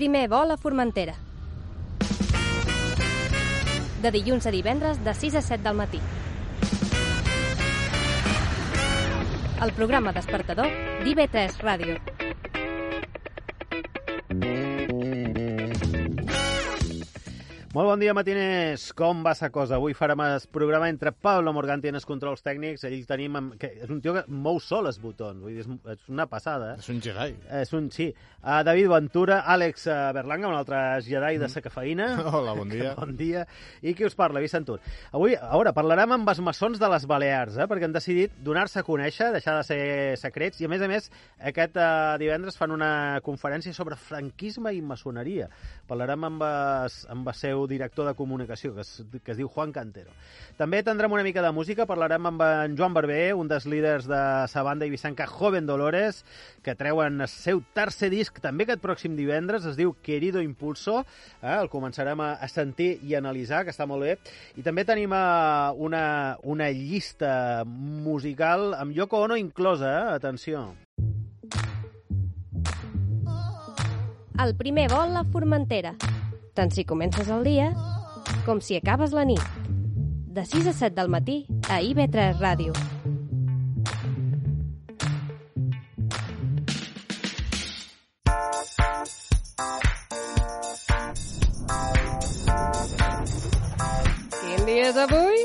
Primer 0.00 0.30
vol 0.32 0.48
a 0.48 0.54
Formentera. 0.56 1.12
De 4.00 4.12
dilluns 4.14 4.46
a 4.48 4.52
divendres 4.54 5.02
de 5.04 5.12
6 5.12 5.36
a 5.36 5.42
7 5.44 5.60
del 5.66 5.76
matí. 5.76 6.00
El 9.60 9.74
programa 9.76 10.16
despertador 10.16 10.72
d'IV3 11.04 11.60
Ràdio. 11.60 12.00
Molt 17.70 17.86
bon 17.86 18.00
dia, 18.02 18.10
matiners. 18.10 18.88
Com 18.98 19.20
va 19.22 19.30
sa 19.38 19.46
cosa? 19.54 19.76
Avui 19.76 19.92
farem 19.94 20.18
el 20.24 20.42
programa 20.50 20.88
entre 20.90 21.12
Pablo 21.14 21.52
Morganti 21.54 21.86
en 21.86 21.94
els 22.00 22.06
controls 22.08 22.42
tècnics. 22.42 22.82
Ell 22.88 23.04
tenim... 23.06 23.36
Amb... 23.38 23.52
Que 23.62 23.68
és 23.84 23.92
un 23.94 24.00
tio 24.02 24.16
que 24.16 24.24
mou 24.26 24.56
sol 24.58 24.88
els 24.90 24.96
botons. 24.98 25.38
Vull 25.38 25.54
dir, 25.54 25.62
és, 25.62 26.00
una 26.10 26.26
passada. 26.26 26.72
Eh? 26.72 26.82
És 26.82 26.90
un 26.90 26.98
Jedi. 27.04 27.36
És 27.60 27.70
un, 27.78 27.86
sí. 27.94 28.08
Uh, 28.40 28.56
David 28.66 28.88
Ventura, 28.90 29.36
Àlex 29.54 29.86
uh, 29.86 29.98
Berlanga, 30.16 30.48
un 30.50 30.58
altre 30.58 30.80
Jedi 31.06 31.38
de 31.38 31.50
sa 31.52 31.62
cafeïna. 31.62 32.08
Hola, 32.32 32.56
bon 32.58 32.72
dia. 32.74 32.96
bon 32.98 33.14
dia. 33.14 33.44
I 33.86 33.94
qui 33.94 34.08
us 34.08 34.18
parla, 34.18 34.42
Vicent 34.42 34.66
Tur. 34.66 34.80
Avui, 35.14 35.38
a 35.38 35.52
veure, 35.52 35.70
parlarem 35.76 36.16
amb 36.16 36.34
els 36.34 36.42
maçons 36.42 36.82
de 36.82 36.90
les 36.90 37.06
Balears, 37.06 37.60
eh? 37.60 37.68
perquè 37.70 37.86
han 37.86 37.94
decidit 37.94 38.34
donar-se 38.50 38.82
a 38.82 38.86
conèixer, 38.88 39.30
deixar 39.36 39.60
de 39.60 39.68
ser 39.70 39.80
secrets, 40.18 40.58
i 40.58 40.66
a 40.66 40.72
més 40.74 40.82
a 40.82 40.90
més, 40.90 41.06
aquest 41.52 41.78
uh, 41.78 42.18
divendres 42.18 42.58
fan 42.58 42.74
una 42.74 42.90
conferència 43.22 43.78
sobre 43.78 44.00
franquisme 44.10 44.74
i 44.74 44.82
maçoneria. 44.82 45.46
Parlarem 45.86 46.30
amb, 46.32 46.46
es, 46.90 47.04
amb 47.14 47.30
el 47.30 47.38
seu 47.38 47.59
director 47.66 48.06
de 48.06 48.14
comunicació, 48.14 48.74
que 48.74 48.84
es, 48.84 49.02
que 49.24 49.32
es 49.32 49.38
diu 49.38 49.48
Juan 49.48 49.72
Cantero. 49.72 50.12
També 50.58 50.82
tindrem 50.86 51.12
una 51.12 51.24
mica 51.26 51.42
de 51.44 51.52
música, 51.52 51.86
parlarem 51.88 52.30
amb 52.30 52.44
en 52.46 52.76
Joan 52.78 52.94
Barber, 52.96 53.34
un 53.34 53.48
dels 53.50 53.66
líders 53.66 54.08
de 54.10 54.20
sa 54.48 54.64
banda 54.66 54.86
ibicenca 54.88 55.26
Joven 55.26 55.66
Dolores, 55.66 56.24
que 56.62 56.74
treuen 56.74 57.20
el 57.20 57.28
seu 57.32 57.62
tercer 57.76 58.10
disc, 58.12 58.40
també 58.40 58.66
aquest 58.66 58.82
pròxim 58.84 59.16
divendres, 59.18 59.66
es 59.68 59.78
diu 59.78 59.94
Querido 60.02 60.42
Impulso, 60.44 61.00
eh? 61.42 61.56
el 61.56 61.70
començarem 61.72 62.20
a, 62.20 62.32
a 62.40 62.48
sentir 62.48 62.98
i 63.06 63.16
analitzar, 63.18 63.64
que 63.64 63.74
està 63.74 63.88
molt 63.88 64.06
bé. 64.06 64.16
I 64.60 64.66
també 64.66 64.86
tenim 64.88 65.12
uh, 65.16 65.72
una, 65.76 66.36
una 66.42 66.70
llista 66.70 67.64
musical 67.66 68.74
amb 68.78 68.96
Yoko 68.96 69.24
Ono 69.26 69.36
inclosa, 69.40 69.90
eh? 69.90 70.14
atenció. 70.20 70.70
El 74.40 74.54
primer 74.56 74.86
vol 74.88 75.18
a 75.20 75.24
Formentera. 75.28 75.90
Tant 76.54 76.72
si 76.74 76.84
comences 76.84 77.28
el 77.30 77.44
dia 77.46 77.70
com 78.46 78.60
si 78.60 78.76
acabes 78.76 79.14
la 79.16 79.24
nit. 79.24 79.42
De 80.30 80.44
6 80.46 80.70
a 80.70 80.72
7 80.72 80.94
del 80.96 81.10
matí 81.10 81.44
a 81.68 81.80
IB3 81.82 82.38
Ràdio. 82.38 82.74
Quin 94.40 94.66
dia 94.66 94.90
és 94.90 95.00
avui? 95.06 95.39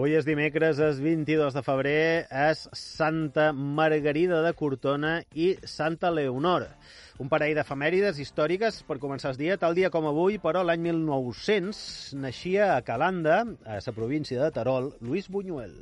Avui 0.00 0.14
és 0.16 0.24
dimecres, 0.24 0.78
és 0.80 0.96
22 1.04 1.52
de 1.52 1.60
febrer, 1.60 2.22
és 2.32 2.62
Santa 2.72 3.50
Margarida 3.52 4.38
de 4.40 4.54
Cortona 4.56 5.10
i 5.36 5.50
Santa 5.68 6.08
Leonor. 6.08 6.64
Un 7.20 7.28
parell 7.28 7.52
d'efemèrides 7.58 8.16
històriques 8.24 8.80
per 8.88 8.96
començar 9.04 9.34
el 9.34 9.42
dia, 9.42 9.60
tal 9.60 9.76
dia 9.76 9.92
com 9.92 10.08
avui, 10.08 10.40
però 10.40 10.64
l'any 10.64 10.88
1900 10.88 12.14
naixia 12.16 12.78
a 12.78 12.84
Calanda, 12.86 13.42
a 13.68 13.76
la 13.76 14.00
província 14.00 14.40
de 14.40 14.48
Terol, 14.56 14.94
Luis 15.04 15.28
Buñuel. 15.28 15.76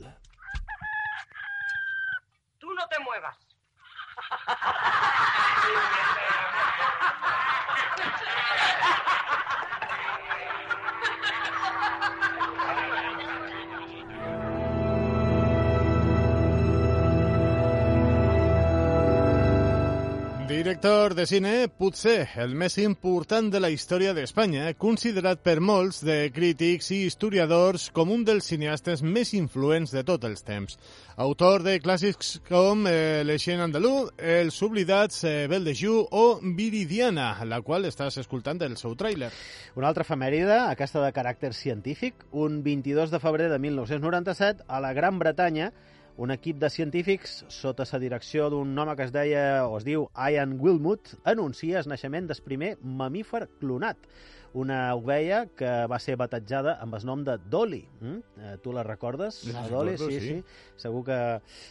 Director 20.78 21.16
de 21.16 21.24
cine, 21.26 21.52
potser 21.74 22.28
el 22.38 22.52
més 22.54 22.76
important 22.78 23.48
de 23.50 23.58
la 23.58 23.66
història 23.74 24.12
d'Espanya, 24.14 24.68
considerat 24.78 25.40
per 25.42 25.56
molts 25.58 26.04
de 26.06 26.28
crítics 26.30 26.92
i 26.94 27.00
historiadors 27.08 27.88
com 27.96 28.12
un 28.14 28.22
dels 28.22 28.46
cineastes 28.46 29.02
més 29.02 29.32
influents 29.34 29.90
de 29.90 30.04
tots 30.06 30.28
els 30.28 30.46
temps. 30.46 30.78
Autor 31.26 31.66
de 31.66 31.74
clàssics 31.82 32.36
com 32.46 32.86
eh, 32.86 33.24
Le 33.26 33.40
Chien 33.42 33.64
Andalú, 33.66 34.06
Els 34.22 34.62
oblidats, 34.62 35.24
eh, 35.26 35.48
Bel 35.50 35.66
de 35.66 35.74
Ju 35.74 35.98
o 35.98 36.24
Viridiana, 36.46 37.32
la 37.42 37.58
qual 37.66 37.90
estàs 37.90 38.22
escoltant 38.22 38.62
el 38.62 38.78
seu 38.78 38.94
tràiler. 38.94 39.34
Una 39.74 39.90
altra 39.90 40.06
efemèride, 40.06 40.60
aquesta 40.68 41.02
de 41.02 41.10
caràcter 41.10 41.56
científic, 41.58 42.22
un 42.30 42.62
22 42.62 43.10
de 43.10 43.18
febrer 43.18 43.50
de 43.50 43.58
1997, 43.66 44.68
a 44.68 44.78
la 44.78 44.94
Gran 44.94 45.18
Bretanya, 45.18 45.72
un 46.18 46.32
equip 46.34 46.58
de 46.58 46.68
científics, 46.68 47.44
sota 47.48 47.86
la 47.92 47.98
direcció 48.02 48.48
d'un 48.50 48.76
home 48.78 48.96
que 48.98 49.06
es 49.06 49.12
deia, 49.14 49.66
o 49.68 49.78
es 49.78 49.86
diu 49.86 50.08
Ian 50.18 50.56
Wilmut, 50.58 51.14
anuncia 51.22 51.78
el 51.78 51.88
naixement 51.88 52.26
del 52.26 52.42
primer 52.42 52.74
mamífer 52.82 53.46
clonat, 53.60 54.10
una 54.58 54.94
ovella 54.96 55.44
que 55.46 55.70
va 55.86 56.00
ser 56.02 56.16
batejada 56.18 56.74
amb 56.82 56.96
el 56.98 57.06
nom 57.06 57.22
de 57.22 57.36
Dolly. 57.38 57.82
Mm? 58.00 58.56
Tu 58.64 58.72
la 58.74 58.82
recordes? 58.82 59.44
La 59.52 59.68
Dolly, 59.68 59.94
recordo, 59.94 60.10
sí, 60.10 60.20
sí. 60.20 60.40
sí. 60.40 60.76
Segur 60.82 61.04
que... 61.06 61.18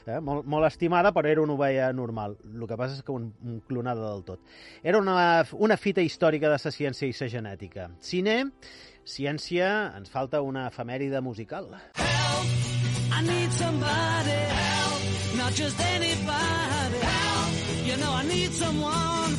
Eh, 0.05 0.19
molt, 0.23 0.47
molt 0.47 0.69
estimada, 0.69 1.11
però 1.11 1.27
era 1.27 1.43
una 1.43 1.57
ovella 1.57 1.91
normal. 1.91 2.37
El 2.47 2.67
que 2.69 2.77
passa 2.79 2.95
és 2.95 3.03
que 3.03 3.11
un, 3.11 3.33
un 3.43 3.59
clonada 3.67 4.13
del 4.13 4.23
tot. 4.27 4.45
Era 4.83 5.01
una, 5.03 5.17
una 5.57 5.75
fita 5.75 6.05
històrica 6.05 6.53
de 6.53 6.61
la 6.63 6.75
ciència 6.77 7.09
i 7.09 7.17
la 7.17 7.31
genètica. 7.33 7.89
Cine, 7.99 8.37
ciència, 9.03 9.73
ens 9.97 10.13
falta 10.13 10.45
una 10.45 10.69
efemèride 10.71 11.19
musical. 11.25 11.73
I 13.11 13.21
need 13.21 13.51
somebody 13.51 14.39
help, 14.61 15.01
not 15.37 15.53
just 15.53 15.79
anybody 15.79 16.99
help. 16.99 17.51
You 17.85 17.97
know 17.97 18.11
I 18.11 18.23
need 18.23 18.51
someone 18.53 19.37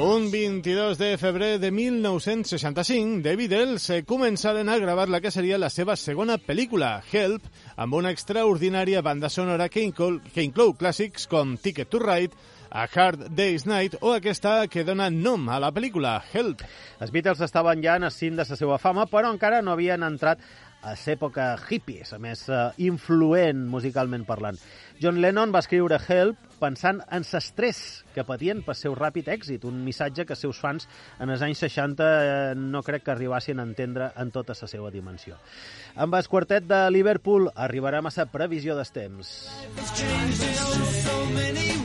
Un 0.00 0.30
22 0.30 0.96
de 0.96 1.18
febrer 1.18 1.58
de 1.58 1.72
1965, 1.72 3.20
The 3.20 3.34
Beatles 3.34 3.88
eh, 3.90 4.04
començaren 4.06 4.68
a 4.70 4.76
gravar 4.78 5.08
la 5.10 5.18
que 5.18 5.32
seria 5.34 5.58
la 5.58 5.72
seva 5.74 5.96
segona 5.98 6.36
pel·lícula, 6.38 7.00
Help, 7.10 7.48
amb 7.74 7.96
una 7.98 8.12
extraordinària 8.14 9.02
banda 9.02 9.26
sonora 9.26 9.66
que 9.68 9.82
inclou, 9.82 10.20
que 10.30 10.44
inclou 10.46 10.76
clàssics 10.78 11.26
com 11.26 11.56
Ticket 11.58 11.90
to 11.90 11.98
Ride, 11.98 12.38
A 12.70 12.86
Hard 12.86 13.30
Day's 13.30 13.64
Night 13.66 13.96
o 14.00 14.12
aquesta 14.12 14.66
que 14.68 14.84
dona 14.84 15.08
nom 15.08 15.48
a 15.48 15.56
la 15.62 15.70
pel·lícula, 15.72 16.18
Help. 16.32 16.64
Els 17.00 17.12
Beatles 17.14 17.40
estaven 17.46 17.80
ja 17.84 17.96
en 17.96 18.04
el 18.04 18.12
cim 18.12 18.36
de 18.36 18.44
la 18.44 18.58
seva 18.58 18.76
fama, 18.78 19.06
però 19.08 19.30
encara 19.32 19.62
no 19.62 19.72
havien 19.72 20.04
entrat 20.04 20.42
a 20.82 20.92
l'època 20.94 21.56
hippie, 21.68 22.04
a 22.12 22.18
més 22.22 22.44
eh, 22.48 22.58
influent 22.86 23.64
musicalment 23.70 24.24
parlant. 24.28 24.58
John 25.00 25.18
Lennon 25.22 25.50
va 25.54 25.62
escriure 25.64 25.98
Help 25.98 26.44
pensant 26.58 27.00
en 27.14 27.24
l'estrès 27.26 28.04
que 28.14 28.24
patien 28.26 28.62
per 28.66 28.74
seu 28.78 28.94
ràpid 28.98 29.30
èxit, 29.30 29.64
un 29.66 29.80
missatge 29.86 30.26
que 30.26 30.34
els 30.34 30.42
seus 30.44 30.58
fans 30.58 30.88
en 31.18 31.30
els 31.30 31.42
anys 31.42 31.64
60 31.66 32.04
eh, 32.04 32.54
no 32.58 32.82
crec 32.86 33.06
que 33.06 33.14
arribassin 33.14 33.58
a 33.58 33.66
entendre 33.66 34.12
en 34.16 34.30
tota 34.34 34.54
la 34.58 34.70
seva 34.70 34.92
dimensió. 34.94 35.38
Amb 35.96 36.14
el 36.18 36.28
quartet 36.28 36.66
de 36.68 36.84
Liverpool 36.94 37.48
arribarem 37.54 38.06
a 38.06 38.14
la 38.14 38.26
previsió 38.30 38.76
dels 38.76 38.92
temps. 38.92 39.34
it's 41.50 41.77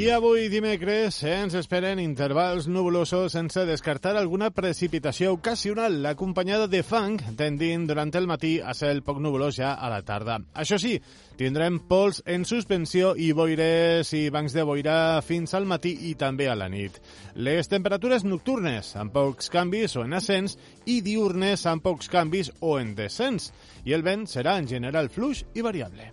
I 0.00 0.06
avui 0.08 0.46
dimecres 0.48 1.18
ens 1.28 1.52
esperen 1.58 1.98
intervals 2.00 2.64
nuvolosos 2.72 3.34
sense 3.34 3.66
descartar 3.68 4.14
alguna 4.16 4.48
precipitació 4.48 5.34
ocasional 5.34 5.98
acompanyada 6.08 6.70
de 6.72 6.80
fang 6.80 7.18
tendint 7.36 7.84
durant 7.90 8.14
el 8.16 8.30
matí 8.30 8.54
a 8.64 8.72
ser 8.72 8.94
poc 9.04 9.20
nuvolós 9.20 9.58
ja 9.58 9.74
a 9.74 9.90
la 9.92 10.00
tarda. 10.00 10.38
Això 10.56 10.78
sí, 10.80 10.94
tindrem 11.36 11.82
pols 11.90 12.22
en 12.24 12.48
suspensió 12.48 13.12
i 13.12 13.28
boires 13.36 14.14
i 14.16 14.22
bancs 14.32 14.56
de 14.56 14.64
boira 14.64 15.20
fins 15.20 15.52
al 15.52 15.68
matí 15.68 15.92
i 16.08 16.14
també 16.16 16.48
a 16.48 16.56
la 16.56 16.72
nit. 16.72 16.96
Les 17.36 17.68
temperatures 17.68 18.24
nocturnes 18.24 18.96
amb 18.96 19.12
pocs 19.12 19.52
canvis 19.52 20.00
o 20.00 20.08
en 20.08 20.16
ascens 20.16 20.56
i 20.86 21.02
diurnes 21.04 21.68
amb 21.68 21.84
pocs 21.84 22.08
canvis 22.08 22.54
o 22.60 22.78
en 22.80 22.96
descens. 22.96 23.52
I 23.84 23.92
el 23.92 24.06
vent 24.06 24.24
serà 24.24 24.56
en 24.56 24.70
general 24.70 25.12
fluix 25.12 25.44
i 25.52 25.60
variable. 25.60 26.08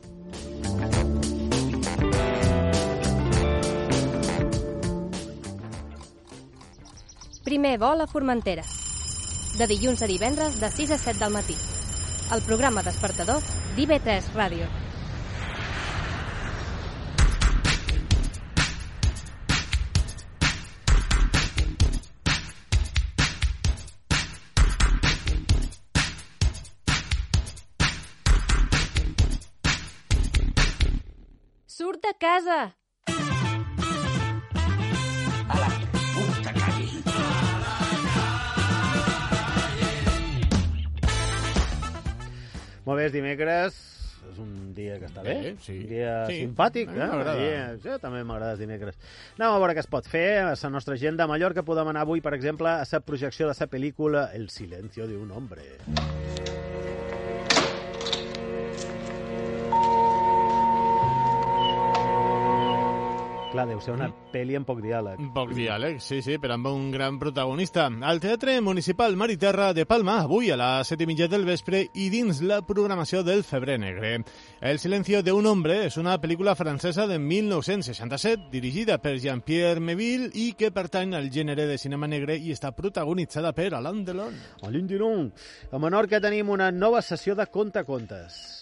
Primer 7.48 7.78
vol 7.80 8.02
a 8.04 8.06
Formentera. 8.12 8.64
De 9.56 9.66
dilluns 9.72 10.02
a 10.04 10.08
divendres 10.10 10.58
de 10.60 10.68
6 10.68 10.90
a 10.92 10.98
7 11.00 11.22
del 11.22 11.32
matí. 11.32 11.56
El 12.36 12.42
programa 12.44 12.82
despertador 12.84 13.40
d'IB3 13.78 14.28
Ràdio. 14.36 14.68
Surt 31.78 32.04
de 32.04 32.14
casa! 32.20 32.60
Molt 42.88 43.02
bé, 43.02 43.06
és 43.10 43.14
dimecres, 43.14 43.78
és 44.32 44.38
un 44.40 44.74
dia 44.76 44.98
que 45.00 45.08
està 45.10 45.24
bé, 45.24 45.34
Bé, 45.44 45.54
sí. 45.64 45.76
un 45.84 45.88
dia 45.92 46.14
Sí, 46.30 46.38
simpàtic. 46.46 46.90
a 46.90 46.94
mi 46.94 47.44
Eh? 47.44 47.78
Sí, 47.82 47.90
sí, 47.90 47.98
també 48.02 48.24
m'agrada 48.24 48.54
els 48.56 48.60
dimecres. 48.64 48.96
Anem 49.38 49.52
a 49.54 49.60
veure 49.60 49.76
què 49.76 49.84
es 49.84 49.92
pot 49.92 50.08
fer 50.08 50.40
a 50.40 50.54
la 50.56 50.70
nostra 50.74 50.96
agenda. 50.96 51.26
A 51.26 51.28
Mallorca 51.28 51.64
podem 51.64 51.88
anar 51.94 52.02
avui, 52.08 52.22
per 52.22 52.34
exemple, 52.34 52.70
a 52.70 52.84
la 52.92 53.00
projecció 53.02 53.48
de 53.48 53.54
la 53.60 53.68
pel·lícula 53.68 54.30
El 54.34 54.50
silencio 54.50 55.08
de 55.08 55.18
un 55.18 55.32
hombre. 55.32 56.57
Clar, 63.58 63.66
deu 63.72 63.80
ser 63.82 63.96
una 63.96 64.06
pel·li 64.30 64.54
amb 64.54 64.68
poc 64.70 64.84
diàleg. 64.84 65.22
Poc 65.34 65.50
diàleg, 65.58 65.96
sí, 65.98 66.20
sí, 66.22 66.36
però 66.38 66.60
amb 66.60 66.68
un 66.70 66.92
gran 66.94 67.16
protagonista. 67.18 67.88
Al 68.06 68.20
Teatre 68.22 68.60
Municipal 68.62 69.16
Mariterra 69.18 69.72
de 69.74 69.88
Palma, 69.90 70.20
avui 70.28 70.52
a 70.54 70.58
les 70.62 70.92
set 70.92 71.02
i 71.02 71.08
mitja 71.10 71.26
del 71.32 71.48
vespre 71.48 71.80
i 71.98 72.12
dins 72.14 72.44
la 72.46 72.60
programació 72.68 73.24
del 73.26 73.42
Febrer 73.42 73.80
Negre. 73.82 74.12
El 74.62 74.78
silencio 74.78 75.24
de 75.26 75.34
un 75.34 75.50
hombre 75.50 75.80
és 75.88 75.98
una 75.98 76.20
pel·lícula 76.22 76.54
francesa 76.54 77.08
de 77.10 77.18
1967 77.18 78.52
dirigida 78.54 79.00
per 79.02 79.16
Jean-Pierre 79.18 79.82
Meville 79.82 80.30
i 80.38 80.52
que 80.54 80.70
pertany 80.70 81.18
al 81.18 81.32
gènere 81.34 81.66
de 81.66 81.80
cinema 81.82 82.06
negre 82.06 82.38
i 82.38 82.54
està 82.54 82.76
protagonitzada 82.78 83.56
per 83.58 83.72
Alain 83.74 84.06
Delon. 84.06 84.38
Alain 84.70 84.86
Delon. 84.86 85.32
A 85.74 85.82
Menorca 85.82 86.22
tenim 86.22 86.54
una 86.54 86.70
nova 86.70 87.02
sessió 87.02 87.34
de 87.34 87.50
contacontes. 87.50 88.57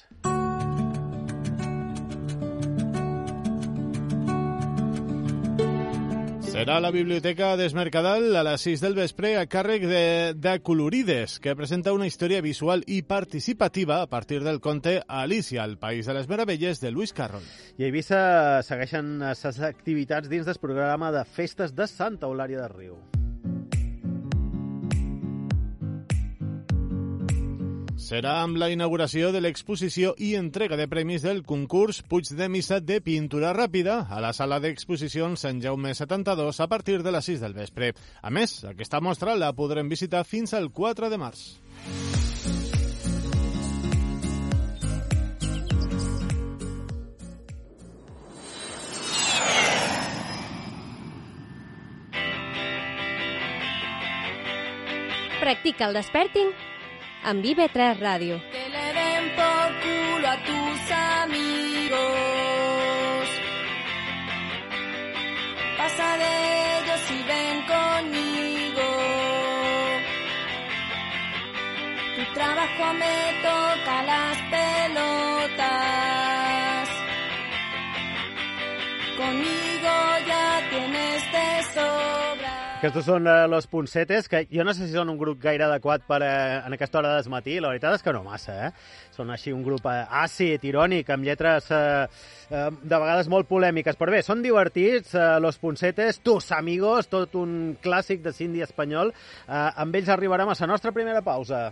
Serà 6.55 6.77
la 6.79 6.87
Biblioteca 6.87 7.49
d'Esmercadal 7.59 8.37
a 8.39 8.41
les 8.47 8.63
6 8.63 8.79
del 8.79 8.93
vespre 8.95 9.33
a 9.35 9.41
càrrec 9.43 9.83
de, 9.91 10.05
de 10.39 10.53
Colorides, 10.63 11.33
que 11.43 11.51
presenta 11.59 11.91
una 11.91 12.07
història 12.07 12.39
visual 12.45 12.85
i 12.87 13.01
participativa 13.03 13.97
a 13.99 14.07
partir 14.07 14.39
del 14.45 14.61
conte 14.63 15.01
Alicia, 15.05 15.65
el 15.67 15.75
País 15.75 16.07
de 16.07 16.15
les 16.15 16.31
Meravelles, 16.31 16.79
de 16.79 16.93
Lewis 16.95 17.11
Carroll. 17.11 17.43
I 17.75 17.83
a 17.83 17.89
Eivissa 17.89 18.21
segueixen 18.63 19.17
les 19.19 19.61
activitats 19.67 20.31
dins 20.31 20.47
del 20.47 20.63
programa 20.63 21.11
de 21.11 21.27
festes 21.27 21.75
de 21.75 21.91
Santa 21.91 22.31
Eulària 22.31 22.63
de 22.63 22.71
Riu. 22.71 23.24
Serà 28.05 28.35
amb 28.43 28.59
la 28.61 28.67
inauguració 28.69 29.31
de 29.33 29.39
l'exposició 29.41 30.11
i 30.21 30.35
entrega 30.37 30.77
de 30.77 30.85
premis 30.85 31.23
del 31.25 31.39
concurs 31.41 32.03
Puig 32.05 32.27
de 32.37 32.45
Missa 32.53 32.77
de 32.77 32.99
Pintura 33.01 33.49
Ràpida 33.57 33.95
a 34.13 34.19
la 34.21 34.29
sala 34.29 34.59
d'exposicions 34.61 35.41
Sant 35.41 35.57
Jaume 35.63 35.89
72 35.97 36.59
a 36.61 36.67
partir 36.69 36.99
de 37.01 37.13
les 37.15 37.25
6 37.25 37.41
del 37.41 37.55
vespre. 37.57 37.95
A 38.21 38.29
més, 38.29 38.59
aquesta 38.69 39.01
mostra 39.01 39.33
la 39.33 39.49
podrem 39.57 39.89
visitar 39.89 40.21
fins 40.21 40.53
al 40.53 40.69
4 40.69 41.09
de 41.09 41.17
març. 41.17 41.57
Practica 55.41 55.89
el 55.89 55.97
desperting 55.97 56.53
amb 57.29 57.43
IB3 57.43 57.97
Ràdio. 58.05 58.35
Que 58.53 58.65
le 58.75 58.87
den 58.97 59.23
por 59.37 59.67
culo 59.83 60.27
a 60.35 60.37
tus 60.49 60.81
amigos. 61.21 62.03
Pasa 65.77 66.07
de 66.21 66.31
ellos 66.77 67.03
y 67.17 67.19
ven 67.31 67.57
conmigo. 67.73 68.89
Tu 72.15 72.23
trabajo 72.37 72.85
me 73.01 73.17
toca 73.47 73.95
las 74.11 74.37
pelotas. 74.53 75.65
Conmigo 79.17 79.95
ya 80.29 80.47
tienes 80.69 81.14
Aquests 82.85 83.07
són 83.09 83.25
eh, 83.25 83.47
Los 83.49 83.65
Punsetes, 83.65 84.27
que 84.29 84.43
jo 84.45 84.61
no 84.61 84.73
sé 84.77 84.85
si 84.85 84.93
són 84.93 85.09
un 85.09 85.17
grup 85.17 85.39
gaire 85.41 85.65
adequat 85.65 86.03
per 86.05 86.19
eh, 86.21 86.59
en 86.59 86.75
aquesta 86.75 86.99
hora 86.99 87.15
de 87.15 87.31
matí. 87.33 87.55
La 87.57 87.71
veritat 87.71 87.95
és 87.97 88.05
que 88.05 88.13
no 88.13 88.21
massa, 88.21 88.67
eh? 88.67 88.69
Són 89.15 89.31
així 89.33 89.49
un 89.55 89.63
grup 89.65 89.87
eh, 89.89 90.03
àcid, 90.21 90.61
irònic, 90.69 91.09
amb 91.09 91.25
lletres 91.25 91.71
eh, 91.73 92.05
eh, 92.51 92.67
de 92.77 93.01
vegades 93.01 93.31
molt 93.31 93.49
polèmiques. 93.49 93.97
Però 93.97 94.13
bé, 94.13 94.21
són 94.21 94.45
divertits, 94.45 95.15
eh, 95.17 95.25
Los 95.41 95.57
Punsetes, 95.57 96.21
Tus 96.21 96.51
Amigos, 96.53 97.09
tot 97.09 97.33
un 97.41 97.73
clàssic 97.81 98.21
de 98.21 98.35
cindy 98.37 98.61
espanyol. 98.61 99.15
Eh, 99.47 99.65
amb 99.81 99.97
ells 99.97 100.13
arribarem 100.13 100.53
a 100.53 100.59
la 100.61 100.73
nostra 100.75 100.93
primera 100.93 101.25
pausa. 101.25 101.71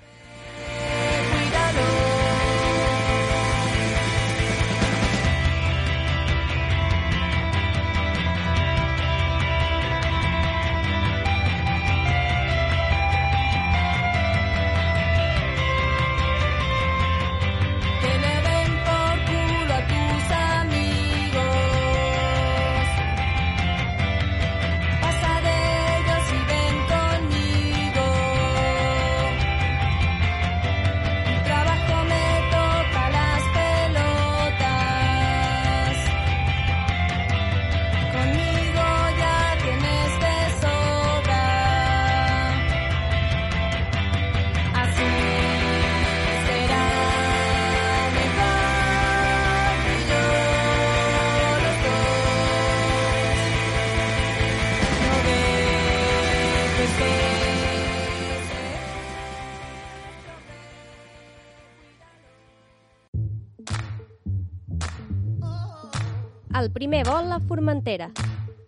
El 66.64 66.72
primer 66.72 67.02
vol 67.04 67.28
a 67.36 67.42
Formentera. 67.44 68.06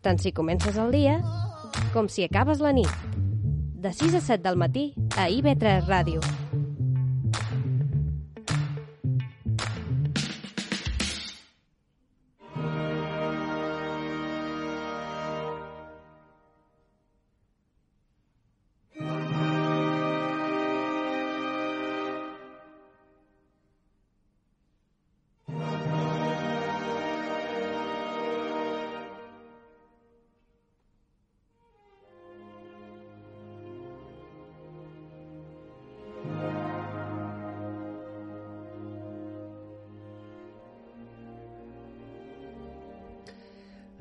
Tant 0.03 0.17
si 0.19 0.33
comences 0.35 0.75
el 0.75 0.91
dia 0.91 1.13
com 1.93 2.09
si 2.11 2.25
acabes 2.27 2.59
la 2.59 2.73
nit. 2.75 2.91
De 3.85 3.93
6 3.95 4.17
a 4.19 4.21
7 4.25 4.43
del 4.49 4.59
matí 4.59 4.89
a 5.15 5.29
IB3 5.31 5.87
Ràdio. 5.87 6.44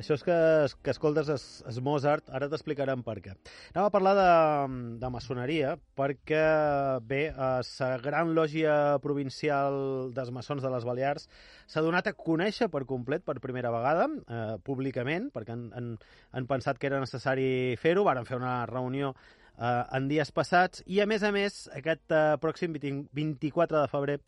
Això 0.05 0.19
és 0.19 0.25
que, 0.27 0.35
que 0.85 0.93
escoltes 0.93 1.31
es, 1.33 1.45
es 1.65 1.79
Mozart, 1.81 2.27
ara 2.37 2.51
t'explicarem 2.53 3.01
per 3.07 3.15
què. 3.25 3.33
Anem 3.73 3.87
a 3.87 3.93
parlar 3.93 4.13
de, 4.19 4.27
de 5.01 5.09
maçoneria, 5.09 5.71
perquè, 5.97 6.43
bé, 7.09 7.21
la 7.33 7.89
gran 8.03 8.35
lògia 8.37 8.75
provincial 9.01 10.11
dels 10.13 10.33
maçons 10.37 10.61
de 10.61 10.73
les 10.75 10.85
Balears 10.85 11.25
s'ha 11.65 11.85
donat 11.87 12.11
a 12.11 12.13
conèixer 12.19 12.69
per 12.69 12.83
complet 12.91 13.25
per 13.25 13.39
primera 13.41 13.73
vegada, 13.73 14.11
eh, 14.29 14.43
públicament, 14.69 15.31
perquè 15.33 15.57
han, 15.57 15.71
han, 15.73 15.89
han 16.37 16.51
pensat 16.53 16.77
que 16.77 16.93
era 16.93 17.01
necessari 17.01 17.49
fer-ho, 17.81 18.05
varen 18.05 18.29
fer 18.29 18.37
una 18.37 18.59
reunió 18.69 19.15
eh, 19.59 19.97
en 19.97 20.09
dies 20.11 20.31
passats. 20.35 20.83
I, 20.87 21.01
a 21.05 21.07
més 21.11 21.25
a 21.25 21.33
més, 21.35 21.65
aquest 21.77 22.15
eh, 22.15 22.37
pròxim 22.43 22.77
20 22.77 23.09
24 23.15 23.81
de 23.81 23.91
febrer, 23.93 24.19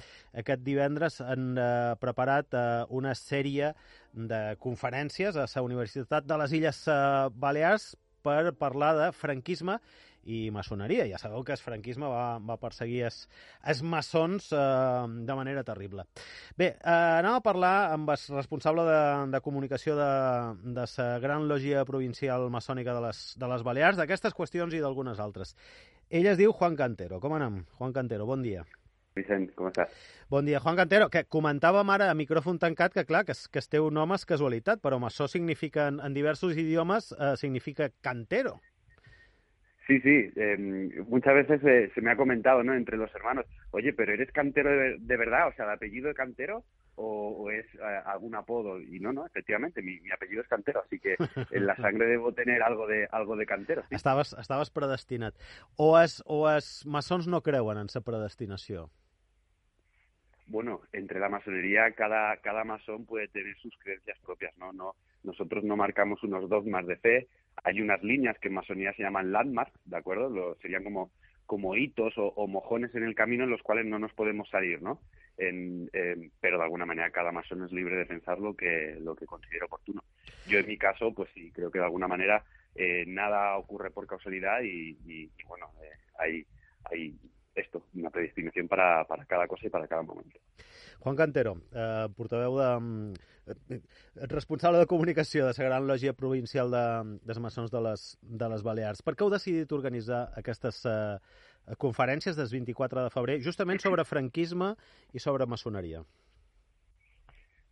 aquest 0.42 0.64
divendres, 0.66 1.20
han 1.24 1.52
eh, 1.58 1.94
preparat 2.02 2.56
eh, 2.56 2.64
una 2.90 3.14
sèrie 3.18 3.72
de 4.12 4.42
conferències 4.62 5.36
a 5.36 5.46
la 5.46 5.66
Universitat 5.66 6.26
de 6.26 6.40
les 6.42 6.56
Illes 6.56 6.82
eh, 6.88 6.98
Balears 7.34 7.94
per 8.26 8.52
parlar 8.58 8.94
de 8.98 9.12
franquisme 9.14 9.78
i 10.26 10.50
maçoneria. 10.54 11.06
Ja 11.10 11.20
sabeu 11.22 11.44
que 11.46 11.54
el 11.54 11.62
franquisme 11.62 12.08
va, 12.10 12.38
va 12.42 12.58
perseguir 12.60 13.04
els, 13.08 13.22
els 13.62 13.82
maçons 13.82 14.50
eh, 14.52 14.60
de 15.28 15.36
manera 15.38 15.64
terrible. 15.66 16.06
Bé, 16.58 16.72
eh, 16.74 16.96
anem 17.20 17.38
a 17.38 17.44
parlar 17.44 17.74
amb 17.94 18.10
el 18.14 18.24
responsable 18.34 18.86
de, 18.88 19.02
de 19.34 19.42
comunicació 19.44 19.96
de, 19.98 20.10
de 20.78 20.88
la 20.96 21.10
gran 21.22 21.46
lògia 21.50 21.84
provincial 21.88 22.48
maçònica 22.50 22.96
de 22.96 23.04
les, 23.08 23.26
de 23.38 23.52
les 23.52 23.66
Balears, 23.66 24.00
d'aquestes 24.00 24.34
qüestions 24.34 24.74
i 24.74 24.82
d'algunes 24.82 25.22
altres. 25.22 25.54
Ell 26.10 26.26
es 26.30 26.38
diu 26.38 26.52
Juan 26.54 26.76
Cantero. 26.78 27.20
Com 27.22 27.38
anem? 27.38 27.62
Juan 27.78 27.94
Cantero, 27.94 28.26
bon 28.26 28.42
dia. 28.42 28.66
Vicent, 29.16 29.48
com 29.56 29.70
estàs? 29.70 29.92
Bon 30.30 30.44
dia, 30.44 30.60
Juan 30.60 30.76
Cantero, 30.76 31.08
que 31.12 31.24
comentàvem 31.32 31.90
ara 31.94 32.10
a 32.12 32.16
micròfon 32.18 32.58
tancat 32.60 32.92
que, 32.92 33.06
clar, 33.08 33.24
que, 33.24 33.34
que 33.52 33.62
el 33.62 33.68
teu 33.72 33.88
nom 33.94 34.12
és 34.16 34.26
casualitat, 34.28 34.82
però 34.84 34.98
maçó 35.00 35.28
significa, 35.30 35.88
en, 35.88 36.02
en 36.04 36.16
diversos 36.16 36.58
idiomes, 36.60 37.12
eh, 37.16 37.32
significa 37.40 37.88
cantero. 38.04 38.58
Sí, 39.86 40.00
sí, 40.00 40.32
eh, 40.34 40.56
muchas 41.06 41.34
veces 41.34 41.62
eh, 41.64 41.92
se 41.94 42.00
me 42.00 42.10
ha 42.10 42.16
comentado, 42.16 42.64
¿no? 42.64 42.74
Entre 42.74 42.96
los 42.96 43.14
hermanos, 43.14 43.46
oye, 43.70 43.92
pero 43.92 44.12
¿eres 44.12 44.32
cantero 44.32 44.70
de, 44.70 44.96
de 44.98 45.16
verdad? 45.16 45.46
O 45.46 45.52
sea, 45.52 45.66
¿de 45.66 45.74
apellido 45.74 46.08
de 46.08 46.14
cantero? 46.14 46.64
¿O, 46.96 47.44
o 47.44 47.50
es 47.52 47.66
eh, 47.74 48.00
algún 48.06 48.34
apodo? 48.34 48.80
Y 48.80 48.98
no, 48.98 49.12
no, 49.12 49.24
efectivamente, 49.24 49.82
mi, 49.82 50.00
mi 50.00 50.10
apellido 50.10 50.42
es 50.42 50.48
cantero, 50.48 50.82
así 50.84 50.98
que 50.98 51.14
en 51.52 51.66
la 51.66 51.76
sangre 51.76 52.06
debo 52.06 52.32
tener 52.32 52.64
algo 52.64 52.88
de 52.88 53.06
algo 53.12 53.36
de 53.36 53.46
cantero. 53.46 53.82
sí. 53.88 53.94
Estaves, 53.94 54.34
estaves 54.40 54.70
predestinat. 54.70 55.34
O 55.76 55.94
els, 56.00 56.20
o 56.26 56.48
els 56.50 56.82
maçons 56.86 57.28
no 57.28 57.42
creuen 57.42 57.78
en 57.78 57.86
la 57.94 58.00
predestinació? 58.02 58.88
Bueno, 60.48 60.80
entre 60.92 61.20
la 61.20 61.28
masonería, 61.28 61.92
cada, 61.92 62.36
cada 62.38 62.64
masón 62.64 63.04
puede 63.04 63.28
tener 63.28 63.56
sus 63.58 63.76
creencias 63.78 64.18
propias, 64.24 64.56
¿no? 64.58 64.72
no 64.72 64.94
Nosotros 65.22 65.64
no 65.64 65.76
marcamos 65.76 66.22
unos 66.22 66.48
dogmas 66.48 66.86
de 66.86 66.96
fe, 66.96 67.28
hay 67.64 67.80
unas 67.80 68.02
líneas 68.02 68.38
que 68.38 68.48
en 68.48 68.54
masonía 68.54 68.92
se 68.94 69.02
llaman 69.02 69.32
landmarks, 69.32 69.72
¿de 69.84 69.96
acuerdo? 69.96 70.28
Lo- 70.30 70.54
serían 70.56 70.84
como, 70.84 71.12
como 71.46 71.76
hitos 71.76 72.16
o, 72.18 72.26
o 72.28 72.46
mojones 72.46 72.94
en 72.94 73.04
el 73.04 73.14
camino 73.14 73.44
en 73.44 73.50
los 73.50 73.62
cuales 73.62 73.86
no 73.86 73.98
nos 73.98 74.12
podemos 74.14 74.48
salir, 74.50 74.82
¿no? 74.82 75.02
En, 75.38 75.90
pero 76.40 76.56
de 76.58 76.64
alguna 76.64 76.86
manera 76.86 77.10
cada 77.10 77.30
masón 77.32 77.64
es 77.64 77.72
libre 77.72 77.96
de 77.96 78.06
pensar 78.06 78.38
lo 78.38 78.54
que, 78.56 78.96
lo 79.00 79.14
que 79.14 79.26
considere 79.26 79.66
oportuno. 79.66 80.02
Yo 80.44 80.58
en 80.58 80.66
mi 80.66 80.78
caso, 80.78 81.12
pues 81.14 81.28
sí, 81.34 81.50
creo 81.52 81.70
que 81.70 81.78
de 81.78 81.84
alguna 81.84 82.08
manera 82.08 82.44
eh, 82.74 83.04
nada 83.06 83.56
ocurre 83.58 83.90
por 83.90 84.06
causalidad 84.06 84.60
y, 84.62 84.98
y- 85.04 85.24
y, 85.36 85.42
bueno, 85.46 85.70
eh, 85.82 85.90
hay, 86.18 86.46
hay 86.84 87.18
esto, 87.54 87.86
una 87.94 88.10
predestinación 88.10 88.68
para, 88.68 89.04
para 89.06 89.24
cada 89.26 89.46
cosa 89.46 89.66
y 89.66 89.70
para 89.70 89.88
cada 89.88 90.02
momento. 90.02 90.38
Juan 91.00 91.16
Cantero, 91.16 91.56
eh, 91.72 92.06
portaveu 92.16 92.56
de... 92.58 92.68
mm, 92.80 93.12
eh, 93.70 93.80
responsable 94.32 94.78
de 94.78 94.86
comunicació 94.90 95.46
de 95.46 95.52
la 95.56 95.68
Gran 95.68 95.86
Lògia 95.86 96.12
Provincial 96.18 96.70
de, 96.72 96.84
dels 97.26 97.38
maçons 97.38 97.70
de 97.70 97.80
les, 97.80 98.06
de 98.22 98.48
les 98.50 98.62
Balears. 98.66 99.02
Per 99.06 99.14
què 99.14 99.24
heu 99.26 99.30
decidit 99.30 99.72
organitzar 99.72 100.24
aquestes 100.36 100.82
eh, 100.86 101.18
conferències 101.78 102.36
des 102.38 102.50
24 102.52 103.04
de 103.06 103.10
febrer, 103.14 103.40
justament 103.42 103.78
sobre 103.82 104.04
franquisme 104.04 104.74
i 105.14 105.18
sobre 105.22 105.46
maçoneria? 105.46 106.02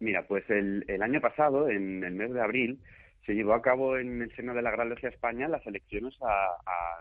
Mira, 0.01 0.27
pues 0.27 0.45
el, 0.51 0.85
el 0.89 1.03
año 1.03 1.21
pasado, 1.21 1.69
en 1.69 2.03
el 2.05 2.15
mes 2.15 2.33
de 2.33 2.41
abril, 2.41 2.79
se 3.25 3.33
llevó 3.33 3.55
a 3.55 3.63
cabo 3.63 3.97
en 3.97 4.21
el 4.23 4.35
seno 4.37 4.53
de 4.55 4.61
la 4.63 4.71
Gran 4.71 4.91
Logia 4.91 5.09
España 5.09 5.49
las 5.49 5.65
elecciones 5.67 6.15
a- 6.21 6.51
a- 6.67 7.01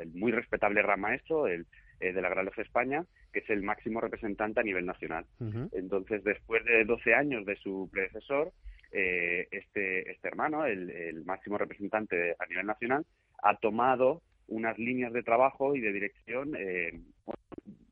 al 0.00 0.08
muy 0.14 0.30
respetable 0.30 0.80
Gran 0.82 1.00
Maestro 1.00 1.46
el, 1.48 1.66
eh, 2.00 2.12
de 2.12 2.22
la 2.22 2.28
Gran 2.28 2.46
Logia 2.46 2.62
España, 2.62 3.04
que 3.32 3.40
es 3.40 3.50
el 3.50 3.62
máximo 3.62 4.00
representante 4.00 4.60
a 4.60 4.64
nivel 4.64 4.86
nacional. 4.86 5.26
Uh 5.38 5.68
Entonces, 5.72 6.24
después 6.24 6.64
de 6.64 6.84
12 6.84 7.14
años 7.14 7.44
de 7.46 7.56
su 7.56 7.88
predecesor, 7.92 8.52
eh, 8.92 9.46
este, 9.50 10.10
este 10.10 10.28
hermano, 10.28 10.64
el, 10.64 10.90
el 10.90 11.24
máximo 11.24 11.58
representante 11.58 12.34
a 12.38 12.46
nivel 12.46 12.66
nacional, 12.66 13.06
ha 13.42 13.56
tomado 13.56 14.22
unas 14.48 14.78
líneas 14.78 15.12
de 15.12 15.22
trabajo 15.22 15.74
y 15.76 15.80
de 15.80 15.92
dirección 15.92 16.54
eh, 16.58 17.00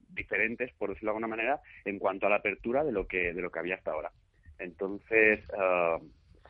diferentes, 0.09 0.73
por 0.75 0.91
decirlo 0.91 1.13
de 1.13 1.17
alguna 1.17 1.37
manera, 1.37 1.61
en 1.85 1.99
cuanto 1.99 2.27
a 2.27 2.31
la 2.31 2.37
apertura 2.37 2.85
de 2.85 2.93
lo 2.93 3.07
que, 3.07 3.33
de 3.33 3.41
lo 3.41 3.51
que 3.51 3.59
había 3.61 3.77
hasta 3.77 3.93
ahora. 3.93 4.11
Entonces, 4.59 5.41
ah, 5.57 5.99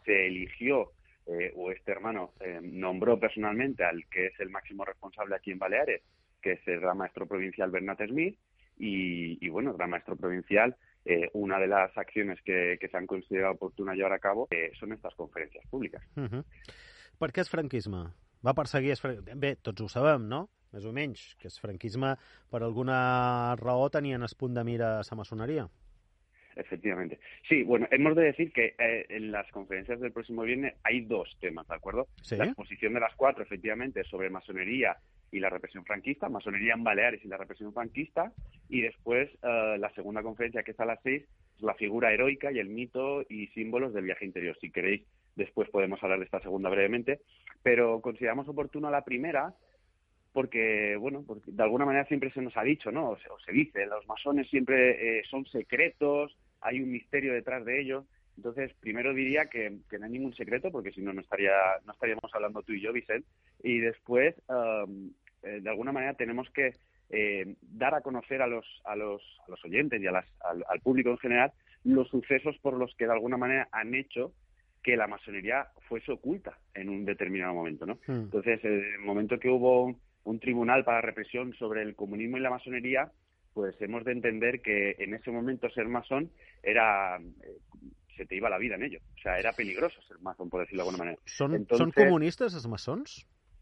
se 0.04 0.26
eligió, 0.26 0.92
eh, 1.26 1.52
o 1.54 1.70
este 1.70 1.92
hermano 1.92 2.32
eh, 2.40 2.58
nombró 2.62 3.20
personalmente 3.20 3.84
al 3.84 4.06
que 4.08 4.26
es 4.26 4.40
el 4.40 4.48
máximo 4.48 4.84
responsable 4.84 5.36
aquí 5.36 5.50
en 5.52 5.58
Baleares, 5.58 6.02
que 6.40 6.52
es 6.52 6.68
el 6.68 6.80
gran 6.80 6.98
maestro 6.98 7.26
provincial 7.26 7.70
Bernat 7.70 8.06
Smith, 8.06 8.38
y, 8.76 9.44
y, 9.44 9.48
bueno, 9.48 9.72
el 9.72 9.76
gran 9.76 9.90
maestro 9.90 10.16
provincial, 10.16 10.76
eh, 11.04 11.30
una 11.32 11.58
de 11.58 11.66
las 11.66 11.96
acciones 11.96 12.40
que, 12.42 12.76
que 12.80 12.88
se 12.88 12.96
han 12.96 13.06
considerado 13.06 13.54
oportunas 13.54 13.96
llevar 13.96 14.12
a 14.12 14.18
cabo 14.18 14.46
eh, 14.50 14.70
son 14.78 14.92
estas 14.92 15.14
conferencias 15.14 15.66
públicas. 15.68 16.02
-huh. 16.14 16.24
Uh 16.24 16.28
-huh. 16.28 16.44
Per 17.18 17.32
què 17.32 17.40
el 17.40 17.46
franquisme? 17.46 18.12
Va 18.46 18.54
perseguir... 18.54 18.96
Fran... 18.96 19.24
Bé, 19.34 19.56
tots 19.56 19.80
ho 19.82 19.88
sabem, 19.88 20.28
no? 20.28 20.48
Més 20.72 20.84
o 20.84 20.92
menys, 20.92 21.34
que 21.40 21.48
el 21.48 21.60
franquisme 21.60 22.14
per 22.50 22.62
alguna 22.62 23.56
raó 23.56 23.88
tenien 23.90 24.22
el 24.22 24.34
punt 24.38 24.54
de 24.54 24.64
mira 24.64 24.98
a 24.98 25.02
la 25.02 25.16
maçoneria. 25.16 25.68
Efectivamente. 26.54 27.18
Sí, 27.48 27.62
bueno, 27.62 27.86
hemos 27.90 28.14
de 28.16 28.24
decir 28.24 28.52
que 28.52 28.74
eh, 28.78 29.06
en 29.08 29.30
las 29.30 29.50
conferencias 29.50 30.00
del 30.00 30.12
próximo 30.12 30.42
viernes 30.42 30.74
hay 30.82 31.00
dos 31.06 31.36
temas, 31.40 31.66
¿de 31.68 31.74
acuerdo? 31.74 32.08
Sí. 32.22 32.36
La 32.36 32.44
exposición 32.44 32.94
de 32.94 33.00
las 33.00 33.14
cuatro, 33.16 33.42
efectivamente, 33.42 34.04
sobre 34.04 34.28
masonería 34.28 34.96
y 35.30 35.40
la 35.40 35.50
represión 35.50 35.84
franquista, 35.84 36.28
masonería 36.28 36.74
en 36.74 36.84
Baleares 36.84 37.24
y 37.24 37.28
la 37.28 37.36
represión 37.36 37.72
franquista, 37.72 38.32
y 38.68 38.80
después 38.80 39.28
eh, 39.42 39.76
la 39.78 39.90
segunda 39.94 40.22
conferencia, 40.22 40.62
que 40.62 40.72
es 40.72 40.80
a 40.80 40.84
las 40.84 41.00
seis, 41.02 41.24
es 41.56 41.62
la 41.62 41.74
figura 41.74 42.12
heroica 42.12 42.50
y 42.52 42.58
el 42.58 42.68
mito 42.68 43.22
y 43.28 43.48
símbolos 43.48 43.92
del 43.92 44.04
viaje 44.04 44.24
interior. 44.24 44.56
Si 44.60 44.70
queréis, 44.70 45.02
después 45.36 45.68
podemos 45.70 46.02
hablar 46.02 46.18
de 46.18 46.24
esta 46.24 46.40
segunda 46.40 46.70
brevemente, 46.70 47.20
pero 47.62 48.00
consideramos 48.00 48.48
oportuna 48.48 48.90
la 48.90 49.04
primera 49.04 49.54
porque, 50.32 50.96
bueno, 50.96 51.24
porque 51.26 51.50
de 51.50 51.62
alguna 51.62 51.84
manera 51.84 52.04
siempre 52.06 52.30
se 52.30 52.42
nos 52.42 52.56
ha 52.56 52.62
dicho, 52.62 52.92
¿no? 52.92 53.10
O 53.10 53.18
se, 53.18 53.28
o 53.28 53.38
se 53.40 53.50
dice, 53.52 53.86
los 53.86 54.06
masones 54.06 54.48
siempre 54.48 55.18
eh, 55.18 55.22
son 55.28 55.44
secretos, 55.46 56.36
hay 56.60 56.80
un 56.80 56.92
misterio 56.92 57.32
detrás 57.32 57.64
de 57.64 57.80
ellos. 57.80 58.04
Entonces, 58.38 58.72
primero 58.78 59.12
diría 59.12 59.46
que, 59.46 59.78
que 59.90 59.98
no 59.98 60.06
hay 60.06 60.12
ningún 60.12 60.32
secreto, 60.32 60.70
porque 60.70 60.92
si 60.92 61.00
no, 61.00 61.12
no, 61.12 61.20
estaría, 61.20 61.50
no 61.84 61.92
estaríamos 61.92 62.32
hablando 62.32 62.62
tú 62.62 62.72
y 62.72 62.80
yo, 62.80 62.92
Vicente. 62.92 63.26
Y 63.64 63.80
después, 63.80 64.36
um, 64.48 65.10
eh, 65.42 65.58
de 65.60 65.68
alguna 65.68 65.90
manera, 65.90 66.14
tenemos 66.14 66.48
que 66.50 66.74
eh, 67.10 67.56
dar 67.62 67.96
a 67.96 68.00
conocer 68.00 68.40
a 68.40 68.46
los, 68.46 68.64
a 68.84 68.94
los, 68.94 69.20
a 69.44 69.50
los 69.50 69.64
oyentes 69.64 70.00
y 70.00 70.06
a 70.06 70.12
las, 70.12 70.24
al, 70.42 70.64
al 70.68 70.80
público 70.80 71.10
en 71.10 71.18
general 71.18 71.52
los 71.82 72.08
sucesos 72.10 72.56
por 72.58 72.74
los 72.74 72.94
que 72.94 73.06
de 73.06 73.12
alguna 73.12 73.36
manera 73.36 73.68
han 73.72 73.92
hecho 73.96 74.32
que 74.84 74.96
la 74.96 75.08
masonería 75.08 75.66
fuese 75.88 76.12
oculta 76.12 76.58
en 76.74 76.90
un 76.90 77.04
determinado 77.04 77.54
momento, 77.54 77.86
¿no? 77.86 77.94
Mm. 78.06 78.22
Entonces, 78.22 78.64
en 78.64 78.72
el 78.72 79.00
momento 79.00 79.40
que 79.40 79.48
hubo 79.48 79.84
un, 79.84 80.00
un 80.22 80.38
tribunal 80.38 80.84
para 80.84 81.00
represión 81.00 81.54
sobre 81.54 81.82
el 81.82 81.96
comunismo 81.96 82.36
y 82.36 82.40
la 82.40 82.50
masonería, 82.50 83.10
pues 83.52 83.74
hemos 83.80 84.04
de 84.04 84.12
entender 84.12 84.60
que 84.60 84.94
en 85.00 85.14
ese 85.14 85.32
momento 85.32 85.68
ser 85.70 85.88
masón 85.88 86.30
era 86.62 87.16
eh, 87.16 87.58
se 88.18 88.26
te 88.26 88.36
iba 88.36 88.50
la 88.50 88.58
vida 88.58 88.74
en 88.74 88.82
ello, 88.82 88.98
o 89.16 89.20
sea, 89.22 89.38
era 89.38 89.52
peligroso 89.54 90.02
ser 90.02 90.18
masón, 90.20 90.50
por 90.50 90.60
decirlo 90.60 90.82
de 90.82 90.88
alguna 90.88 91.04
manera. 91.04 91.18
Són, 91.24 91.54
Entonces- 91.54 91.86
són 91.86 91.92
comunistes, 91.96 92.54
els 92.58 92.66
maçons? 92.68 93.20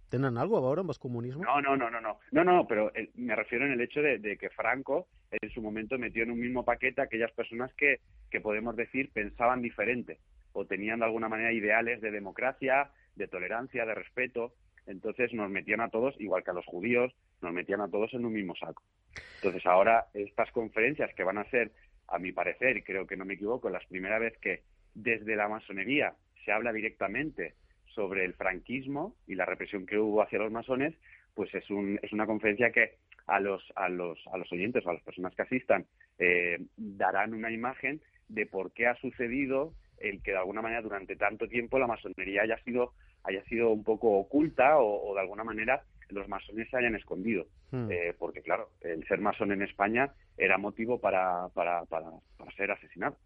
Tenen 0.08 0.36
alguna 0.38 0.60
a 0.60 0.62
veure 0.62 0.82
amb 0.84 0.90
el 0.94 0.98
comunisme? 1.02 1.42
No, 1.42 1.60
no, 1.60 1.76
no, 1.76 1.90
no, 1.90 2.00
no, 2.00 2.12
no, 2.30 2.44
no, 2.44 2.66
pero 2.66 2.92
eh, 2.94 3.10
me 3.16 3.34
refiero 3.34 3.66
en 3.66 3.72
el 3.72 3.80
hecho 3.80 4.00
de, 4.00 4.18
de 4.18 4.36
que 4.38 4.50
Franco 4.50 5.08
en 5.32 5.50
su 5.50 5.60
momento 5.60 5.98
metió 5.98 6.22
en 6.22 6.30
un 6.30 6.38
mismo 6.38 6.64
paquete 6.64 7.00
a 7.00 7.04
aquellas 7.04 7.32
personas 7.32 7.74
que, 7.74 7.98
que 8.30 8.40
podemos 8.40 8.76
decir 8.76 9.10
pensaban 9.12 9.62
diferente 9.62 10.20
o 10.52 10.64
tenían 10.64 11.00
de 11.00 11.06
alguna 11.06 11.28
manera 11.28 11.52
ideales 11.52 12.00
de 12.00 12.12
democracia, 12.12 12.90
de 13.16 13.26
tolerancia, 13.26 13.84
de 13.84 13.94
respeto. 13.94 14.52
Entonces 14.86 15.32
nos 15.34 15.50
metían 15.50 15.80
a 15.80 15.88
todos, 15.90 16.14
igual 16.20 16.44
que 16.44 16.52
a 16.52 16.54
los 16.54 16.64
judíos, 16.66 17.12
nos 17.42 17.52
metían 17.52 17.80
a 17.80 17.88
todos 17.88 18.14
en 18.14 18.24
un 18.24 18.32
mismo 18.32 18.54
saco. 18.54 18.84
Entonces 19.42 19.66
ahora 19.66 20.06
estas 20.14 20.52
conferencias 20.52 21.10
que 21.16 21.24
van 21.24 21.38
a 21.38 21.50
ser, 21.50 21.72
a 22.08 22.18
mi 22.18 22.32
parecer, 22.32 22.76
y 22.76 22.82
creo 22.82 23.06
que 23.06 23.16
no 23.16 23.24
me 23.24 23.34
equivoco, 23.34 23.70
la 23.70 23.80
primera 23.88 24.18
vez 24.18 24.36
que 24.38 24.62
desde 24.94 25.36
la 25.36 25.48
masonería 25.48 26.14
se 26.44 26.52
habla 26.52 26.72
directamente 26.72 27.54
sobre 27.94 28.24
el 28.24 28.34
franquismo 28.34 29.16
y 29.26 29.34
la 29.34 29.46
represión 29.46 29.86
que 29.86 29.98
hubo 29.98 30.22
hacia 30.22 30.38
los 30.38 30.52
masones, 30.52 30.94
pues 31.34 31.54
es, 31.54 31.68
un, 31.70 31.98
es 32.02 32.12
una 32.12 32.26
conferencia 32.26 32.70
que 32.70 32.94
a 33.26 33.40
los, 33.40 33.62
a 33.74 33.88
los, 33.88 34.18
a 34.32 34.38
los 34.38 34.50
oyentes 34.52 34.84
o 34.86 34.90
a 34.90 34.94
las 34.94 35.02
personas 35.02 35.34
que 35.34 35.42
asistan 35.42 35.86
eh, 36.18 36.58
darán 36.76 37.34
una 37.34 37.50
imagen 37.50 38.00
de 38.28 38.46
por 38.46 38.72
qué 38.72 38.86
ha 38.86 38.94
sucedido 38.96 39.72
el 39.98 40.22
que 40.22 40.32
de 40.32 40.38
alguna 40.38 40.62
manera 40.62 40.82
durante 40.82 41.16
tanto 41.16 41.48
tiempo 41.48 41.78
la 41.78 41.86
masonería 41.86 42.42
haya 42.42 42.58
sido, 42.62 42.92
haya 43.24 43.42
sido 43.44 43.70
un 43.70 43.82
poco 43.82 44.18
oculta 44.18 44.78
o, 44.78 45.10
o 45.10 45.14
de 45.14 45.20
alguna 45.20 45.44
manera 45.44 45.82
los 46.10 46.28
masones 46.28 46.68
se 46.70 46.76
hayan 46.76 46.94
escondido. 46.94 47.46
Mm. 47.70 47.90
Eh, 47.90 48.14
porque 48.18 48.42
claro, 48.42 48.70
el 48.80 49.06
ser 49.06 49.20
masón 49.20 49.52
en 49.52 49.62
España 49.62 50.12
era 50.36 50.58
motivo 50.58 51.00
para, 51.00 51.48
para, 51.54 51.84
para, 51.86 52.10
para 52.36 52.50
ser 52.52 52.70
asesinado. 52.70 53.16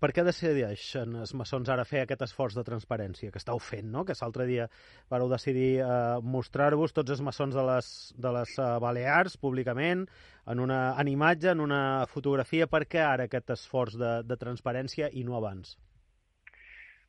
Per 0.00 0.14
què 0.16 0.22
decideixen 0.24 1.12
els 1.20 1.34
maçons 1.36 1.68
ara 1.68 1.84
fer 1.84 2.06
aquest 2.06 2.22
esforç 2.24 2.54
de 2.56 2.62
transparència 2.64 3.28
que 3.32 3.36
estàu 3.36 3.58
fent, 3.60 3.90
no? 3.92 4.06
Que 4.08 4.16
l'altre 4.16 4.46
dia 4.48 4.64
vareu 5.12 5.28
decidir 5.28 5.82
eh, 5.84 5.90
mostrar-vos 6.24 6.96
tots 6.96 7.12
els 7.12 7.20
maçons 7.20 7.52
de 7.52 7.64
les, 7.68 7.90
de 8.16 8.32
les 8.38 8.54
eh, 8.56 8.70
Balears 8.80 9.36
públicament, 9.36 10.06
en 10.48 10.64
una 10.64 10.80
en 10.96 11.12
imatge, 11.12 11.52
en 11.52 11.60
una 11.60 11.82
fotografia. 12.08 12.64
Per 12.66 12.86
què 12.88 13.04
ara 13.04 13.28
aquest 13.28 13.52
esforç 13.58 14.00
de, 14.00 14.14
de 14.24 14.40
transparència 14.40 15.12
i 15.12 15.26
no 15.28 15.36
abans? 15.36 15.76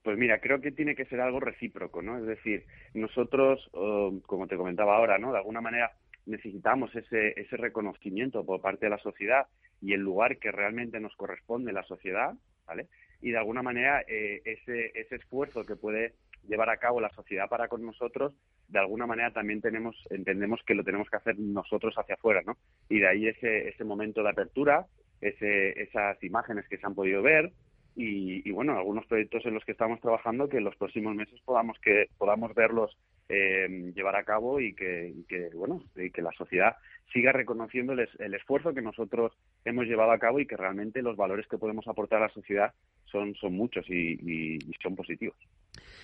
Pues 0.03 0.17
mira, 0.17 0.39
creo 0.39 0.61
que 0.61 0.71
tiene 0.71 0.95
que 0.95 1.05
ser 1.05 1.21
algo 1.21 1.39
recíproco, 1.39 2.01
¿no? 2.01 2.17
Es 2.17 2.25
decir, 2.25 2.65
nosotros, 2.93 3.69
eh, 3.73 4.19
como 4.25 4.47
te 4.47 4.57
comentaba 4.57 4.97
ahora, 4.97 5.19
¿no? 5.19 5.31
De 5.31 5.37
alguna 5.37 5.61
manera 5.61 5.91
necesitamos 6.25 6.95
ese, 6.95 7.39
ese 7.39 7.57
reconocimiento 7.57 8.45
por 8.45 8.61
parte 8.61 8.85
de 8.87 8.91
la 8.91 8.97
sociedad 8.99 9.47
y 9.81 9.93
el 9.93 10.01
lugar 10.01 10.37
que 10.37 10.51
realmente 10.51 10.99
nos 10.99 11.15
corresponde 11.15 11.73
la 11.73 11.83
sociedad, 11.83 12.33
¿vale? 12.65 12.87
Y 13.21 13.31
de 13.31 13.37
alguna 13.37 13.61
manera 13.61 14.01
eh, 14.07 14.41
ese, 14.45 14.91
ese 14.99 15.15
esfuerzo 15.15 15.65
que 15.65 15.75
puede 15.75 16.13
llevar 16.47 16.69
a 16.69 16.77
cabo 16.77 16.99
la 16.99 17.09
sociedad 17.11 17.47
para 17.47 17.67
con 17.67 17.85
nosotros, 17.85 18.33
de 18.67 18.79
alguna 18.79 19.05
manera 19.05 19.31
también 19.31 19.61
tenemos, 19.61 19.95
entendemos 20.09 20.61
que 20.65 20.73
lo 20.73 20.83
tenemos 20.83 21.09
que 21.09 21.17
hacer 21.17 21.37
nosotros 21.37 21.93
hacia 21.95 22.15
afuera, 22.15 22.41
¿no? 22.45 22.57
Y 22.89 22.99
de 22.99 23.07
ahí 23.07 23.27
ese, 23.27 23.69
ese 23.69 23.83
momento 23.83 24.23
de 24.23 24.29
apertura, 24.29 24.87
ese, 25.19 25.79
esas 25.79 26.23
imágenes 26.23 26.67
que 26.67 26.77
se 26.77 26.85
han 26.87 26.95
podido 26.95 27.21
ver, 27.21 27.51
y, 27.95 28.47
y, 28.47 28.51
bueno, 28.51 28.77
algunos 28.77 29.05
proyectos 29.05 29.45
en 29.45 29.53
los 29.53 29.65
que 29.65 29.73
estamos 29.73 29.99
trabajando 29.99 30.47
que 30.47 30.57
en 30.57 30.63
los 30.63 30.75
próximos 30.75 31.13
meses 31.15 31.39
podamos 31.43 31.77
que 31.79 32.07
podamos 32.17 32.53
verlos 32.53 32.97
eh, 33.29 33.91
llevar 33.95 34.15
a 34.15 34.23
cabo 34.23 34.59
y 34.59 34.73
que, 34.73 35.13
bueno 35.53 35.83
que 35.95 36.21
la 36.21 36.31
sociedad 36.31 36.75
siga 37.11 37.31
reconociendo 37.31 37.93
el, 37.93 38.33
esfuerzo 38.33 38.73
que 38.73 38.81
nosotros 38.81 39.33
hemos 39.65 39.85
llevado 39.85 40.11
a 40.11 40.19
cabo 40.19 40.39
y 40.39 40.47
que 40.47 40.57
realmente 40.57 41.01
los 41.01 41.17
valores 41.17 41.47
que 41.47 41.57
podemos 41.57 41.87
aportar 41.87 42.19
a 42.19 42.27
la 42.27 42.33
sociedad 42.33 42.73
son, 43.05 43.35
son 43.35 43.53
muchos 43.53 43.89
y, 43.89 44.13
y, 44.21 44.55
y 44.55 44.73
son 44.81 44.95
positivos. 44.95 45.35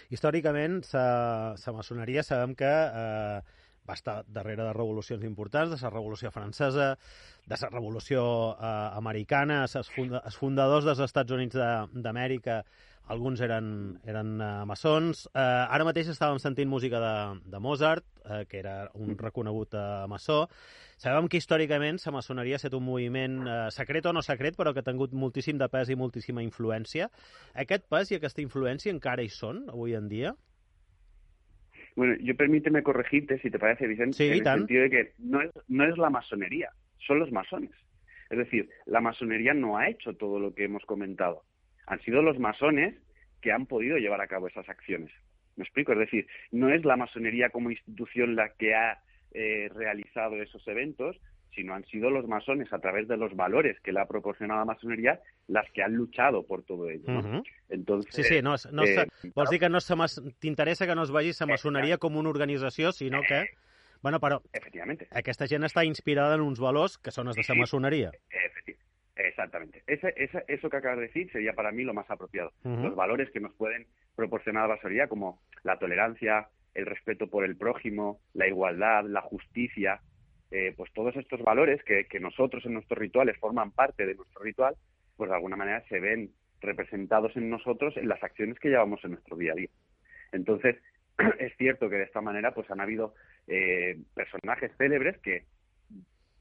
Històricament, 0.09 0.85
que 2.55 2.65
eh, 2.65 3.41
va 3.87 3.95
estar 3.95 4.17
darrere 4.27 4.65
de 4.65 4.73
revolucions 4.75 5.23
importants, 5.23 5.71
de 5.71 5.79
la 5.81 5.93
Revolució 5.93 6.31
Francesa, 6.31 6.89
de 7.47 7.61
la 7.61 7.71
Revolució 7.71 8.25
eh, 8.53 8.73
Americana, 8.99 9.63
els, 9.67 9.93
funda 9.95 10.21
fundadors 10.37 10.85
dels 10.85 11.01
Estats 11.07 11.33
Units 11.33 11.57
d'Amèrica, 11.95 12.61
alguns 13.07 13.41
eren, 13.41 13.67
eren 14.07 14.35
uh, 14.41 14.65
maçons. 14.67 15.25
Uh, 15.31 15.39
ara 15.71 15.85
mateix 15.87 16.09
estàvem 16.11 16.41
sentint 16.43 16.69
música 16.69 16.99
de, 16.99 17.13
de 17.53 17.61
Mozart, 17.63 18.05
uh, 18.25 18.41
que 18.49 18.59
era 18.59 18.75
un 18.99 19.15
reconegut 19.19 19.77
uh, 19.79 20.03
maçó. 20.11 20.45
Sabem 20.99 21.29
que 21.31 21.39
històricament 21.39 22.01
la 22.03 22.15
maçoneria 22.17 22.57
ha 22.57 22.61
estat 22.61 22.75
un 22.75 22.83
moviment 22.83 23.39
uh, 23.45 23.55
secret 23.73 24.09
o 24.09 24.13
no 24.15 24.23
secret, 24.25 24.57
però 24.59 24.73
que 24.73 24.83
ha 24.83 24.87
tingut 24.87 25.15
moltíssim 25.15 25.59
de 25.61 25.69
pes 25.71 25.93
i 25.93 25.99
moltíssima 25.99 26.43
influència. 26.43 27.07
Aquest 27.55 27.87
pes 27.87 28.11
i 28.11 28.19
aquesta 28.19 28.43
influència 28.43 28.93
encara 28.93 29.23
hi 29.23 29.31
són 29.31 29.63
avui 29.71 29.95
en 29.95 30.11
dia? 30.11 30.35
Bueno, 31.97 32.15
yo 32.21 32.35
permíteme 32.37 32.83
corregirte, 32.83 33.39
si 33.39 33.49
te 33.49 33.57
parece, 33.57 33.87
Vicente, 33.87 34.15
sí, 34.15 34.27
en 34.27 34.33
el 34.33 34.43
sentido 34.43 34.83
de 34.83 34.89
que 34.91 35.11
no 35.17 35.41
es, 35.41 35.49
no 35.67 35.83
es 35.83 35.97
la 35.97 36.11
masonería, 36.11 36.69
son 36.99 37.17
los 37.17 37.31
masones. 37.31 37.71
Es 38.29 38.37
decir, 38.37 38.69
la 38.85 39.01
masonería 39.01 39.55
no 39.55 39.77
ha 39.77 39.89
hecho 39.89 40.13
todo 40.13 40.39
lo 40.39 40.53
que 40.53 40.65
hemos 40.65 40.85
comentado. 40.85 41.41
Han 41.87 41.99
sido 42.01 42.21
los 42.21 42.37
masones 42.37 42.93
que 43.41 43.51
han 43.51 43.65
podido 43.65 43.97
llevar 43.97 44.21
a 44.21 44.27
cabo 44.27 44.47
esas 44.47 44.69
acciones. 44.69 45.11
¿Me 45.55 45.63
explico? 45.63 45.91
Es 45.93 45.97
decir, 45.97 46.27
no 46.51 46.69
es 46.69 46.85
la 46.85 46.97
masonería 46.97 47.49
como 47.49 47.71
institución 47.71 48.35
la 48.35 48.49
que 48.49 48.75
ha 48.75 48.99
eh, 49.31 49.67
realizado 49.73 50.39
esos 50.39 50.67
eventos, 50.67 51.19
sino 51.53 51.73
han 51.73 51.83
sido 51.85 52.09
los 52.09 52.27
masones 52.27 52.71
a 52.71 52.79
través 52.79 53.07
de 53.07 53.17
los 53.17 53.35
valores 53.35 53.79
que 53.81 53.91
le 53.91 53.99
ha 53.99 54.05
proporcionado 54.05 54.59
la 54.59 54.65
masonería 54.65 55.19
las 55.47 55.69
que 55.71 55.81
han 55.83 55.93
luchado 55.95 56.45
por 56.45 56.63
todo 56.63 56.89
ello. 56.89 57.03
¿no? 57.07 57.19
Uh 57.19 57.23
-huh. 57.23 57.43
Entonces, 57.69 58.13
sí, 58.13 58.23
sí, 58.23 58.41
no, 58.41 58.55
no 58.71 58.83
eh, 58.83 59.07
vols 59.35 59.49
dir 59.49 59.59
que 59.59 59.69
no 59.69 59.79
t'interessa 60.39 60.85
que 60.85 60.95
no 60.95 61.03
es 61.03 61.11
vegi 61.11 61.31
la 61.39 61.45
maçoneria 61.47 61.97
com 61.97 62.15
una 62.17 62.29
organització, 62.29 62.91
sinó 62.91 63.21
que... 63.27 63.47
Bueno, 64.03 64.19
però 64.19 64.39
Efectivamente. 64.53 65.07
aquesta 65.11 65.47
gent 65.47 65.63
està 65.63 65.83
inspirada 65.83 66.35
en 66.35 66.41
uns 66.41 66.59
valors 66.59 66.99
que 66.99 67.09
són 67.11 67.27
els 67.27 67.35
de 67.35 67.43
la 67.49 67.55
maçoneria. 67.55 68.11
Efecti- 68.29 68.77
Exactamente. 69.15 69.81
Ese, 69.87 70.13
esa- 70.15 70.43
eso 70.47 70.69
que 70.69 70.77
acabas 70.77 70.99
de 70.99 71.07
decir 71.07 71.31
sería 71.31 71.53
para 71.53 71.71
mí 71.71 71.83
lo 71.83 71.93
más 71.93 72.09
apropiado. 72.09 72.51
Los 72.63 72.95
valores 72.95 73.31
que 73.31 73.39
nos 73.39 73.53
pueden 73.55 73.87
proporcionar 74.15 74.69
la 74.69 74.75
masonería, 74.75 75.07
como 75.07 75.41
la 75.63 75.79
tolerancia, 75.79 76.47
el 76.75 76.85
respeto 76.85 77.27
por 77.27 77.43
el 77.43 77.55
prójimo, 77.57 78.19
la 78.35 78.47
igualdad, 78.47 79.05
la 79.05 79.21
justicia, 79.21 79.99
eh, 80.51 80.73
pues 80.77 80.91
todos 80.93 81.15
estos 81.15 81.41
valores 81.41 81.83
que, 81.83 82.05
nosotros 82.19 82.65
en 82.65 82.73
nuestros 82.73 82.97
rituales 82.97 83.37
forman 83.37 83.71
parte 83.71 84.05
de 84.05 84.15
nuestro 84.15 84.41
ritual, 84.41 84.75
pues 85.15 85.29
de 85.29 85.35
alguna 85.35 85.55
manera 85.55 85.83
se 85.89 85.99
ven 85.99 86.31
representados 86.61 87.35
en 87.35 87.49
nosotros 87.49 87.95
en 87.97 88.07
las 88.07 88.23
acciones 88.23 88.57
que 88.59 88.69
llevamos 88.69 89.03
en 89.03 89.11
nuestro 89.11 89.35
día 89.35 89.51
a 89.51 89.55
día. 89.55 89.69
Entonces, 90.31 90.77
es 91.39 91.55
cierto 91.57 91.89
que 91.89 91.97
de 91.97 92.03
esta 92.03 92.21
manera 92.21 92.53
pues 92.53 92.69
han 92.71 92.81
habido 92.81 93.13
eh, 93.47 93.97
personajes 94.13 94.71
célebres 94.77 95.17
que 95.19 95.45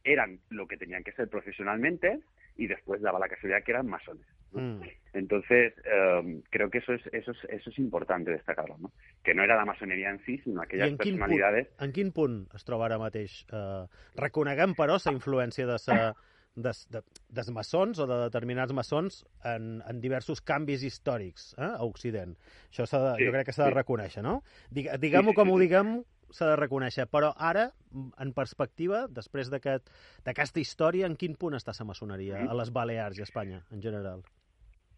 eran 0.04 0.38
lo 0.50 0.66
que 0.68 0.76
tenían 0.76 1.02
que 1.02 1.12
ser 1.12 1.28
profesionalmente 1.28 2.20
y 2.56 2.68
después 2.68 3.02
daba 3.02 3.18
la 3.18 3.28
casualidad 3.28 3.64
que 3.64 3.72
eran 3.72 3.88
masones. 3.88 4.26
¿No? 4.52 4.60
Mm. 4.60 4.82
Entonces, 5.14 5.72
eh, 5.84 6.42
creo 6.50 6.68
que 6.68 6.78
eso 6.78 6.92
es, 6.92 7.00
eso, 7.12 7.30
es, 7.30 7.38
eso 7.48 7.70
es 7.70 7.78
importante 7.78 8.30
destacarlo, 8.30 8.76
¿no? 8.78 8.92
Que 9.24 9.32
no 9.34 9.42
era 9.42 9.56
la 9.56 9.64
masonería 9.64 10.10
en 10.10 10.18
sí, 10.26 10.36
sino 10.44 10.60
I 10.60 10.64
aquellas 10.64 10.88
en 10.90 10.98
quin, 10.98 11.18
punt, 11.18 11.66
en 11.80 11.92
quin 11.92 12.12
punt 12.12 12.34
es 12.54 12.64
troba 12.68 12.84
ara 12.86 12.98
mateix? 13.00 13.46
Eh, 13.50 13.86
reconeguem, 14.20 14.74
però, 14.76 14.98
la 15.02 15.12
influència 15.16 15.64
de 15.66 15.78
sa, 15.80 16.12
des, 16.56 16.82
de, 16.92 17.00
dels 17.32 17.48
maçons 17.52 17.98
o 17.98 18.06
de 18.08 18.18
determinats 18.26 18.72
maçons 18.76 19.22
en, 19.44 19.82
en 19.88 20.00
diversos 20.00 20.40
canvis 20.44 20.84
històrics 20.84 21.54
eh, 21.56 21.64
a 21.64 21.84
Occident. 21.84 22.36
Això 22.70 22.84
de, 22.84 23.14
Sí, 23.16 23.24
jo 23.24 23.32
crec 23.32 23.48
que 23.48 23.56
s'ha 23.56 23.70
de 23.70 23.74
reconèixer, 23.76 24.22
no? 24.24 24.42
Digue- 24.70 24.98
Diguem-ho 25.00 25.32
sí, 25.32 25.36
com 25.40 25.48
sí, 25.48 25.56
ho 25.56 25.58
diguem, 25.64 25.96
s'ha 26.30 26.48
de 26.50 26.56
reconèixer. 26.56 27.06
Però 27.10 27.32
ara, 27.36 27.72
en 28.18 28.32
perspectiva, 28.32 29.06
després 29.08 29.50
d'aquest- 29.50 29.90
d'aquesta 30.24 30.60
història, 30.60 31.06
en 31.06 31.16
quin 31.16 31.36
punt 31.36 31.54
està 31.54 31.72
la 31.78 31.84
maçoneria 31.86 32.44
a 32.48 32.54
les 32.54 32.72
Balears 32.72 33.18
i 33.18 33.20
a 33.20 33.24
Espanya, 33.24 33.62
en 33.70 33.82
general? 33.82 34.22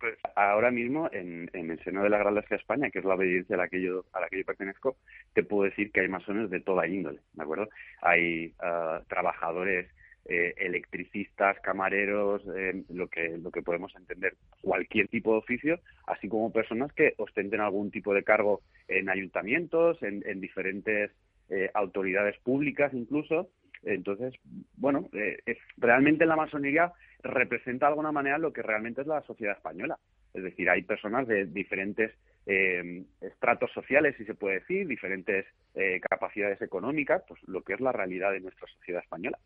Pues 0.01 0.17
ahora 0.37 0.71
mismo, 0.71 1.09
en, 1.12 1.51
en 1.53 1.73
el 1.73 1.83
seno 1.83 2.05
de 2.05 2.09
la 2.11 2.19
Gran 2.19 2.35
Logia 2.37 2.51
de 2.51 2.57
España, 2.57 2.88
que 2.91 3.01
es 3.01 3.05
la 3.05 3.14
obediencia 3.14 3.57
a 3.57 3.59
la 3.59 3.69
que 3.69 3.83
yo 3.83 4.05
a 4.12 4.21
la 4.21 4.29
que 4.29 4.38
yo 4.38 4.45
pertenezco, 4.45 4.97
te 5.35 5.43
puedo 5.43 5.64
decir 5.64 5.91
que 5.91 6.03
hay 6.03 6.09
masones 6.09 6.51
de 6.51 6.61
toda 6.61 6.87
índole, 6.87 7.19
¿de 7.33 7.43
acuerdo? 7.43 7.69
Hay 8.03 8.55
ah, 8.61 9.03
trabajadores, 9.09 9.91
eh, 10.29 10.55
electricistas, 10.59 11.59
camareros, 11.61 12.43
eh, 12.57 12.85
lo 12.91 13.09
que 13.09 13.38
lo 13.38 13.51
que 13.51 13.62
podemos 13.62 13.95
entender, 13.97 14.35
cualquier 14.61 15.09
tipo 15.09 15.33
de 15.33 15.38
oficio, 15.38 15.81
así 16.07 16.29
como 16.29 16.53
personas 16.53 16.93
que 16.93 17.14
ostenten 17.17 17.61
algún 17.61 17.91
tipo 17.91 18.14
de 18.14 18.23
cargo 18.23 18.61
en 18.87 19.09
ayuntamientos, 19.09 20.03
en, 20.03 20.23
en 20.27 20.41
diferentes 20.41 21.11
eh, 21.49 21.71
autoridades 21.75 22.38
públicas 22.41 22.93
incluso. 22.93 23.51
Entonces, 23.85 24.35
bueno, 24.77 25.09
eh, 25.12 25.38
es, 25.47 25.59
realmente 25.77 26.27
la 26.27 26.37
masonería 26.37 26.93
representa 27.23 27.87
de 27.87 27.91
alguna 27.91 28.12
manera 28.12 28.38
lo 28.38 28.53
que 28.53 28.62
realmente 28.62 29.03
es 29.03 29.07
la 29.07 29.23
sociedad 29.23 29.57
española. 29.57 29.99
Es 30.35 30.43
decir, 30.43 30.69
hay 30.69 30.83
personas 30.83 31.27
de 31.27 31.47
diferentes 31.47 32.12
eh, 32.47 33.05
estratos 33.21 33.71
sociales, 33.73 34.14
si 34.17 34.25
se 34.25 34.35
puede 34.35 34.61
decir, 34.61 34.87
diferentes 34.87 35.47
eh, 35.75 36.01
capacidades 36.01 36.61
económicas, 36.62 37.23
pues 37.27 37.41
lo 37.47 37.62
que 37.62 37.75
es 37.75 37.81
la 37.81 37.93
realidad 37.93 38.33
de 38.33 38.41
nuestra 38.41 38.67
sociedad 38.69 39.03
española. 39.03 39.38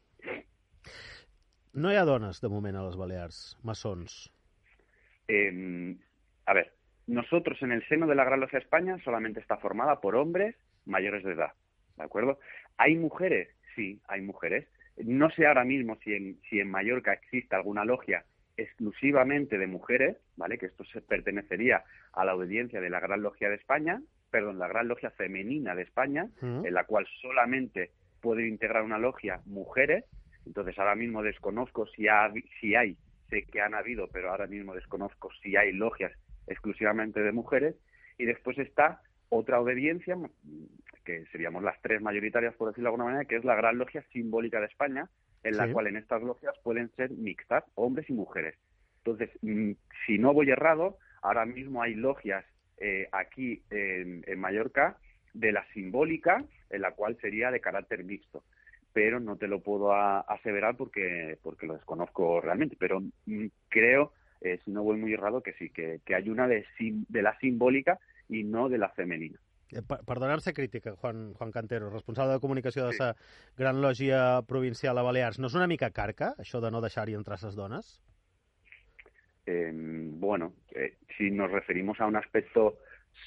No 1.72 1.92
hi 1.92 1.96
ha 1.96 2.04
dones, 2.04 2.40
de 2.40 2.50
moment, 2.52 2.76
a 2.76 2.84
les 2.84 2.96
Balears, 3.00 3.58
maçons. 3.64 4.30
Eh, 5.28 5.96
a 6.46 6.54
ver, 6.54 6.72
nosotros 7.06 7.62
en 7.62 7.72
el 7.72 7.86
seno 7.88 8.06
de 8.06 8.14
la 8.14 8.24
Gran 8.24 8.40
Logia 8.40 8.58
de 8.58 8.64
España 8.64 8.98
solamente 9.04 9.40
está 9.40 9.56
formada 9.56 10.00
por 10.00 10.16
hombres 10.16 10.56
mayores 10.84 11.24
de 11.24 11.32
edad, 11.32 11.52
¿de 11.96 12.04
acuerdo? 12.04 12.38
¿Hay 12.76 12.96
mujeres? 12.96 13.48
Sí, 13.74 14.00
hay 14.08 14.20
mujeres. 14.20 14.68
No 14.96 15.30
sé 15.30 15.46
ahora 15.46 15.64
mismo 15.64 15.96
si 16.04 16.12
en, 16.14 16.40
si 16.50 16.60
en 16.60 16.70
Mallorca 16.70 17.12
existe 17.12 17.56
alguna 17.56 17.84
logia 17.84 18.24
exclusivamente 18.56 19.58
de 19.58 19.66
mujeres, 19.66 20.16
¿vale? 20.36 20.58
Que 20.58 20.66
esto 20.66 20.84
se 20.84 21.00
pertenecería 21.00 21.84
a 22.12 22.24
la 22.24 22.34
obediencia 22.34 22.80
de 22.80 22.90
la 22.90 23.00
Gran 23.00 23.22
Logia 23.22 23.48
de 23.48 23.56
España, 23.56 24.02
perdón, 24.30 24.58
la 24.58 24.68
Gran 24.68 24.88
Logia 24.88 25.10
Femenina 25.10 25.74
de 25.74 25.82
España, 25.82 26.28
en 26.42 26.74
la 26.74 26.84
cual 26.84 27.06
solamente 27.20 27.90
puede 28.20 28.46
integrar 28.46 28.82
una 28.82 28.98
logia 28.98 29.40
mujeres. 29.46 30.04
Entonces 30.46 30.78
ahora 30.78 30.94
mismo 30.94 31.22
desconozco 31.22 31.86
si, 31.86 32.08
ha, 32.08 32.32
si 32.60 32.74
hay, 32.74 32.96
sé 33.30 33.44
que 33.44 33.60
han 33.60 33.74
habido, 33.74 34.08
pero 34.08 34.30
ahora 34.30 34.46
mismo 34.46 34.74
desconozco 34.74 35.30
si 35.42 35.56
hay 35.56 35.72
logias 35.72 36.12
exclusivamente 36.46 37.20
de 37.20 37.32
mujeres. 37.32 37.76
Y 38.18 38.26
después 38.26 38.58
está 38.58 39.00
otra 39.28 39.60
obediencia, 39.60 40.16
que 41.04 41.24
seríamos 41.32 41.62
las 41.62 41.80
tres 41.80 42.02
mayoritarias, 42.02 42.54
por 42.54 42.68
decirlo 42.68 42.88
de 42.88 42.94
alguna 42.94 43.04
manera, 43.04 43.24
que 43.24 43.36
es 43.36 43.44
la 43.44 43.54
Gran 43.54 43.78
Logia 43.78 44.04
Simbólica 44.12 44.60
de 44.60 44.66
España, 44.66 45.08
en 45.42 45.56
la 45.56 45.66
Sí. 45.66 45.72
cual 45.72 45.86
en 45.86 45.96
estas 45.96 46.22
logias 46.22 46.54
pueden 46.62 46.90
ser 46.96 47.10
mixtas, 47.10 47.64
hombres 47.74 48.08
y 48.10 48.12
mujeres. 48.12 48.56
Entonces, 48.98 49.30
si 50.06 50.18
no 50.18 50.32
voy 50.32 50.50
errado, 50.50 50.98
ahora 51.22 51.44
mismo 51.46 51.82
hay 51.82 51.94
logias 51.94 52.44
eh, 52.78 53.08
aquí 53.12 53.62
en, 53.70 54.22
en 54.26 54.38
Mallorca 54.38 54.98
de 55.34 55.50
la 55.52 55.64
simbólica, 55.72 56.44
en 56.70 56.82
la 56.82 56.92
cual 56.92 57.16
sería 57.20 57.50
de 57.50 57.60
carácter 57.60 58.04
mixto. 58.04 58.44
Pero 58.92 59.20
no 59.20 59.36
te 59.36 59.48
lo 59.48 59.60
puedo 59.60 59.92
a- 59.92 60.20
aseverar 60.20 60.76
porque, 60.76 61.38
porque 61.42 61.66
lo 61.66 61.74
desconozco 61.74 62.40
realmente. 62.40 62.76
Pero 62.78 63.00
mm, 63.26 63.46
creo 63.68 64.12
eh, 64.40 64.58
si 64.64 64.70
no 64.70 64.82
voy 64.82 64.96
muy 64.96 65.12
errado, 65.14 65.42
que 65.42 65.52
sí, 65.54 65.70
que, 65.70 66.00
que 66.04 66.14
hay 66.14 66.28
una 66.28 66.48
de, 66.48 66.64
sim- 66.78 67.06
de 67.08 67.22
la 67.22 67.38
simbólica 67.38 67.98
y 68.28 68.44
no 68.44 68.68
de 68.68 68.78
la 68.78 68.90
femenina. 68.90 69.38
Eh, 69.70 69.80
per- 69.82 70.04
Perdonar-se 70.04 70.52
crítica, 70.52 70.94
Juan, 70.96 71.32
Juan 71.34 71.50
Cantero, 71.52 71.88
responsable 71.90 72.34
de 72.34 72.40
comunicació 72.40 72.86
de 72.86 72.92
Sí. 72.92 72.98
la 72.98 73.16
Gran 73.56 73.80
Lògia 73.80 74.42
Provincial 74.46 74.98
a 74.98 75.02
Balears. 75.02 75.38
No 75.38 75.46
és 75.46 75.54
una 75.54 75.66
mica 75.66 75.90
carca, 75.90 76.34
això 76.38 76.60
de 76.60 76.70
no 76.70 76.82
deixar-hi 76.84 77.14
entrar 77.14 77.38
les 77.42 77.54
dones? 77.56 78.02
Eh, 79.46 79.70
bueno, 79.74 80.52
eh, 80.74 80.98
si 81.16 81.30
nos 81.30 81.50
referimos 81.50 82.00
a 82.00 82.06
un 82.06 82.16
aspecto 82.16 82.78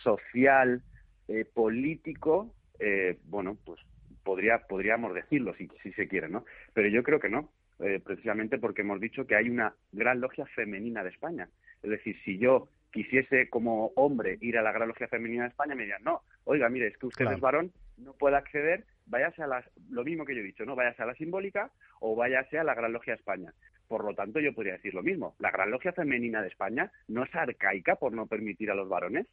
social, 0.04 0.82
eh, 1.28 1.46
político, 1.46 2.56
eh, 2.80 3.18
bueno, 3.24 3.58
pues 3.66 3.80
podría, 4.26 4.58
podríamos 4.68 5.14
decirlo 5.14 5.54
si, 5.56 5.70
si 5.82 5.94
se 5.94 6.10
quiere, 6.10 6.28
¿no? 6.28 6.44
Pero 6.74 6.90
yo 6.90 7.04
creo 7.04 7.20
que 7.22 7.30
no, 7.30 7.50
eh, 7.80 8.02
precisamente 8.04 8.58
porque 8.58 8.82
hemos 8.82 9.00
dicho 9.00 9.26
que 9.26 9.36
hay 9.38 9.50
una 9.50 9.74
gran 9.94 10.20
logia 10.20 10.46
femenina 10.48 11.04
de 11.04 11.12
España. 11.12 11.48
Es 11.82 11.90
decir, 11.90 12.18
si 12.26 12.38
yo 12.38 12.68
quisiese 12.92 13.50
como 13.50 13.92
hombre 13.96 14.38
ir 14.42 14.58
a 14.58 14.62
la 14.62 14.72
gran 14.72 14.88
logia 14.88 15.08
femenina 15.08 15.44
de 15.44 15.50
España, 15.50 15.76
me 15.76 15.84
dirían, 15.84 16.04
no, 16.04 16.22
oiga, 16.46 16.68
mire, 16.70 16.88
es 16.88 16.98
que 16.98 17.06
usted 17.08 17.26
Claro. 17.26 17.36
es 17.38 17.42
varón, 17.42 17.72
no 17.98 18.14
puede 18.14 18.36
acceder, 18.38 18.86
váyase 19.06 19.44
a 19.44 19.48
las, 19.48 19.66
lo 19.90 20.04
mismo 20.04 20.26
que 20.26 20.34
yo 20.34 20.42
he 20.42 20.46
dicho, 20.46 20.66
¿no? 20.66 20.76
Váyase 20.76 21.04
a 21.04 21.06
la 21.06 21.16
simbólica 21.16 21.72
o 22.00 22.16
váyase 22.16 22.58
a 22.58 22.64
la 22.64 22.74
gran 22.74 22.92
logia 22.92 23.14
de 23.14 23.20
España. 23.20 23.54
Por 23.88 24.04
lo 24.04 24.16
tanto, 24.16 24.40
yo 24.40 24.54
podría 24.54 24.74
decir 24.74 24.96
lo 24.96 25.04
mismo. 25.04 25.36
La 25.38 25.52
Gran 25.52 25.70
Logia 25.70 25.94
Femenina 25.94 26.42
de 26.42 26.48
España 26.48 26.92
no 27.08 27.24
es 27.24 27.36
arcaica 27.36 27.96
por 27.98 28.14
no 28.14 28.26
permitir 28.26 28.72
a 28.72 28.76
los 28.76 28.90
varones. 28.90 29.28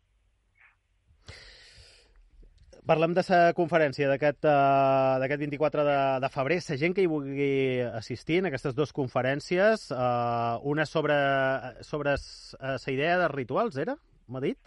Parlem 2.83 3.13
de 3.15 3.23
la 3.29 3.53
conferència 3.55 4.09
d'aquest 4.11 4.43
uh, 4.43 5.21
d'aquest 5.23 5.39
24 5.45 5.85
de, 5.87 5.99
de 6.25 6.31
febrer. 6.35 6.57
La 6.67 6.77
gent 6.81 6.97
que 6.97 7.05
hi 7.05 7.11
vulgui 7.11 7.53
assistir 7.95 8.41
en 8.41 8.49
aquestes 8.51 8.75
dues 8.75 8.91
conferències, 8.97 9.85
uh, 9.95 10.59
una 10.67 10.83
sobre, 10.87 11.15
sobre 11.87 12.17
la 12.17 12.79
idea 12.91 13.19
de 13.21 13.29
rituals, 13.31 13.79
era? 13.79 13.95
M'ha 14.27 14.43
dit? 14.43 14.59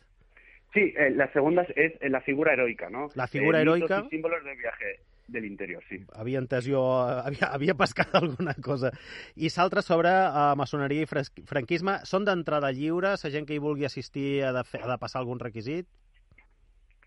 Sí, 0.75 0.93
eh, 0.95 1.09
la 1.15 1.27
segunda 1.33 1.63
es, 1.75 1.93
eh, 1.99 2.09
la 2.09 2.19
figura 2.21 2.53
heroica, 2.53 2.89
¿no? 2.89 3.09
La 3.15 3.27
figura 3.27 3.59
Eh, 3.59 3.61
heroica. 3.63 4.03
y 4.05 4.09
símbolos 4.09 4.43
del 4.43 4.57
viaje 4.57 4.99
del 5.27 5.45
interior, 5.45 5.81
sí. 5.89 5.99
Havia 6.13 6.39
entès 6.39 6.65
jo, 6.67 6.81
eh, 7.09 7.21
havia, 7.25 7.47
havia 7.51 7.75
pescat 7.75 8.15
alguna 8.21 8.53
cosa. 8.61 8.91
I 9.35 9.49
l'altra 9.55 9.81
sobre 9.81 10.09
uh, 10.11 10.55
maçoneria 10.55 11.03
i 11.03 11.45
franquisme. 11.47 11.99
Són 12.03 12.23
d'entrada 12.27 12.71
lliure? 12.71 13.15
La 13.23 13.29
gent 13.31 13.47
que 13.47 13.55
hi 13.55 13.59
vulgui 13.63 13.85
assistir 13.87 14.43
ha 14.43 14.51
de, 14.55 14.63
fer, 14.63 14.83
ha 14.83 14.91
de 14.91 14.97
passar 14.99 15.19
algun 15.19 15.39
requisit? 15.39 15.87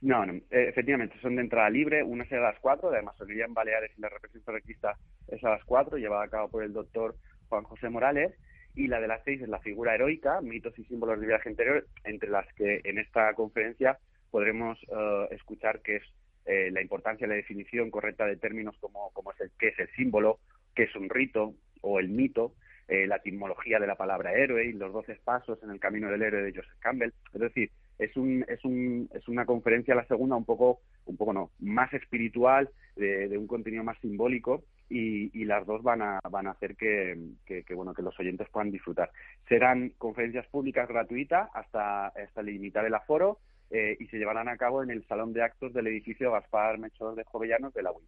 No, 0.01 0.25
no, 0.25 0.35
eh, 0.35 0.43
efectivamente, 0.51 1.17
son 1.21 1.37
de 1.37 1.43
entrada 1.43 1.69
libre. 1.71 2.03
Una 2.03 2.25
es 2.25 2.33
a 2.33 2.37
las 2.37 2.59
cuatro, 2.61 2.91
de 2.91 3.03
masonería 3.03 3.47
en 3.47 3.55
Baleares 3.55 3.91
y 3.97 4.01
la 4.01 4.09
represión 4.09 4.45
franquista 4.45 4.97
es 5.27 5.43
a 5.43 5.51
las 5.51 5.65
cuatro, 5.65 5.99
llevada 5.99 6.25
a 6.25 6.29
cabo 6.29 6.49
por 6.51 6.63
el 6.63 6.73
doctor 6.73 7.17
Juan 7.49 7.65
José 7.65 7.89
Morales. 7.89 8.33
Y 8.75 8.87
la 8.87 9.01
de 9.01 9.09
las 9.09 9.25
seis 9.25 9.43
es 9.43 9.49
la 9.49 9.59
figura 9.59 9.95
heroica, 9.95 10.41
mitos 10.41 10.79
y 10.79 10.85
símbolos 10.85 11.19
del 11.19 11.29
viaje 11.29 11.51
interior, 11.51 11.87
entre 12.05 12.31
las 12.31 12.47
que 12.55 12.81
en 12.85 12.99
esta 12.99 13.35
conferencia 13.35 13.99
podremos 14.31 14.79
eh, 14.83 15.29
escuchar 15.33 15.81
que 15.81 15.97
es 15.97 16.03
eh, 16.45 16.71
la 16.71 16.81
importancia 16.81 17.27
y 17.27 17.29
la 17.29 17.35
definición 17.35 17.91
correcta 17.91 18.25
de 18.25 18.37
términos 18.37 18.77
como, 18.81 19.11
como 19.13 19.33
es 19.33 19.41
el, 19.41 19.51
qué 19.59 19.69
es 19.69 19.79
el 19.81 19.89
símbolo, 19.97 20.39
qué 20.75 20.85
es 20.85 20.95
un 20.95 21.11
rito 21.11 21.55
o 21.81 21.99
el 21.99 22.09
mito, 22.09 22.55
eh, 22.87 23.07
la 23.07 23.17
etimología 23.17 23.79
de 23.79 23.87
la 23.87 23.97
palabra 23.97 24.33
héroe 24.33 24.65
y 24.65 24.73
los 24.73 24.93
doce 24.93 25.19
pasos 25.25 25.63
en 25.63 25.71
el 25.71 25.81
camino 25.81 26.11
del 26.11 26.23
héroe 26.23 26.43
de 26.43 26.55
Joseph 26.55 26.79
Campbell. 26.79 27.13
Es 27.35 27.41
decir, 27.41 27.71
es 27.99 28.17
un, 28.17 28.45
es 28.49 28.65
un, 28.65 29.09
es 29.13 29.27
una 29.29 29.45
conferencia 29.45 29.95
la 29.95 30.07
segunda 30.07 30.37
un 30.37 30.45
poco 30.45 30.81
un 31.07 31.17
poco 31.17 31.33
no 31.33 31.51
más 31.59 31.93
espiritual 31.93 32.71
de, 32.97 33.29
de 33.29 33.39
un 33.39 33.47
contenido 33.47 33.83
más 33.85 33.99
simbólico 34.01 34.65
y, 34.89 35.31
y 35.39 35.45
las 35.45 35.67
dos 35.67 35.83
van 35.83 36.03
a 36.03 36.21
van 36.31 36.47
a 36.47 36.53
hacer 36.53 36.77
que, 36.77 37.19
que, 37.45 37.75
bueno 37.75 37.95
que 37.95 38.03
los 38.03 38.19
oyentes 38.19 38.49
puedan 38.51 38.71
disfrutar. 38.71 39.11
Serán 39.49 39.91
conferencias 39.99 40.47
públicas 40.47 40.89
gratuitas 40.89 41.49
hasta 41.55 42.09
hasta 42.09 42.43
limitar 42.43 42.85
el 42.87 42.95
aforo 42.95 43.39
eh, 43.71 43.97
y 43.99 44.07
se 44.07 44.19
llevarán 44.19 44.49
a 44.49 44.57
cabo 44.57 44.83
en 44.83 44.91
el 44.91 45.07
salón 45.07 45.33
de 45.33 45.43
actos 45.43 45.73
del 45.75 45.89
edificio 45.89 46.33
Gaspar 46.33 46.79
Melchor 46.79 47.15
de 47.15 47.25
Jovellanos 47.25 47.75
de 47.75 47.83
la 47.83 47.93
UIM 47.93 48.07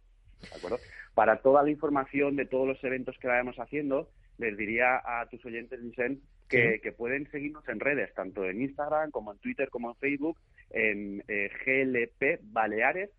¿de 0.49 0.55
acuerdo? 0.57 0.79
Para 1.13 1.41
toda 1.41 1.63
la 1.63 1.69
información 1.69 2.35
de 2.35 2.45
todos 2.45 2.67
los 2.67 2.83
eventos 2.83 3.17
que 3.19 3.27
vayamos 3.27 3.57
haciendo, 3.57 4.09
les 4.37 4.57
diría 4.57 5.01
a 5.03 5.27
tus 5.29 5.45
oyentes, 5.45 5.81
Vicent, 5.81 6.19
que, 6.49 6.73
Sí. 6.75 6.79
que 6.81 6.91
pueden 6.91 7.29
seguirnos 7.31 7.67
en 7.69 7.79
redes, 7.79 8.13
tanto 8.13 8.43
en 8.45 8.61
Instagram 8.61 9.11
como 9.11 9.31
en 9.33 9.39
Twitter 9.39 9.69
como 9.69 9.91
en 9.91 9.95
Facebook, 9.97 10.37
en 10.71 11.23
eh, 11.27 11.49
GLP 11.65 12.39
Baleares, 12.43 13.09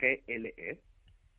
GLE. 0.00 0.78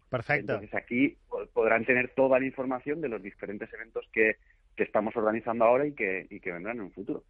Perfecte. 0.10 0.41
Entonces 0.41 0.74
aquí 0.76 1.17
po- 1.28 1.46
podrán 1.48 1.86
tener 1.86 2.10
toda 2.10 2.39
la 2.39 2.46
información 2.46 3.02
de 3.02 3.10
los 3.10 3.22
diferentes 3.24 3.72
eventos 3.74 4.08
que, 4.13 4.36
que 4.76 4.84
estamos 4.84 5.15
organizando 5.15 5.65
ahora 5.65 5.88
y 5.88 5.93
que, 5.93 6.28
y 6.30 6.39
que 6.39 6.52
vendrán 6.52 6.78
en 6.78 6.84
un 6.84 6.91
futuro. 6.91 7.24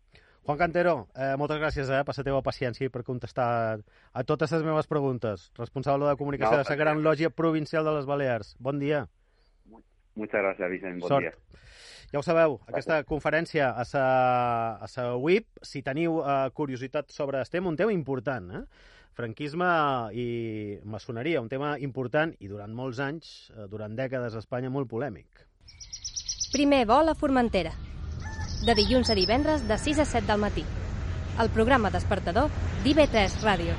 Juan 0.44 0.58
Cantero, 0.60 1.08
eh, 1.16 1.36
moltes 1.40 1.60
gràcies 1.62 1.88
eh, 1.88 2.02
per 2.04 2.16
la 2.18 2.24
teva 2.28 2.42
paciència 2.44 2.88
i 2.88 2.92
per 2.92 3.06
contestar 3.08 3.80
a 3.80 4.24
totes 4.28 4.52
les 4.52 4.64
meves 4.68 4.90
preguntes. 4.92 5.52
Responsable 5.56 6.10
de 6.10 6.18
comunicació 6.20 6.58
No, 6.58 6.64
de 6.64 6.70
la 6.70 6.76
Gran 6.76 7.04
Lògia 7.04 7.30
Provincial 7.32 7.88
de 7.88 7.94
les 7.96 8.06
Balears. 8.06 8.56
Bon 8.60 8.80
dia. 8.80 9.06
Muchas 10.16 10.42
gracias, 10.42 10.70
Vicent. 10.70 11.00
Bon 11.00 11.08
Sort. 11.08 11.22
dia. 11.22 11.62
Ja 12.12 12.20
ho 12.20 12.22
sabeu, 12.22 12.60
aquesta 12.70 13.00
conferència 13.10 13.72
a 13.72 13.86
sa, 13.90 14.04
a 14.78 14.88
sa 14.92 15.16
WIP, 15.16 15.48
si 15.66 15.82
teniu 15.82 16.20
eh, 16.22 16.52
curiositat 16.54 17.10
sobre 17.10 17.40
el 17.40 17.50
tema, 17.50 17.72
un 17.72 17.80
tema 17.80 17.96
important, 17.96 18.52
eh? 18.60 18.92
franquisme 19.18 19.70
i 20.14 20.28
maçoneria, 20.84 21.42
un 21.42 21.50
tema 21.50 21.78
important 21.80 22.36
i 22.38 22.52
durant 22.52 22.76
molts 22.76 23.00
anys, 23.02 23.32
eh, 23.56 23.66
durant 23.72 23.96
dècades 23.98 24.36
a 24.36 24.44
Espanya, 24.44 24.70
molt 24.70 24.92
polèmic. 24.92 25.48
Primer 26.54 26.84
vol 26.86 27.10
a 27.10 27.18
Formentera. 27.18 27.74
De 28.63 28.71
dilluns 28.80 29.10
a 29.12 29.15
divendres 29.17 29.65
de 29.67 29.76
6 29.76 29.97
a 29.99 30.06
7 30.08 30.28
del 30.30 30.39
matí. 30.39 30.63
El 31.43 31.49
programa 31.52 31.89
despertador 31.91 32.47
d'IV3 32.86 33.41
Ràdio. 33.43 33.76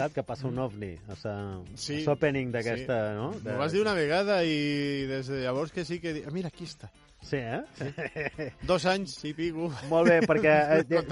Fixat 0.00 0.16
que 0.16 0.24
passa 0.24 0.48
un 0.48 0.58
ovni 0.58 0.94
a 1.12 1.16
sa, 1.20 1.34
Sí, 1.76 2.00
a 2.00 2.08
l'opening 2.08 2.50
d'aquesta, 2.54 2.96
sí. 3.10 3.14
no? 3.18 3.28
M'ho 3.44 3.58
vas 3.60 3.72
dir 3.76 3.82
una 3.84 3.92
vegada 3.94 4.40
i 4.48 5.04
des 5.10 5.28
de 5.28 5.42
llavors 5.44 5.72
que 5.76 5.84
sí 5.84 6.00
que... 6.00 6.14
di- 6.16 6.24
Ah, 6.26 6.32
mira, 6.32 6.48
aquí 6.48 6.64
està. 6.64 6.88
Sí, 7.20 7.36
eh? 7.36 7.60
Dos 8.64 8.86
anys 8.88 9.18
i 9.28 9.34
pico. 9.36 9.66
Molt 9.90 10.08
bé, 10.08 10.20
perquè 10.24 10.54
eh, 10.78 10.84
jo 10.88 11.02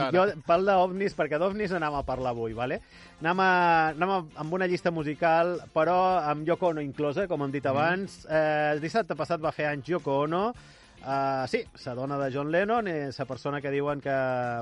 parlo 0.48 0.72
d'ovnis, 0.72 1.12
perquè 1.18 1.36
d'ovnis 1.38 1.74
anem 1.76 1.98
a 1.98 2.02
parlar 2.08 2.32
avui, 2.32 2.54
vale? 2.56 2.80
Anem, 3.20 3.42
a, 3.44 3.50
anem 3.92 4.14
a, 4.14 4.18
amb 4.40 4.56
una 4.56 4.66
llista 4.70 4.90
musical, 4.90 5.58
però 5.74 5.98
amb 6.22 6.48
Yoko 6.48 6.70
Ono 6.72 6.80
inclosa, 6.80 7.26
com 7.28 7.44
hem 7.44 7.52
dit 7.52 7.66
abans. 7.68 8.22
Eh, 8.24 8.72
el 8.72 8.80
dissabte 8.80 9.14
passat 9.20 9.44
va 9.44 9.52
fer 9.52 9.68
anys 9.74 9.92
Yoko 9.94 10.22
Ono, 10.24 10.48
Uh, 10.98 11.46
sí, 11.46 11.60
la 11.86 11.92
dona 11.94 12.16
de 12.18 12.26
John 12.34 12.48
Lennon, 12.50 12.88
és 12.90 13.14
la 13.20 13.24
persona 13.24 13.60
que 13.62 13.70
diuen 13.70 14.00
que 14.02 14.10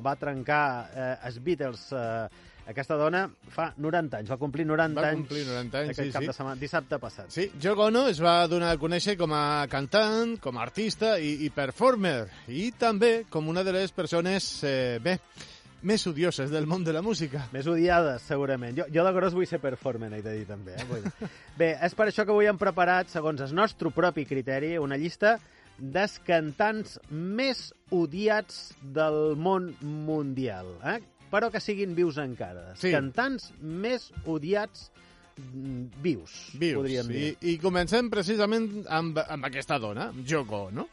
va 0.05 0.13
trencar 0.21 0.59
uh, 0.85 1.07
els 1.25 1.39
Beatles. 1.41 1.87
Uh, 1.97 2.27
aquesta 2.67 2.97
dona 2.99 3.25
fa 3.53 3.69
90 3.79 4.21
anys, 4.21 4.31
va 4.33 4.39
complir 4.41 4.67
90 4.67 5.01
Va 5.01 5.11
anys 5.13 5.23
complir 5.23 5.45
90 5.47 5.81
anys, 5.83 5.93
aquest 5.95 6.09
sí, 6.09 6.15
cap 6.15 6.25
sí. 6.25 6.31
de 6.31 6.37
setmana, 6.37 6.61
dissabte 6.61 7.01
passat. 7.03 7.33
Sí, 7.33 7.49
Yoko 7.63 7.89
Ono 7.91 8.07
es 8.11 8.21
va 8.23 8.39
donar 8.51 8.73
a 8.75 8.81
conèixer 8.81 9.17
com 9.21 9.35
a 9.37 9.67
cantant, 9.71 10.37
com 10.43 10.59
a 10.59 10.65
artista 10.67 11.17
i, 11.23 11.37
i 11.47 11.53
performer, 11.55 12.19
i 12.51 12.71
també 12.79 13.21
com 13.31 13.53
una 13.53 13.63
de 13.67 13.77
les 13.77 13.95
persones, 13.95 14.49
eh, 14.67 14.99
bé, 15.03 15.19
més 15.87 16.07
odioses 16.09 16.51
del 16.51 16.67
món 16.67 16.85
de 16.85 16.95
la 16.97 17.03
música. 17.05 17.47
Més 17.55 17.67
odiades, 17.71 18.25
segurament. 18.27 18.75
Jo, 18.79 18.87
jo 18.93 19.05
de 19.07 19.13
gros 19.15 19.37
vull 19.37 19.47
ser 19.47 19.61
performer, 19.63 20.11
he 20.17 20.23
de 20.25 20.39
dir 20.41 20.47
també. 20.49 20.75
Eh? 20.75 20.87
Vull 20.89 21.05
dir. 21.05 21.29
Bé, 21.61 21.75
és 21.87 21.95
per 21.95 22.09
això 22.09 22.27
que 22.27 22.35
avui 22.35 22.51
hem 22.51 22.59
preparat, 22.59 23.13
segons 23.13 23.45
el 23.45 23.55
nostre 23.55 23.93
propi 23.95 24.27
criteri, 24.27 24.75
una 24.83 24.99
llista 24.99 25.37
dels 25.79 26.17
cantants 26.25 26.97
més 27.11 27.69
odiats 27.93 28.73
del 28.81 29.37
món 29.37 29.75
mundial, 29.85 30.73
eh? 30.83 30.99
Però 31.33 31.51
que 31.53 31.63
siguin 31.63 31.95
vius 31.97 32.21
encara. 32.23 32.73
Sí. 32.79 32.93
Cantants 32.95 33.51
més 33.61 34.11
odiats 34.25 34.89
mm, 35.37 36.03
vius, 36.05 36.37
Vius. 36.55 36.81
podríem 36.81 37.13
dir. 37.13 37.25
I, 37.41 37.55
I 37.55 37.59
comencem 37.63 38.11
precisament 38.13 38.85
amb, 38.89 39.21
amb 39.27 39.51
aquesta 39.51 39.81
dona, 39.83 40.11
Yoko, 40.27 40.69
no? 40.75 40.89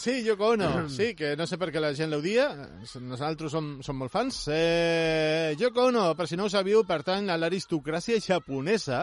Sí, 0.00 0.22
Yoko 0.24 0.54
Ono, 0.54 0.88
sí, 0.88 1.14
que 1.14 1.34
no 1.36 1.44
sé 1.44 1.58
per 1.60 1.66
què 1.68 1.80
la 1.82 1.90
gent 1.92 2.08
l'odia, 2.08 2.46
nosaltres 3.04 3.52
som, 3.52 3.66
som 3.84 3.98
molt 4.00 4.08
fans. 4.08 4.38
Eh, 4.48 5.52
Yoko 5.60 5.90
Ono, 5.90 6.06
per 6.16 6.24
si 6.30 6.38
no 6.40 6.46
ho 6.46 6.52
sabíeu, 6.52 6.86
pertany 6.88 7.28
a 7.28 7.36
l'aristocràcia 7.36 8.16
japonesa 8.24 9.02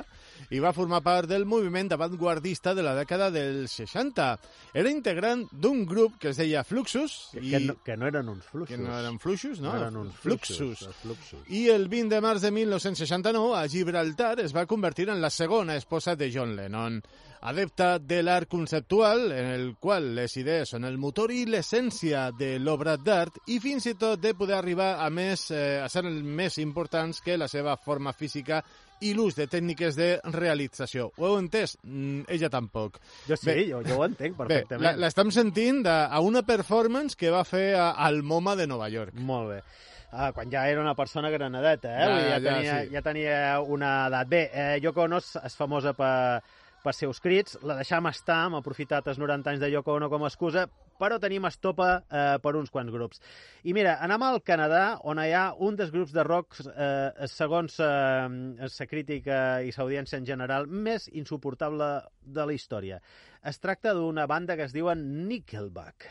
i 0.49 0.57
va 0.63 0.71
formar 0.73 1.03
part 1.05 1.29
del 1.29 1.45
moviment 1.45 1.91
avantguardista 1.93 2.73
de 2.73 2.85
la 2.87 2.95
dècada 2.97 3.29
dels 3.29 3.75
60. 3.83 4.25
Era 4.73 4.89
integrant 4.89 5.45
d'un 5.51 5.83
grup 5.85 6.17
que 6.17 6.31
es 6.33 6.41
deia 6.41 6.65
Fluxus. 6.65 7.19
Que, 7.35 7.45
que, 7.45 7.61
no, 7.67 7.77
que 7.85 7.99
no 7.99 8.09
eren 8.09 8.33
uns 8.33 8.49
fluxos. 8.49 8.73
Que 8.73 8.81
no 8.81 8.97
eren 8.97 9.21
fluxos, 9.21 9.61
no? 9.61 9.75
No 9.75 9.83
eren 9.83 10.01
uns 10.01 10.17
fluxus. 10.25 10.57
fluxos. 10.57 10.87
els 10.89 10.99
fluxos. 11.03 11.45
I 11.53 11.67
el 11.75 11.85
20 11.93 12.15
de 12.15 12.25
març 12.25 12.41
de 12.41 12.53
1969, 12.57 13.53
a 13.61 13.69
Gibraltar, 13.69 14.39
es 14.41 14.57
va 14.57 14.65
convertir 14.65 15.11
en 15.13 15.21
la 15.21 15.29
segona 15.29 15.77
esposa 15.77 16.17
de 16.17 16.33
John 16.33 16.57
Lennon. 16.57 17.03
Adepta 17.47 17.97
de 17.97 18.17
l'art 18.23 18.49
conceptual, 18.51 19.31
en 19.31 19.45
el 19.53 19.69
qual 19.79 20.09
les 20.17 20.33
idees 20.35 20.73
són 20.73 20.83
el 20.83 20.97
motor 20.99 21.31
i 21.31 21.45
l'essència 21.47 22.25
de 22.35 22.57
l'obra 22.59 22.97
d'art, 22.99 23.37
i 23.47 23.61
fins 23.63 23.85
i 23.87 23.93
tot 23.95 24.19
de 24.19 24.33
poder 24.35 24.57
arribar 24.57 24.89
a, 24.99 25.07
més, 25.07 25.45
eh, 25.55 25.77
a 25.79 25.87
ser 25.87 26.03
més 26.11 26.57
importants 26.59 27.21
que 27.23 27.37
la 27.39 27.47
seva 27.47 27.77
forma 27.79 28.11
física 28.11 28.59
i 28.99 29.13
l'ús 29.15 29.37
de 29.39 29.47
tècniques 29.47 29.95
de 29.95 30.09
realització. 30.35 31.07
Ho 31.15 31.29
heu 31.29 31.37
entès? 31.39 31.77
Mm, 31.85 32.27
ella 32.35 32.51
tampoc. 32.51 32.99
Jo 33.29 33.39
sí, 33.39 33.55
jo, 33.71 33.79
jo 33.87 34.01
ho 34.01 34.03
entenc 34.09 34.35
Bé, 34.35 34.43
perfectament. 34.43 34.99
l'estem 34.99 35.31
sentint 35.31 35.85
de, 35.87 35.95
a 36.03 36.19
una 36.19 36.43
performance 36.43 37.15
que 37.15 37.31
va 37.31 37.45
fer 37.47 37.69
a, 37.79 37.93
al 38.09 38.23
MoMA 38.27 38.57
de 38.59 38.67
Nova 38.67 38.91
York. 38.91 39.15
Molt 39.23 39.53
bé. 39.53 39.63
Ah, 40.11 40.33
quan 40.35 40.51
ja 40.51 40.67
era 40.67 40.83
una 40.83 40.95
persona 40.95 41.31
granadeta, 41.31 41.95
eh? 41.95 42.05
Ja, 42.11 42.19
ja, 42.19 42.27
ja, 42.27 42.43
tenia, 42.43 42.77
sí. 42.83 42.93
ja 42.95 43.07
tenia 43.07 43.41
una 43.63 43.97
edat. 44.11 44.35
Bé, 44.35 44.45
eh, 44.51 44.69
Yoko 44.83 45.07
Ono 45.07 45.23
és 45.23 45.55
famosa 45.55 45.95
per, 45.95 46.41
per 46.87 46.95
seus 46.95 47.19
crits, 47.19 47.57
la 47.67 47.75
deixam 47.81 48.07
estar, 48.07 48.45
hem 48.47 48.55
aprofitat 48.61 49.09
els 49.11 49.19
90 49.19 49.51
anys 49.51 49.63
de 49.63 49.71
Yoko 49.73 49.97
Ono 49.97 50.07
com 50.11 50.23
a 50.23 50.29
excusa, 50.31 50.67
però 50.97 51.17
tenim 51.21 51.45
estopa 51.49 51.89
eh, 51.99 52.37
per 52.41 52.55
uns 52.57 52.71
quants 52.73 52.93
grups. 52.93 53.19
I 53.67 53.75
mira, 53.75 53.97
anem 54.03 54.23
al 54.23 54.39
Canadà, 54.45 54.83
on 55.03 55.19
hi 55.21 55.33
ha 55.35 55.49
un 55.67 55.75
dels 55.77 55.91
grups 55.93 56.15
de 56.15 56.23
rock, 56.25 56.61
eh, 56.71 57.27
segons 57.31 57.79
eh, 57.83 58.67
sa 58.71 58.87
crítica 58.89 59.59
i 59.61 59.73
s'audiència 59.75 60.21
en 60.21 60.29
general, 60.29 60.67
més 60.67 61.09
insuportable 61.11 61.91
de 62.23 62.47
la 62.47 62.55
història. 62.55 63.01
Es 63.47 63.59
tracta 63.63 63.93
d'una 63.93 64.25
banda 64.27 64.57
que 64.57 64.65
es 64.65 64.73
diuen 64.75 65.03
Nickelback. 65.27 66.07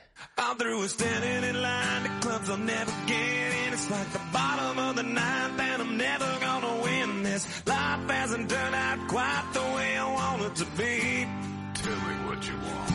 Through 0.56 0.88
standing 0.88 1.50
in 1.50 1.60
line 1.60 2.20
clubs 2.20 2.48
I'll 2.48 2.56
never 2.56 2.92
get 3.06 3.50
in. 3.66 3.72
It's 3.74 3.90
like 3.90 4.10
the 4.12 4.24
bottom 4.32 4.78
of 4.78 4.96
the 4.96 5.02
ninth 5.02 5.60
and 5.60 5.82
I'm 5.82 5.96
never 5.98 6.30
gonna 6.40 6.82
win 6.82 7.22
this. 7.24 7.44
Life 7.66 8.08
hasn't 8.08 8.48
turned 8.48 8.74
out 8.74 9.08
quite 9.08 9.46
the 9.52 9.66
way 9.76 9.95
I 10.46 10.48
to 10.48 10.64
be. 10.78 11.26
Tell 11.74 12.00
me 12.09 12.14
what 12.26 12.46
you 12.46 12.54
want. 12.54 12.92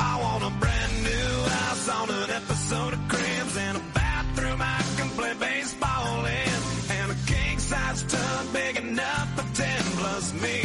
I 0.00 0.18
want 0.20 0.42
a 0.42 0.58
brand 0.58 0.92
new 1.04 1.32
house 1.58 1.88
on 1.88 2.10
an 2.10 2.30
episode 2.30 2.92
of 2.94 3.08
Cribs 3.08 3.56
and 3.56 3.76
a 3.76 3.82
bathroom 3.94 4.60
I 4.60 4.82
can 4.96 5.08
play 5.10 5.34
baseball 5.34 6.24
in. 6.24 6.60
And 6.90 7.12
a 7.12 7.18
king 7.26 7.58
size 7.60 8.02
tub 8.02 8.52
big 8.52 8.76
enough 8.78 9.28
for 9.36 9.62
10 9.62 9.82
plus 9.98 10.32
me. 10.34 10.58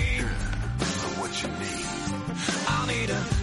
What 1.20 1.44
you 1.44 1.50
need? 1.62 1.86
I'll 2.68 2.88
need 2.88 3.10
a, 3.12 3.39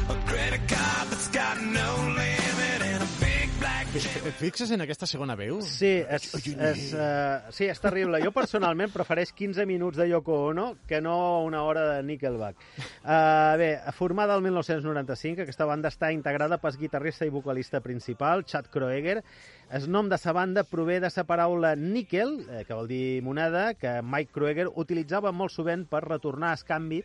Et 4.26 4.34
fixes 4.34 4.72
en 4.74 4.82
aquesta 4.82 5.06
segona 5.06 5.36
veu? 5.38 5.60
Sí, 5.62 6.00
és, 6.02 6.24
és, 6.34 6.80
uh, 6.98 7.44
sí, 7.54 7.68
és 7.70 7.78
terrible. 7.78 8.18
Jo 8.24 8.32
personalment 8.34 8.90
prefereix 8.90 9.30
15 9.38 9.62
minuts 9.70 10.00
de 10.00 10.08
Yoko 10.10 10.40
Ono 10.48 10.64
que 10.88 10.98
no 11.00 11.44
una 11.44 11.60
hora 11.62 11.84
de 11.92 12.00
Nickelback. 12.08 12.64
Uh, 13.04 13.54
bé, 13.60 13.68
formada 13.94 14.34
el 14.34 14.42
1995, 14.42 15.44
aquesta 15.44 15.68
banda 15.70 15.92
està 15.94 16.10
integrada 16.10 16.58
pel 16.58 16.74
guitarrista 16.80 17.28
i 17.28 17.30
vocalista 17.30 17.78
principal, 17.84 18.42
Chad 18.50 18.66
Kroeger. 18.74 19.20
El 19.78 19.86
nom 19.94 20.10
de 20.10 20.18
sa 20.18 20.34
banda 20.34 20.66
prové 20.66 20.98
de 20.98 21.12
sa 21.14 21.22
paraula 21.28 21.76
níquel, 21.78 22.40
eh, 22.50 22.64
que 22.66 22.74
vol 22.74 22.90
dir 22.90 23.22
moneda, 23.22 23.68
que 23.78 24.00
Mike 24.02 24.34
Kroeger 24.34 24.66
utilitzava 24.74 25.30
molt 25.30 25.54
sovint 25.54 25.86
per 25.86 26.02
retornar 26.02 26.50
a 26.50 26.60
canvi 26.66 27.04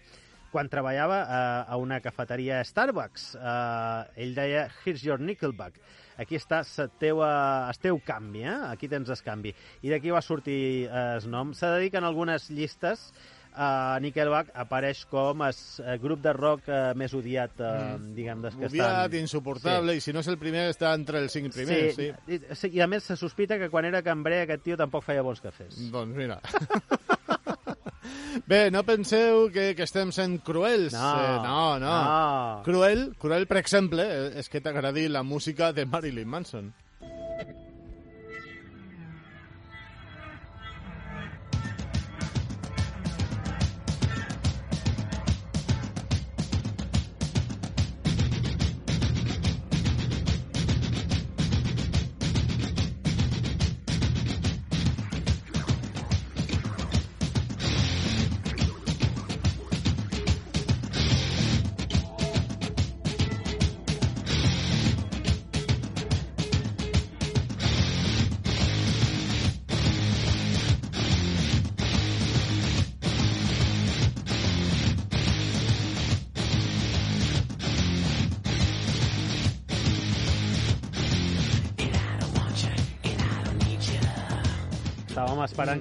quan 0.51 0.69
treballava 0.69 1.23
a, 1.23 1.41
a 1.63 1.79
una 1.81 2.01
cafeteria 2.03 2.61
Starbucks. 2.67 3.33
Uh, 3.39 4.21
ell 4.21 4.35
deia, 4.37 4.67
here's 4.83 5.03
your 5.07 5.19
Nickelback. 5.19 5.79
Aquí 6.21 6.37
està 6.37 6.61
el 6.61 6.89
teu, 7.01 7.23
el 7.23 7.77
teu 7.81 7.97
canvi, 8.05 8.43
eh? 8.45 8.57
Aquí 8.69 8.89
tens 8.91 9.09
el 9.09 9.21
canvi. 9.25 9.55
I 9.81 9.93
d'aquí 9.93 10.11
va 10.13 10.21
sortir 10.21 10.85
eh, 10.85 11.05
el 11.17 11.29
nom. 11.31 11.55
Se 11.57 11.65
dedica 11.71 11.97
en 11.97 12.05
algunes 12.05 12.49
llistes 12.51 13.07
a 13.51 13.99
Nickelback 13.99 14.53
apareix 14.63 15.03
com 15.11 15.41
el 15.43 15.55
eh, 15.83 15.97
grup 15.99 16.21
de 16.23 16.33
rock 16.37 16.69
eh, 16.71 16.81
més 16.95 17.13
odiat, 17.17 17.59
eh, 17.59 17.97
diguem, 18.15 18.43
dels 18.45 18.55
que 18.55 18.69
Odiat, 18.69 19.09
estan... 19.09 19.17
insuportable, 19.19 19.95
i 19.97 20.03
si 20.03 20.13
no 20.15 20.23
és 20.23 20.29
el 20.31 20.39
primer, 20.39 20.69
està 20.71 20.93
entre 20.95 21.19
els 21.19 21.35
cinc 21.35 21.51
primers. 21.55 21.97
Sí. 21.97 22.11
I, 22.31 22.39
sí, 22.55 22.71
I 22.77 22.85
a 22.85 22.87
més 22.91 23.09
se 23.11 23.17
sospita 23.19 23.59
que 23.59 23.71
quan 23.73 23.87
era 23.89 24.03
cambrer 24.05 24.45
aquest 24.45 24.63
tio 24.69 24.79
tampoc 24.79 25.03
feia 25.07 25.25
bons 25.25 25.43
cafès. 25.43 25.81
Doncs 25.91 26.15
mira. 26.15 26.39
Bé, 28.47 28.69
no 28.71 28.83
penseu 28.87 29.49
que, 29.51 29.71
que 29.75 29.83
estem 29.83 30.11
sent 30.15 30.39
cruels. 30.45 30.93
No, 30.95 31.09
eh, 31.19 31.33
no, 31.43 31.63
no. 31.79 31.95
no. 32.05 32.61
Cruel, 32.63 33.09
cruel, 33.19 33.47
per 33.49 33.59
exemple, 33.59 34.05
eh, 34.07 34.29
és 34.39 34.51
que 34.51 34.61
t'agradi 34.63 35.07
la 35.11 35.23
música 35.23 35.71
de 35.75 35.85
Marilyn 35.85 36.29
Manson. 36.31 36.71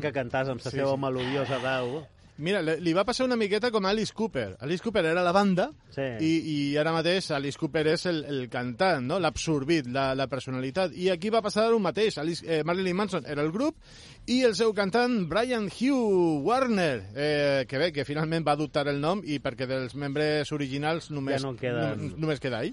Que 0.00 0.12
cantàs 0.12 0.48
amb 0.48 0.60
la 0.64 0.70
Sí, 0.70 0.76
seva 0.78 0.94
sí. 0.96 1.00
melodiosa 1.00 1.58
veu. 1.58 2.00
Mira, 2.40 2.62
li 2.62 2.94
va 2.96 3.02
passar 3.04 3.26
una 3.26 3.36
miqueta 3.36 3.68
com 3.70 3.84
a 3.84 3.90
Alice 3.90 4.14
Cooper. 4.16 4.56
Alice 4.64 4.80
Cooper 4.82 5.02
era 5.04 5.20
la 5.22 5.30
banda 5.30 5.66
Sí. 5.92 6.00
i, 6.24 6.30
i 6.72 6.76
ara 6.80 6.90
mateix 6.94 7.26
Alice 7.36 7.58
Cooper 7.60 7.82
és 7.92 8.06
el, 8.08 8.22
el 8.24 8.46
cantant, 8.48 9.04
no? 9.04 9.18
l'absorbit, 9.20 9.84
la, 9.92 10.14
la 10.16 10.26
personalitat. 10.26 10.94
I 10.96 11.10
aquí 11.12 11.28
va 11.28 11.42
passar 11.44 11.66
un 11.74 11.82
mateix. 11.84 12.16
Alice, 12.16 12.40
eh, 12.48 12.62
Marilyn 12.64 12.96
Manson 12.96 13.26
era 13.28 13.42
el 13.44 13.52
grup 13.52 13.76
i 14.26 14.40
el 14.48 14.56
seu 14.56 14.72
cantant 14.72 15.28
Brian 15.28 15.68
Hugh 15.68 16.40
Warner, 16.46 17.02
eh, 17.14 17.66
que 17.68 17.76
bé, 17.76 17.92
que 17.92 18.06
finalment 18.08 18.46
va 18.48 18.52
adoptar 18.56 18.88
el 18.88 19.02
nom 19.02 19.20
i 19.22 19.36
perquè 19.38 19.66
dels 19.68 19.94
membres 19.94 20.50
originals 20.56 21.10
només, 21.10 21.42
Ja 21.42 21.46
no 21.50 21.56
queden. 21.60 22.06
no- 22.08 22.16
només 22.16 22.40
queda 22.40 22.62
ell. 22.64 22.72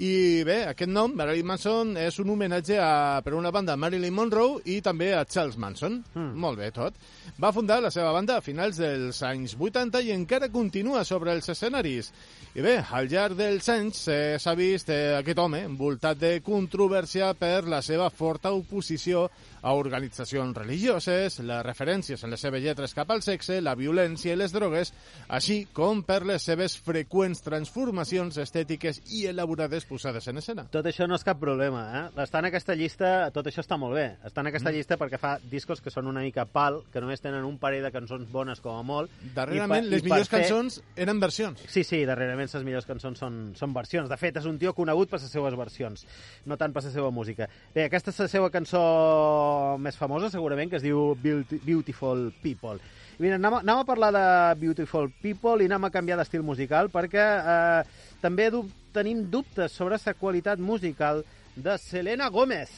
I 0.00 0.40
bé, 0.48 0.62
aquest 0.64 0.88
nom, 0.88 1.12
Marilyn 1.12 1.44
Manson, 1.44 1.90
és 2.00 2.16
un 2.22 2.30
homenatge 2.32 2.78
a, 2.80 3.20
per 3.20 3.34
una 3.36 3.50
banda 3.52 3.74
a 3.74 3.80
Marilyn 3.80 4.14
Monroe 4.16 4.62
i 4.72 4.78
també 4.80 5.10
a 5.12 5.26
Charles 5.28 5.58
Manson. 5.60 5.98
Mm. 6.14 6.30
Molt 6.40 6.56
bé, 6.56 6.70
tot. 6.72 6.96
Va 7.36 7.50
fundar 7.52 7.82
la 7.84 7.90
seva 7.92 8.14
banda 8.16 8.38
a 8.38 8.44
finals 8.44 8.80
dels 8.80 9.20
anys 9.28 9.58
80 9.60 10.00
i 10.06 10.14
encara 10.14 10.48
continua 10.48 11.04
sobre 11.04 11.34
els 11.36 11.52
escenaris. 11.52 12.08
I 12.56 12.64
bé, 12.64 12.78
al 12.80 13.10
llarg 13.12 13.36
dels 13.38 13.68
anys 13.70 14.00
eh, 14.08 14.38
s'ha 14.40 14.56
vist 14.56 14.88
eh, 14.90 15.18
aquest 15.18 15.38
home 15.38 15.60
envoltat 15.68 16.18
de 16.18 16.32
controvèrsia 16.42 17.34
per 17.38 17.68
la 17.68 17.82
seva 17.84 18.08
forta 18.08 18.54
oposició 18.56 19.28
a 19.60 19.74
organitzacions 19.76 20.56
religioses, 20.56 21.38
les 21.44 21.62
referències 21.66 22.24
en 22.24 22.32
les 22.32 22.40
seves 22.40 22.64
lletres 22.64 22.96
cap 22.96 23.12
al 23.12 23.22
sexe, 23.22 23.60
la 23.60 23.76
violència 23.76 24.32
i 24.32 24.40
les 24.40 24.54
drogues, 24.56 24.94
així 25.28 25.60
com 25.76 26.02
per 26.08 26.22
les 26.26 26.48
seves 26.48 26.78
freqüents 26.80 27.44
transformacions 27.44 28.40
estètiques 28.40 29.02
i 29.12 29.26
elaborades 29.30 29.86
posades 29.90 30.28
en 30.30 30.38
escena. 30.38 30.64
Tot 30.70 30.86
això 30.86 31.08
no 31.10 31.16
és 31.18 31.24
cap 31.26 31.40
problema, 31.42 31.82
eh? 31.98 32.22
Estar 32.22 32.40
en 32.44 32.48
aquesta 32.52 32.76
llista, 32.78 33.10
tot 33.34 33.48
això 33.50 33.64
està 33.64 33.76
molt 33.80 33.98
bé. 33.98 34.06
Estar 34.24 34.44
en 34.44 34.50
aquesta 34.52 34.70
mm. 34.70 34.76
llista 34.78 34.96
perquè 35.00 35.18
fa 35.18 35.32
discos 35.50 35.82
que 35.82 35.90
són 35.90 36.06
una 36.06 36.22
mica 36.22 36.44
pal, 36.46 36.80
que 36.92 37.02
només 37.02 37.20
tenen 37.20 37.44
un 37.44 37.58
parell 37.58 37.82
de 37.84 37.90
cançons 37.92 38.30
bones 38.30 38.62
com 38.62 38.78
a 38.78 38.84
molt. 38.86 39.10
Darrerament, 39.34 39.84
I 39.84 39.88
per- 39.90 39.92
les 39.96 40.04
i 40.06 40.08
millors 40.08 40.30
fer- 40.30 40.44
cançons 40.46 40.78
eren 40.96 41.18
versions. 41.20 41.66
Sí, 41.68 41.82
sí, 41.84 42.04
darrerament 42.06 42.48
les 42.54 42.64
millors 42.64 42.86
cançons 42.86 43.18
són, 43.18 43.40
són 43.58 43.74
versions. 43.74 44.08
De 44.08 44.16
fet, 44.16 44.38
és 44.38 44.46
un 44.46 44.56
tio 44.62 44.72
conegut 44.78 45.10
per 45.10 45.20
les 45.20 45.28
seues 45.30 45.58
versions, 45.58 46.06
no 46.46 46.56
tant 46.56 46.72
per 46.72 46.84
la 46.86 46.90
seva 46.94 47.10
música. 47.10 47.48
Bé, 47.74 47.84
aquesta 47.90 48.14
és 48.14 48.22
la 48.24 48.28
seva 48.30 48.50
cançó 48.54 49.76
més 49.82 49.96
famosa, 49.98 50.30
segurament, 50.30 50.70
que 50.70 50.78
es 50.80 50.86
diu 50.86 51.14
Beauti- 51.20 51.60
Beautiful 51.64 52.30
People. 52.42 52.78
I 53.18 53.22
mira, 53.26 53.34
anem, 53.36 53.52
a- 53.58 53.60
anem 53.60 53.78
a 53.82 53.84
parlar 53.84 54.12
de 54.14 54.60
Beautiful 54.60 55.10
People 55.20 55.60
i 55.62 55.66
anem 55.68 55.84
a 55.84 55.90
canviar 55.92 56.16
d'estil 56.16 56.42
musical 56.46 56.88
perquè 56.88 57.20
eh, 57.20 57.82
també 58.22 58.46
tenim 58.92 59.30
dubtes 59.30 59.72
sobre 59.72 59.98
la 60.04 60.14
qualitat 60.14 60.58
musical 60.58 61.24
de 61.56 61.78
Selena 61.78 62.28
Gómez. 62.28 62.70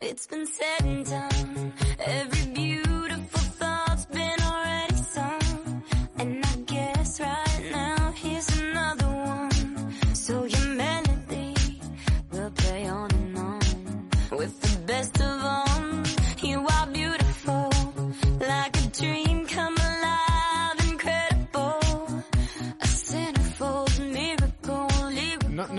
It's 0.00 0.26
been 0.26 0.46
said 0.46 0.82
and 0.82 1.04
done. 1.06 1.72
Every 1.98 2.43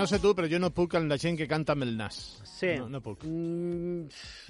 No, 0.05 0.09
sé 0.11 0.19
tu, 0.21 0.31
però 0.37 0.47
jo 0.51 0.59
no 0.61 0.69
puc 0.75 0.93
amb 0.99 1.09
la 1.09 1.17
gent 1.21 1.37
que 1.39 1.47
canta 1.49 1.73
amb 1.73 1.83
el 1.83 1.95
nas. 1.97 2.19
Sí. 2.45 2.75
No, 2.77 2.87
no 2.93 3.01
puc. 3.03 3.23
Mm, 3.25 4.05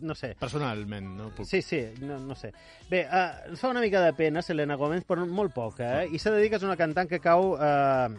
no 0.05 0.15
sé. 0.19 0.33
Personalment, 0.39 1.07
no 1.17 1.29
puc. 1.35 1.47
Sí, 1.49 1.61
sí, 1.63 1.79
no, 2.03 2.19
no 2.19 2.35
sé. 2.35 2.51
Bé, 2.89 3.05
uh, 3.07 3.55
fa 3.57 3.71
una 3.71 3.81
mica 3.83 4.01
de 4.03 4.11
pena 4.17 4.43
Selena 4.45 4.75
Gomez, 4.75 5.05
però 5.07 5.25
molt 5.25 5.55
poca, 5.55 6.03
eh? 6.03 6.09
I 6.11 6.19
s'ha 6.19 6.35
de 6.35 6.43
dir 6.43 6.51
que 6.51 6.59
és 6.59 6.67
una 6.67 6.77
cantant 6.79 7.09
que 7.09 7.21
cau... 7.23 7.53
Uh, 7.55 8.11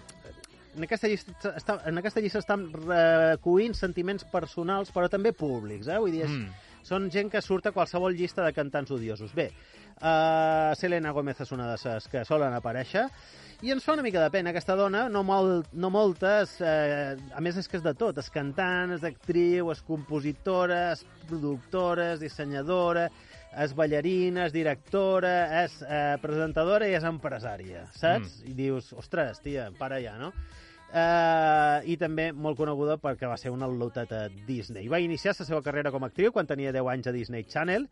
en 0.76 0.84
aquesta 0.84 1.08
llista, 1.08 1.54
està, 1.56 1.78
en 1.88 1.96
aquesta 1.96 2.20
llista 2.20 2.40
estan 2.42 2.66
recollint 2.74 3.72
sentiments 3.78 4.26
personals, 4.28 4.90
però 4.92 5.08
també 5.08 5.32
públics, 5.32 5.88
eh? 5.88 5.96
Vull 6.02 6.12
dir, 6.12 6.26
és, 6.26 6.34
Mm. 6.34 6.50
són 6.84 7.08
gent 7.10 7.30
que 7.32 7.40
surt 7.42 7.66
a 7.66 7.72
qualsevol 7.72 8.14
llista 8.14 8.44
de 8.44 8.52
cantants 8.52 8.90
odiosos. 8.92 9.32
Bé, 9.34 9.46
uh, 9.48 9.75
Selena 9.96 11.12
Gomez 11.16 11.40
és 11.40 11.52
una 11.56 11.70
de 11.72 11.76
les 11.80 12.08
que 12.12 12.24
solen 12.28 12.54
aparèixer, 12.56 13.06
i 13.64 13.72
ens 13.72 13.86
fa 13.86 13.94
una 13.96 14.02
mica 14.04 14.20
de 14.20 14.28
pena 14.28 14.50
aquesta 14.52 14.74
dona, 14.76 15.06
no, 15.08 15.22
molt, 15.24 15.70
no 15.72 15.88
moltes, 15.88 16.58
eh, 16.60 17.14
a 17.32 17.40
més 17.40 17.56
és 17.56 17.68
que 17.70 17.78
és 17.78 17.84
de 17.86 17.94
tot, 17.96 18.18
és 18.20 18.28
cantant, 18.28 18.92
és 18.92 19.06
actriu, 19.08 19.70
és 19.72 19.80
compositora, 19.86 20.90
és 20.92 21.06
productora, 21.30 22.10
és 22.12 22.20
dissenyadora, 22.20 23.06
és 23.56 23.72
ballarina, 23.72 24.44
és 24.44 24.52
directora, 24.52 25.32
és 25.62 25.80
eh, 25.88 26.18
presentadora 26.20 26.90
i 26.90 26.98
és 26.98 27.08
empresària, 27.08 27.86
saps? 27.96 28.42
Mm. 28.42 28.52
I 28.52 28.56
dius, 28.60 28.92
ostres, 28.92 29.40
tia, 29.40 29.70
para 29.80 30.02
ja, 30.04 30.18
no? 30.20 30.34
Uh, 30.86 31.82
I 31.82 31.96
també 31.98 32.28
molt 32.30 32.54
coneguda 32.60 32.94
perquè 33.02 33.26
va 33.26 33.34
ser 33.40 33.50
una 33.50 33.66
lotet 33.66 34.12
a 34.14 34.20
Disney. 34.46 34.86
Va 34.88 35.00
iniciar 35.02 35.34
la 35.34 35.44
seva 35.48 35.58
carrera 35.64 35.90
com 35.90 36.06
a 36.06 36.08
actriu 36.12 36.30
quan 36.32 36.46
tenia 36.46 36.70
10 36.72 36.92
anys 36.92 37.10
a 37.10 37.14
Disney 37.16 37.42
Channel 37.50 37.88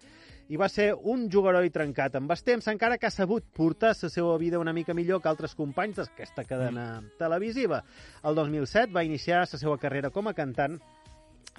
i 0.49 0.59
va 0.61 0.69
ser 0.69 0.93
un 0.95 1.29
jugador 1.33 1.65
i 1.65 1.73
trencat 1.73 2.19
amb 2.19 2.31
els 2.35 2.45
temps, 2.45 2.67
encara 2.73 2.99
que 2.99 3.09
ha 3.09 3.15
sabut 3.15 3.47
portar 3.57 3.95
la 3.95 4.11
seva 4.11 4.37
vida 4.39 4.61
una 4.61 4.75
mica 4.77 4.95
millor 4.95 5.23
que 5.23 5.31
altres 5.31 5.55
companys 5.55 6.03
d'aquesta 6.03 6.45
cadena 6.45 7.03
televisiva. 7.19 7.83
El 8.25 8.35
2007 8.35 8.93
va 8.93 9.05
iniciar 9.05 9.45
la 9.45 9.47
seva 9.47 9.79
carrera 9.79 10.11
com 10.11 10.29
a 10.29 10.35
cantant 10.37 10.79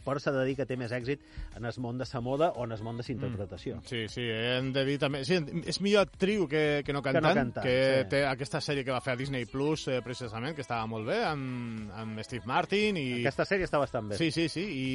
però 0.05 0.19
s'ha 0.19 0.33
de 0.35 0.43
dir 0.47 0.55
que 0.57 0.65
té 0.67 0.75
més 0.77 0.91
èxit 0.93 1.21
en 1.57 1.65
el 1.65 1.77
món 1.81 1.97
de 1.97 2.05
la 2.11 2.21
moda 2.21 2.51
o 2.55 2.65
en 2.65 2.73
el 2.75 2.81
món 2.83 2.97
de 2.99 3.05
la 3.07 3.13
interpretació. 3.13 3.79
Sí, 3.87 4.05
sí, 4.11 4.25
hem 4.29 4.71
de 4.75 4.83
dir 4.85 4.97
també... 5.01 5.23
Sí, 5.25 5.39
és 5.65 5.79
millor 5.81 6.05
actriu 6.05 6.47
que, 6.51 6.83
que 6.85 6.93
no 6.93 7.01
cantant, 7.05 7.25
no 7.25 7.33
cantant, 7.33 7.65
que 7.65 7.77
sí. 8.03 8.09
té 8.11 8.23
aquesta 8.27 8.61
sèrie 8.61 8.85
que 8.85 8.93
va 8.93 9.01
fer 9.01 9.15
a 9.15 9.19
Disney 9.19 9.47
Plus, 9.49 9.87
eh, 9.87 10.01
precisament, 10.05 10.55
que 10.55 10.65
estava 10.65 10.85
molt 10.89 11.07
bé, 11.09 11.21
amb, 11.25 11.89
amb 11.95 12.21
Steve 12.27 12.45
Martin 12.49 12.99
i... 13.01 13.07
Aquesta 13.21 13.47
sèrie 13.47 13.69
està 13.69 13.81
bastant 13.81 14.11
bé. 14.11 14.19
Sí, 14.19 14.29
sí, 14.35 14.49
sí, 14.51 14.65
i, 14.65 14.85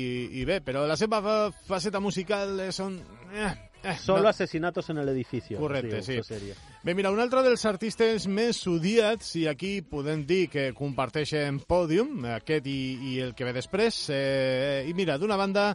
i 0.42 0.46
bé, 0.48 0.60
però 0.64 0.84
la 0.88 0.98
seva 1.00 1.22
fa- 1.24 1.50
faceta 1.66 2.02
musical 2.02 2.68
són... 2.76 3.00
Eh, 3.34 3.50
eh, 3.82 3.96
Solo 3.98 4.22
no. 4.22 4.28
asesinatos 4.28 4.90
en 4.90 4.98
el 4.98 5.08
edificio. 5.08 5.58
Correcte, 5.58 6.02
sí. 6.02 6.18
sèrie. 6.22 6.54
Bé, 6.82 6.94
mira, 6.94 7.10
un 7.10 7.20
altre 7.20 7.42
dels 7.46 7.64
artistes 7.68 8.26
més 8.28 8.60
odiats, 8.66 9.34
i 9.36 9.46
aquí 9.50 9.80
podem 9.82 10.24
dir 10.26 10.48
que 10.52 10.70
comparteixen 10.76 11.60
pòdium, 11.68 12.24
aquest 12.36 12.66
i, 12.66 12.80
i 13.12 13.16
el 13.26 13.34
que 13.34 13.48
ve 13.48 13.54
després, 13.56 14.06
eh, 14.14 14.86
i 14.88 14.94
mira, 14.96 15.18
d'una 15.18 15.36
banda, 15.40 15.74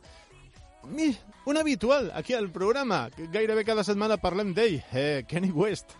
un 1.45 1.57
habitual 1.57 2.11
aquí 2.15 2.33
al 2.33 2.49
programa, 2.51 3.09
que 3.15 3.27
gairebé 3.27 3.65
cada 3.65 3.83
setmana 3.83 4.17
parlem 4.17 4.53
d'ell, 4.53 4.81
eh, 4.93 5.23
Kenny 5.27 5.51
West. 5.51 5.97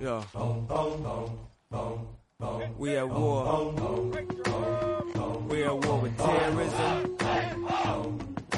Yeah. 0.00 0.22
We 2.78 2.96
at 2.96 3.08
war. 3.08 3.74
We 5.48 5.64
at 5.64 5.84
war 5.84 6.00
with 6.00 6.16
terrorism, 6.16 7.16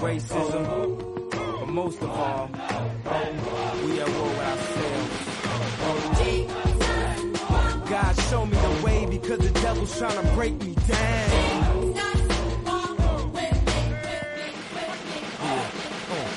racism, 0.00 1.30
but 1.30 1.68
most 1.68 2.00
of 2.02 2.10
all, 2.10 2.48
we 3.84 4.00
at 4.00 4.08
war 4.08 4.28
with 4.28 4.40
ourselves. 4.40 5.26
God 7.90 8.16
show 8.30 8.46
me 8.46 8.56
the 8.56 8.82
way 8.84 9.06
because 9.06 9.38
the 9.38 9.50
devil's 9.60 9.98
trying 9.98 10.26
to 10.26 10.32
break 10.34 10.54
me 10.62 10.74
down. 10.74 11.94
Uh, 15.42 16.28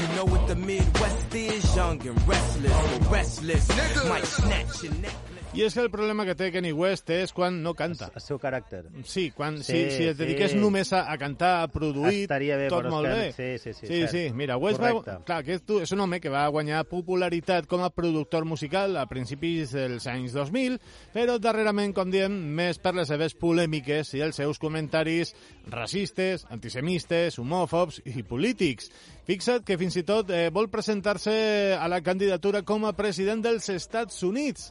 You 0.00 0.08
know 0.16 0.24
what 0.24 0.46
the 0.48 0.56
Midwest 0.56 1.34
is? 1.34 1.76
Young 1.76 2.06
and 2.06 2.28
restless, 2.28 3.08
restless. 3.10 3.68
Might 4.08 4.24
snatch 4.24 4.82
your 4.82 4.94
neck. 4.94 5.14
I 5.56 5.62
és 5.64 5.72
que 5.74 5.80
el 5.80 5.90
problema 5.90 6.26
que 6.28 6.34
té 6.36 6.50
Kenny 6.52 6.70
West 6.76 7.08
és 7.10 7.32
quan 7.32 7.62
no 7.64 7.72
canta. 7.74 8.10
El 8.14 8.20
seu 8.20 8.36
caràcter. 8.38 8.82
Sí, 9.08 9.30
quan, 9.32 9.56
Sí, 9.62 9.72
si, 9.88 9.96
si 9.96 10.04
et 10.10 10.18
dediqués 10.18 10.52
sí. 10.52 10.58
només 10.60 10.92
a, 10.92 11.06
a 11.10 11.16
cantar, 11.16 11.62
a 11.64 11.68
produir, 11.72 12.26
Estaria 12.26 12.58
bé, 12.60 12.68
tot 12.68 12.84
és 12.84 12.90
molt 12.92 13.08
que- 13.08 13.14
bé. 13.14 13.32
sí, 13.32 13.48
sí, 13.62 13.72
sí, 13.72 13.86
sí, 13.86 14.00
cert. 14.02 14.10
sí. 14.10 14.24
Mira, 14.36 14.58
West 14.60 14.80
va, 14.82 14.92
clar, 15.24 15.38
aquest 15.40 15.64
tu- 15.66 15.80
és 15.80 15.92
un 15.96 16.00
home 16.04 16.20
que 16.20 16.28
va 16.28 16.46
guanyar 16.48 16.84
popularitat 16.84 17.66
com 17.66 17.82
a 17.82 17.90
productor 17.90 18.44
musical 18.44 18.96
a 19.00 19.06
principis 19.06 19.72
dels 19.72 20.06
anys 20.06 20.34
2000, 20.36 20.78
però 21.14 21.38
darrerament, 21.40 21.94
com 21.96 22.10
diem, 22.10 22.30
més 22.54 22.78
per 22.78 22.94
les 22.94 23.08
seves 23.08 23.32
polèmiques 23.34 24.12
i 24.14 24.20
els 24.20 24.36
seus 24.36 24.58
comentaris 24.60 25.32
racistes, 25.70 26.44
antisemistes, 26.50 27.38
homòfobs 27.38 28.02
i 28.04 28.22
polítics. 28.22 28.90
Fixa't 29.26 29.64
que 29.66 29.74
fins 29.78 29.96
i 29.98 30.04
tot 30.06 30.28
eh, 30.30 30.50
vol 30.54 30.68
presentar-se 30.70 31.74
a 31.74 31.88
la 31.90 31.98
candidatura 32.00 32.60
com 32.62 32.84
a 32.86 32.92
president 32.94 33.42
dels 33.42 33.68
Estats 33.74 34.22
Units. 34.22 34.68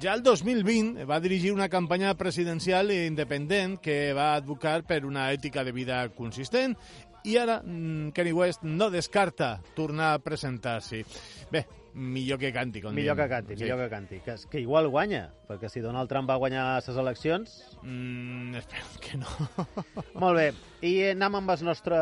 Ja 0.00 0.14
el 0.14 0.22
2020 0.22 1.04
va 1.04 1.20
dirigir 1.20 1.52
una 1.52 1.68
campanya 1.68 2.14
presidencial 2.14 2.90
independent 2.94 3.78
que 3.82 4.12
va 4.16 4.34
advocar 4.34 4.82
per 4.88 5.04
una 5.04 5.30
ètica 5.32 5.64
de 5.64 5.72
vida 5.76 6.06
consistent 6.16 6.76
i 7.24 7.36
ara 7.38 7.60
mm, 7.62 8.10
Kanye 8.16 8.32
West 8.32 8.64
no 8.64 8.90
descarta 8.90 9.60
tornar 9.76 10.14
a 10.14 10.22
presentar-s'hi. 10.22 11.04
Bé, 11.52 11.66
millor 11.94 12.38
que 12.38 12.52
canti. 12.52 12.80
Com 12.82 12.94
Millor 12.94 13.16
que 13.16 13.28
canti, 13.28 13.56
millor 13.56 13.78
que 13.82 13.88
canti. 13.90 14.20
Que, 14.24 14.36
que 14.50 14.60
igual 14.60 14.88
guanya, 14.92 15.26
perquè 15.48 15.70
si 15.70 15.82
Donald 15.84 16.10
Trump 16.10 16.30
va 16.30 16.38
guanyar 16.40 16.64
les 16.78 17.00
eleccions... 17.04 17.54
Mm, 17.82 18.54
espero 18.60 19.00
que 19.02 19.18
no. 19.20 19.28
Molt 20.22 20.38
bé, 20.38 20.46
i 20.88 20.92
anem 21.12 21.40
amb 21.40 21.54
el 21.54 21.64
nostre 21.66 21.98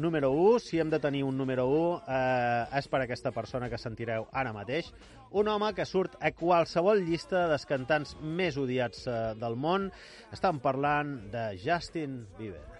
número 0.00 0.32
1. 0.32 0.58
Si 0.64 0.80
hem 0.80 0.92
de 0.92 1.00
tenir 1.02 1.24
un 1.24 1.36
número 1.38 1.66
1, 1.70 1.96
eh, 2.08 2.78
és 2.80 2.90
per 2.90 3.04
aquesta 3.04 3.34
persona 3.36 3.70
que 3.72 3.80
sentireu 3.80 4.28
ara 4.32 4.54
mateix. 4.56 4.92
Un 5.34 5.50
home 5.50 5.72
que 5.74 5.86
surt 5.88 6.18
a 6.22 6.30
qualsevol 6.36 7.02
llista 7.04 7.48
dels 7.50 7.66
cantants 7.66 8.14
més 8.22 8.58
odiats 8.60 9.08
eh, 9.08 9.18
del 9.40 9.58
món. 9.58 9.90
Estan 10.34 10.62
parlant 10.62 11.18
de 11.32 11.50
Justin 11.64 12.22
Bieber. 12.38 12.73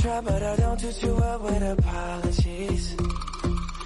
Try, 0.00 0.20
but 0.20 0.42
I 0.42 0.56
don't 0.56 0.80
do 0.80 0.92
too 0.92 1.14
well 1.14 1.38
with 1.40 1.62
apologies. 1.62 2.96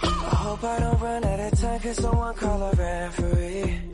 I 0.02 0.34
hope 0.44 0.64
I 0.64 0.78
don't 0.80 1.00
run 1.00 1.24
out 1.24 1.40
of 1.40 1.60
time, 1.60 1.80
cause 1.80 1.96
someone 1.96 2.34
call 2.34 2.62
a 2.62 2.70
referee. 2.72 3.88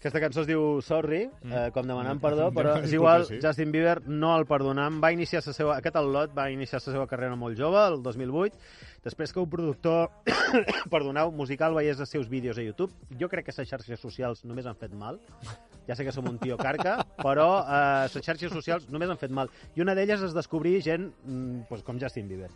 Aquesta 0.00 0.16
cançó 0.22 0.40
es 0.40 0.46
diu 0.48 0.80
Sorry, 0.80 1.26
eh, 1.44 1.70
com 1.74 1.84
demanant 1.86 2.16
Mm. 2.16 2.22
perdó, 2.22 2.50
però 2.56 2.78
és 2.82 2.92
igual, 2.92 3.26
sí. 3.26 3.38
Justin 3.42 3.70
Bieber 3.70 4.00
no 4.08 4.30
el 4.38 4.46
perdonam. 4.46 4.98
Va 5.02 5.12
iniciar 5.12 5.42
la 5.44 5.52
seva, 5.52 5.76
aquest 5.76 5.96
al·lot 5.96 6.32
va 6.36 6.46
iniciar 6.50 6.80
la 6.80 6.92
seva 6.92 7.06
carrera 7.06 7.36
molt 7.36 7.58
jove, 7.58 7.82
el 7.92 8.02
2008, 8.02 8.56
després 9.04 9.32
que 9.32 9.40
un 9.40 9.50
productor, 9.50 10.08
perdoneu, 10.90 11.30
musical 11.32 11.74
veiés 11.76 12.00
els 12.00 12.08
seus 12.08 12.30
vídeos 12.30 12.56
a 12.56 12.62
YouTube. 12.64 12.92
Jo 13.20 13.28
crec 13.28 13.44
que 13.50 13.52
les 13.58 13.68
xarxes 13.68 14.00
socials 14.00 14.42
només 14.44 14.64
han 14.66 14.76
fet 14.76 14.92
mal. 14.96 15.20
Ja 15.90 15.96
sé 15.98 16.04
que 16.06 16.12
som 16.14 16.28
un 16.30 16.36
tio 16.38 16.54
carca, 16.54 17.00
però 17.18 17.48
eh, 17.66 18.06
les 18.14 18.22
xarxes 18.22 18.52
socials 18.54 18.84
només 18.94 19.10
han 19.10 19.18
fet 19.18 19.32
mal. 19.34 19.48
I 19.74 19.82
una 19.82 19.96
d'elles 19.98 20.22
és 20.22 20.36
descobrir 20.36 20.76
gent 20.86 21.08
mm, 21.10 21.64
pues, 21.66 21.82
com 21.82 21.98
Justin 21.98 22.28
Bieber. 22.30 22.46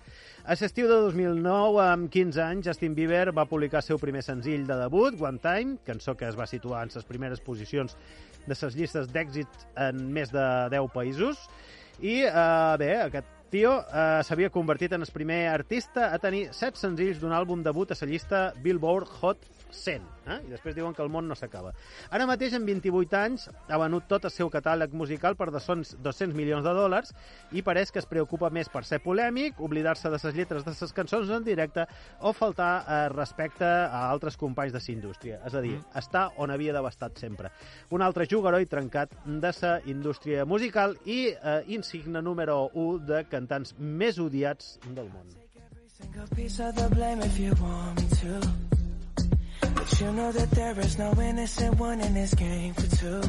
A 0.46 0.54
l'estiu 0.54 0.86
de 0.86 1.00
2009, 1.08 1.80
amb 1.82 2.06
15 2.14 2.44
anys, 2.44 2.68
Justin 2.68 2.94
Bieber 2.94 3.32
va 3.34 3.48
publicar 3.50 3.80
el 3.82 3.88
seu 3.88 3.98
primer 3.98 4.22
senzill 4.22 4.68
de 4.68 4.78
debut, 4.78 5.18
One 5.18 5.42
Time, 5.42 5.80
cançó 5.82 6.14
que 6.14 6.28
es 6.30 6.38
va 6.38 6.46
situar 6.46 6.84
en 6.86 6.94
les 6.94 7.08
primeres 7.10 7.42
posicions 7.42 7.98
de 8.46 8.54
les 8.54 8.78
llistes 8.78 9.10
d'èxit 9.10 9.66
en 9.82 10.06
més 10.14 10.30
de 10.30 10.46
10 10.70 10.92
països. 10.94 11.48
I, 11.98 12.20
eh, 12.28 12.76
bé, 12.78 12.92
aquest 13.08 13.34
tio 13.50 13.74
eh, 13.82 14.22
s'havia 14.26 14.54
convertit 14.54 14.94
en 14.94 15.02
el 15.02 15.10
primer 15.14 15.48
artista 15.48 16.12
a 16.14 16.22
tenir 16.22 16.46
7 16.54 16.78
senzills 16.78 17.18
d'un 17.18 17.34
àlbum 17.34 17.66
debut 17.66 17.90
a 17.90 17.98
la 18.00 18.10
llista 18.10 18.46
Billboard 18.62 19.10
Hot 19.22 19.50
100. 19.74 20.06
Eh? 20.24 20.38
I 20.46 20.52
després 20.54 20.76
diuen 20.76 20.94
que 20.96 21.02
el 21.04 21.10
món 21.12 21.28
no 21.28 21.36
s'acaba. 21.38 21.74
Ara 22.14 22.28
mateix, 22.28 22.54
en 22.56 22.64
28 22.66 23.18
anys, 23.18 23.48
ha 23.68 23.80
venut 23.80 24.06
tot 24.08 24.24
el 24.24 24.32
seu 24.32 24.50
catàleg 24.52 24.94
musical 24.96 25.36
per 25.36 25.50
200 25.52 25.96
200 26.04 26.36
milions 26.36 26.64
de 26.64 26.72
dòlars 26.74 27.12
i 27.52 27.62
pareix 27.66 27.92
que 27.92 28.00
es 28.02 28.08
preocupa 28.08 28.50
més 28.54 28.70
per 28.72 28.84
ser 28.88 29.00
polèmic, 29.04 29.60
oblidar-se 29.60 30.10
de 30.10 30.18
les 30.18 30.36
lletres 30.36 30.64
de 30.64 30.74
les 30.74 30.96
cançons 30.96 31.30
en 31.30 31.44
directe 31.44 31.86
o 32.20 32.32
faltar 32.32 32.72
eh, 32.80 33.00
respecte 33.14 33.66
a 33.66 34.06
altres 34.10 34.38
companys 34.40 34.72
de 34.72 34.82
la 34.84 34.94
indústria. 34.94 35.40
És 35.46 35.54
a 35.54 35.62
dir, 35.64 35.76
mm. 35.78 35.94
està 36.00 36.26
on 36.38 36.50
havia 36.54 36.72
d'haver 36.72 36.92
estat 36.94 37.18
sempre. 37.18 37.50
Un 37.90 38.02
altre 38.02 38.28
jugador 38.30 38.64
trencat 38.70 39.12
de 39.24 39.52
la 39.60 39.74
indústria 39.86 40.44
musical 40.44 40.96
i 41.04 41.20
eh, 41.32 41.62
insigne 41.68 42.22
número 42.22 42.70
1 42.74 43.06
de 43.06 43.24
cantants 43.30 43.74
més 43.78 44.18
odiats 44.18 44.78
del 44.86 45.10
món. 45.10 45.32
Take 46.00 46.18
a 46.18 46.34
piece 46.34 46.60
of 46.60 46.74
the 46.74 46.88
blame 46.94 47.22
if 47.22 47.38
you 47.38 47.52
want 47.60 48.00
me 48.00 48.08
to. 48.18 48.83
But 49.72 50.00
you 50.00 50.12
know 50.12 50.32
that 50.32 50.50
there 50.50 50.78
is 50.80 50.98
no 50.98 51.12
innocent 51.20 51.78
one 51.78 52.00
in 52.00 52.14
this 52.14 52.34
game 52.34 52.74
for 52.74 52.96
two. 52.96 53.22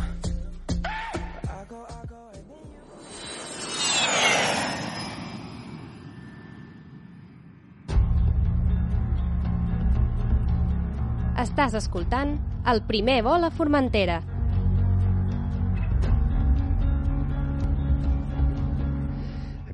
Estàs 11.36 11.74
escoltant 11.76 12.40
el 12.66 12.82
primer 12.88 13.22
vol 13.22 13.44
a 13.44 13.52
Formentera. 13.52 14.35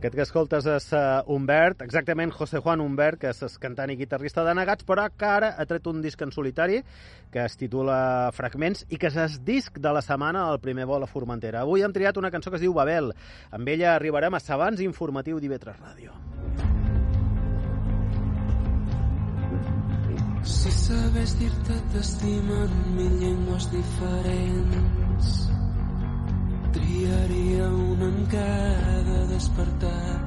Aquest 0.02 0.16
que 0.18 0.24
escoltes 0.26 0.66
és 0.66 0.86
uh, 0.98 1.20
Humbert, 1.30 1.84
exactament 1.86 2.32
José 2.34 2.58
Juan 2.58 2.82
Humbert, 2.82 3.20
que 3.22 3.30
és 3.30 3.58
cantant 3.62 3.92
i 3.94 3.96
guitarrista 4.00 4.42
de 4.42 4.56
Negats, 4.58 4.82
però 4.82 5.04
que 5.14 5.28
ara 5.30 5.52
ha 5.54 5.66
tret 5.70 5.86
un 5.92 6.00
disc 6.02 6.24
en 6.26 6.34
solitari 6.34 6.80
que 7.30 7.44
es 7.44 7.54
titula 7.60 8.32
Fragments 8.34 8.82
i 8.90 8.98
que 8.98 9.12
és 9.12 9.20
el 9.22 9.36
disc 9.46 9.78
de 9.78 9.92
la 9.94 10.02
setmana 10.02 10.48
al 10.50 10.58
primer 10.64 10.88
vol 10.90 11.06
a 11.06 11.12
Formentera. 11.12 11.62
Avui 11.62 11.86
hem 11.86 11.94
triat 11.94 12.18
una 12.18 12.34
cançó 12.34 12.50
que 12.50 12.58
es 12.58 12.66
diu 12.66 12.74
Babel. 12.74 13.14
Amb 13.54 13.70
ella 13.76 13.94
arribarem 13.94 14.34
a 14.34 14.42
Sabans 14.42 14.82
Informatiu 14.82 15.38
d'Ivetres 15.38 15.78
Ràdio. 15.78 16.18
Si 20.42 20.74
sabés 20.82 21.38
dir-te 21.38 21.78
t'estimo 21.94 22.64
en 22.66 22.78
mil 22.98 23.20
llengües 23.22 23.70
diferents 23.70 25.52
triaria 26.74 27.70
una 27.70 28.08
en 28.08 28.26
cada 28.26 28.71
despertar 29.42 30.22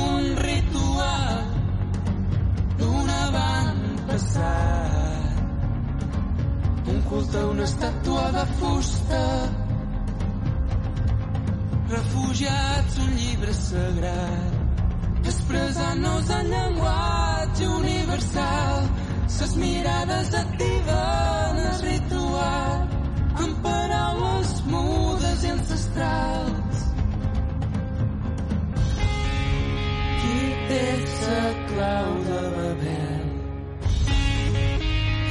un 0.00 0.22
ritual 0.48 1.40
d'un 2.78 3.08
avantpassat 3.24 4.44
un 6.92 6.98
culte 7.08 7.40
una 7.54 7.64
estàtua 7.70 8.24
de 8.38 8.44
fusta 8.60 9.24
refugiats 11.96 12.94
un 13.06 13.10
llibre 13.20 13.52
sagrat 13.66 14.52
expressant-nos 15.32 16.26
en 16.40 16.44
llenguatge 16.56 17.31
universal. 17.66 18.88
Ses 19.28 19.56
mirades 19.56 20.34
activen 20.34 21.60
el 21.64 21.78
ritual. 21.86 22.88
Amb 23.44 23.62
paraules 23.64 24.54
mudes 24.72 25.44
i 25.44 25.52
ancestrals. 25.56 26.84
Qui 30.22 30.38
té 30.68 30.86
la 31.24 31.44
clau 31.70 32.10
de 32.28 32.40
Babel 32.56 33.22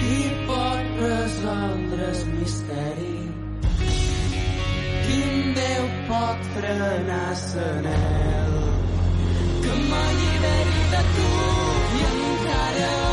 qui 0.01 0.21
pot 0.47 0.87
resoldre 1.01 2.07
el 2.13 2.23
misteri? 2.35 3.17
Quin 5.05 5.53
Déu 5.57 5.89
pot 6.09 6.47
frenar 6.55 7.33
l'anel 7.55 8.55
que 9.63 9.75
m'alliberi 9.89 10.87
de 10.95 11.03
tu 11.15 11.70
i 12.73 13.10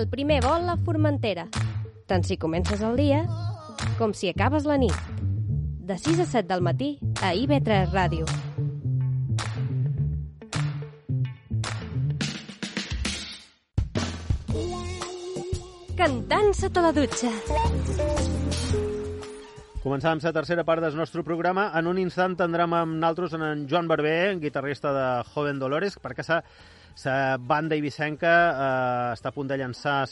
El 0.00 0.08
primer 0.08 0.38
vol 0.40 0.64
a 0.72 0.78
Formentera. 0.80 1.42
Tant 2.08 2.22
si 2.24 2.38
comences 2.40 2.80
el 2.80 2.94
dia 2.96 3.18
com 3.98 4.14
si 4.16 4.30
acabes 4.30 4.64
la 4.64 4.78
nit. 4.80 4.96
De 5.84 5.98
6 6.00 6.22
a 6.24 6.24
7 6.24 6.48
del 6.48 6.62
matí 6.64 6.88
a 7.20 7.34
IB3 7.36 7.92
Ràdio. 7.92 8.24
Cantant 16.00 16.50
sota 16.56 16.86
la 16.88 16.96
dutxa. 16.96 17.34
Començàvem 19.84 20.24
la 20.24 20.32
tercera 20.32 20.64
part 20.64 20.80
del 20.80 20.96
nostre 20.96 21.20
programa. 21.28 21.68
En 21.76 21.92
un 21.92 22.00
instant 22.00 22.40
tindrem 22.40 22.72
amb 22.72 22.96
naltros 23.04 23.36
en, 23.36 23.66
Joan 23.68 23.88
Barber, 23.88 24.38
guitarrista 24.40 24.96
de 24.96 25.06
Joven 25.34 25.60
Dolores, 25.60 26.00
perquè 26.00 26.24
sa, 26.24 26.40
sa 26.94 27.36
banda 27.38 27.76
ibicenca 27.78 28.34
eh, 28.50 29.12
està 29.14 29.30
a 29.30 29.34
punt 29.34 29.48
de 29.50 29.58
llançar 29.60 30.02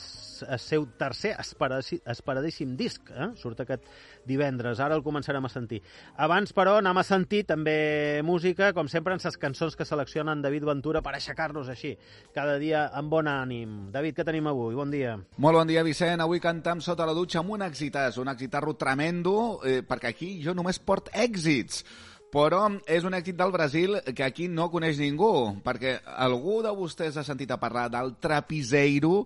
el 0.47 0.61
seu 0.63 0.87
tercer 0.99 1.35
esperadíssim 1.39 2.77
disc. 2.79 3.11
Eh? 3.11 3.31
Surt 3.41 3.63
aquest 3.65 3.87
divendres. 4.29 4.81
Ara 4.81 4.97
el 4.99 5.05
començarem 5.05 5.45
a 5.45 5.51
sentir. 5.53 5.81
Abans, 6.17 6.53
però, 6.57 6.79
anem 6.83 7.01
a 7.01 7.05
sentir 7.07 7.45
també 7.49 8.21
música, 8.27 8.73
com 8.77 8.91
sempre, 8.91 9.17
en 9.17 9.23
les 9.25 9.41
cançons 9.41 9.77
que 9.77 9.87
seleccionen 9.89 10.43
David 10.45 10.67
Ventura 10.69 11.03
per 11.03 11.15
aixecar-nos 11.17 11.71
així, 11.73 11.95
cada 12.35 12.59
dia 12.61 12.87
amb 12.97 13.11
bon 13.13 13.31
ànim. 13.31 13.79
David, 13.95 14.19
què 14.19 14.27
tenim 14.29 14.51
avui? 14.51 14.77
Bon 14.79 14.91
dia. 14.93 15.17
Molt 15.39 15.61
bon 15.61 15.71
dia, 15.71 15.85
Vicent. 15.87 16.23
Avui 16.25 16.43
cantam 16.45 16.83
sota 16.85 17.09
la 17.09 17.17
dutxa 17.17 17.43
amb 17.43 17.57
un 17.57 17.65
exitàs, 17.67 18.21
un 18.21 18.31
exitarro 18.35 18.77
tremendo, 18.79 19.61
eh, 19.65 19.81
perquè 19.87 20.13
aquí 20.13 20.37
jo 20.45 20.55
només 20.55 20.79
port 20.79 21.11
èxits. 21.15 21.85
Però 22.29 22.67
és 22.85 23.07
un 23.09 23.15
èxit 23.17 23.39
del 23.39 23.53
Brasil 23.55 23.95
que 24.13 24.25
aquí 24.27 24.51
no 24.53 24.67
coneix 24.69 24.99
ningú, 25.01 25.57
perquè 25.65 25.95
algú 26.21 26.59
de 26.61 26.73
vostès 26.77 27.17
ha 27.17 27.25
sentit 27.25 27.49
a 27.55 27.57
parlar 27.57 27.87
del 27.89 28.19
trapiseiro, 28.21 29.23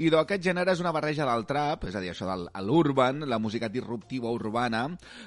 i 0.00 0.08
d'aquest 0.12 0.46
gènere 0.46 0.72
és 0.72 0.80
una 0.80 0.92
barreja 0.96 1.26
del 1.28 1.44
trap, 1.44 1.84
és 1.90 1.98
a 1.98 2.00
dir, 2.00 2.14
això 2.14 2.24
de 2.30 2.62
l'urban, 2.64 3.26
la 3.28 3.38
música 3.38 3.68
disruptiva 3.68 4.32
urbana, 4.32 4.86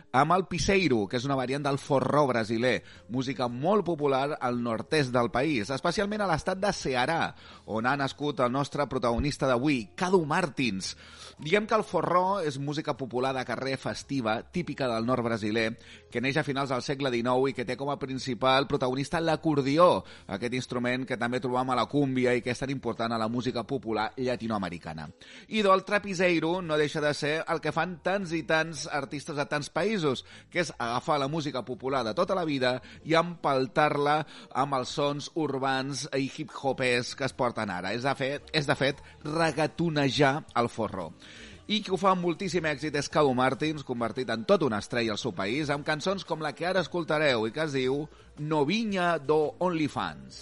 amb 0.10 0.34
el 0.34 0.48
piseiro, 0.50 1.04
que 1.06 1.20
és 1.22 1.28
una 1.30 1.38
variant 1.38 1.68
del 1.68 1.78
forró 1.78 2.26
brasiler, 2.32 2.80
música 3.14 3.46
molt 3.48 3.86
popular 3.86 4.40
al 4.42 4.58
nord-est 4.66 5.14
del 5.14 5.30
país, 5.30 5.70
especialment 5.70 6.26
a 6.26 6.32
l'estat 6.34 6.58
de 6.58 6.74
Ceará, 6.74 7.36
on 7.70 7.86
ha 7.86 7.94
nascut 8.00 8.42
el 8.42 8.52
nostre 8.52 8.90
protagonista 8.90 9.46
d'avui, 9.46 9.92
Cadu 9.94 10.24
Martins. 10.26 10.96
Diguem 11.40 11.70
que 11.70 11.78
el 11.78 11.86
forró 11.88 12.42
és 12.42 12.58
música 12.58 12.98
popular 12.98 13.36
de 13.38 13.46
carrer 13.48 13.78
festiva, 13.78 14.42
típica 14.52 14.90
del 14.90 15.06
nord 15.06 15.24
brasiler, 15.30 15.70
que 16.10 16.20
neix 16.26 16.42
a 16.42 16.44
finals 16.44 16.74
del 16.74 16.82
segle 16.84 17.14
XIX 17.14 17.19
i 17.20 17.54
que 17.54 17.66
té 17.66 17.76
com 17.78 17.90
a 17.92 17.98
principal 18.00 18.66
protagonista 18.68 19.20
l'acordió, 19.20 20.04
aquest 20.28 20.54
instrument 20.54 21.06
que 21.06 21.18
també 21.18 21.40
trobam 21.40 21.70
a 21.70 21.76
la 21.76 21.86
cúmbia 21.86 22.34
i 22.34 22.42
que 22.42 22.52
és 22.52 22.60
tan 22.60 22.70
important 22.72 23.12
a 23.12 23.20
la 23.20 23.28
música 23.28 23.64
popular 23.64 24.12
llatinoamericana. 24.18 25.10
I 25.50 25.62
del 25.62 25.84
trapiseiro 25.84 26.62
no 26.62 26.78
deixa 26.78 27.02
de 27.02 27.14
ser 27.14 27.34
el 27.48 27.60
que 27.62 27.74
fan 27.76 28.00
tants 28.04 28.32
i 28.34 28.44
tants 28.44 28.88
artistes 28.88 29.36
de 29.36 29.46
tants 29.46 29.70
països, 29.70 30.24
que 30.50 30.64
és 30.64 30.72
agafar 30.78 31.20
la 31.20 31.28
música 31.28 31.64
popular 31.66 32.04
de 32.08 32.16
tota 32.16 32.38
la 32.38 32.46
vida 32.46 32.80
i 33.04 33.18
empaltar-la 33.20 34.24
amb 34.56 34.80
els 34.80 34.96
sons 34.96 35.30
urbans 35.36 36.08
i 36.16 36.30
hip-hopers 36.30 37.16
que 37.16 37.28
es 37.28 37.36
porten 37.36 37.70
ara. 37.70 37.94
És 37.94 38.08
de 38.08 38.16
fet, 38.16 38.50
és 38.54 38.68
de 38.68 38.80
fet 38.80 39.04
regatonejar 39.26 40.40
el 40.56 40.72
forró 40.72 41.12
i 41.70 41.84
qui 41.86 41.94
ho 41.94 41.98
fa 42.02 42.16
amb 42.16 42.26
moltíssim 42.26 42.66
èxit 42.66 42.96
és 42.98 43.10
Cadu 43.14 43.34
Martins, 43.38 43.86
convertit 43.86 44.30
en 44.34 44.46
tot 44.50 44.64
una 44.66 44.80
estrella 44.82 45.14
al 45.14 45.22
seu 45.22 45.34
país, 45.38 45.70
amb 45.70 45.86
cançons 45.86 46.26
com 46.26 46.42
la 46.42 46.54
que 46.58 46.66
ara 46.66 46.82
escoltareu 46.82 47.46
i 47.46 47.54
que 47.54 47.62
es 47.68 47.76
diu 47.78 48.08
Novinha 48.40 49.18
do 49.22 49.54
OnlyFans. 49.60 50.40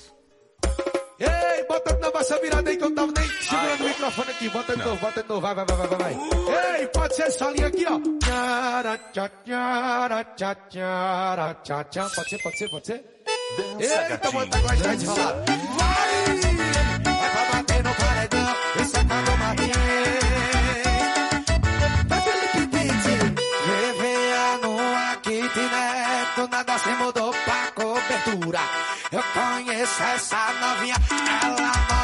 Ei, 1.19 1.65
bota 1.67 1.93
de 1.93 1.99
novo 1.99 2.19
essa 2.19 2.39
virada 2.39 2.69
aí 2.69 2.77
que 2.77 2.83
eu 2.83 2.93
tava 2.95 3.11
nem 3.11 3.27
segurando 3.41 3.83
o 3.83 3.87
microfone 3.87 4.31
aqui. 4.31 4.49
Bota 4.49 4.75
de 4.77 4.83
novo, 4.83 4.97
bota 5.01 5.23
de 5.23 5.29
novo, 5.29 5.41
vai, 5.41 5.55
vai, 5.55 5.65
vai, 5.65 5.87
vai, 5.87 5.97
vai. 5.97 6.79
Ei, 6.79 6.87
pode 6.87 7.15
ser 7.15 7.23
essa 7.23 7.51
linha 7.51 7.67
aqui, 7.67 7.85
ó. 7.89 7.99
Tchara, 8.19 8.97
tchá, 9.11 9.29
tchara, 9.43 10.23
tchá, 10.23 10.55
tchara, 10.69 11.53
tchá, 11.55 11.83
tchá. 11.85 12.09
Pode 12.15 12.29
ser, 12.29 12.41
pode 12.41 12.57
ser, 12.57 12.69
pode 12.69 12.85
ser? 12.87 13.05
Eita, 13.79 14.31
bota 14.31 14.59
gostar 14.59 14.95
de 14.95 15.05
falar. 15.05 15.76
Cobertura. 28.47 28.59
Eu 29.11 29.23
conheço 29.33 30.03
essa 30.03 30.53
novinha, 30.53 30.95
ela 31.43 31.49
morava 31.51 31.96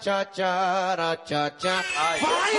tchara, 0.00 0.24
tchá, 0.24 0.24
tchara, 0.24 1.16
tchá, 1.24 1.50
tchá. 1.58 1.84
Vai! 2.20 2.52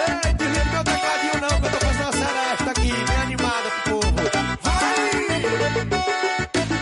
Ei, 0.00 0.34
desliga 0.34 0.70
meu 0.72 0.84
tecladinho 0.84 1.36
não, 1.40 1.60
que 1.60 1.66
eu 1.66 1.70
tô 1.70 1.78
fazendo 1.78 2.02
uma 2.02 2.12
seresta 2.12 2.70
aqui, 2.70 2.92
bem 2.92 3.18
animada 3.22 3.70
pro 3.70 4.00
povo. 4.00 4.22
Vai! 4.62 5.10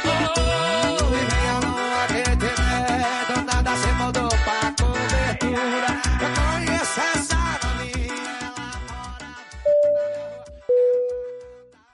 Oh, 0.04 1.14
e 1.14 1.22
vem 1.28 1.46
a 1.50 1.58
lua 1.64 2.02
que 2.08 2.22
te 2.36 2.52
medo, 2.62 3.34
nada 3.46 3.72
se 3.76 3.90
mudou 4.00 4.28
pra 4.44 4.60
cobertura. 4.78 5.90
Eu 6.22 6.30
conheço 6.38 7.00
essa 7.00 7.40
novinha. 7.64 8.28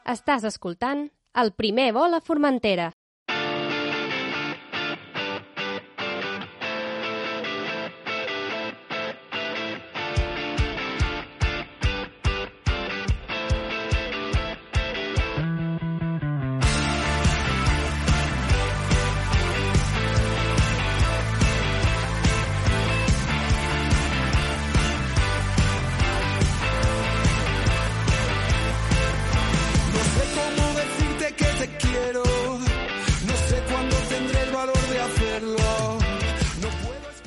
Estàs 0.06 0.44
escoltant 0.44 1.10
el 1.34 1.50
primer 1.52 1.92
vol 1.92 2.14
a 2.14 2.20
Formentera. 2.20 2.92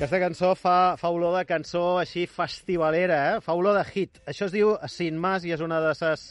Aquesta 0.08 0.24
cançó 0.24 0.54
fa, 0.56 0.96
fa 0.96 1.10
olor 1.12 1.34
de 1.36 1.42
cançó 1.44 1.82
així 2.00 2.22
festivalera, 2.32 3.16
eh? 3.26 3.40
fa 3.44 3.52
olor 3.52 3.74
de 3.76 3.82
hit. 3.90 4.22
Això 4.32 4.46
es 4.46 4.54
diu 4.54 4.70
Sin 4.88 5.18
Más 5.20 5.44
i 5.44 5.52
és 5.52 5.60
una 5.60 5.82
de 5.84 5.90
les 5.90 6.22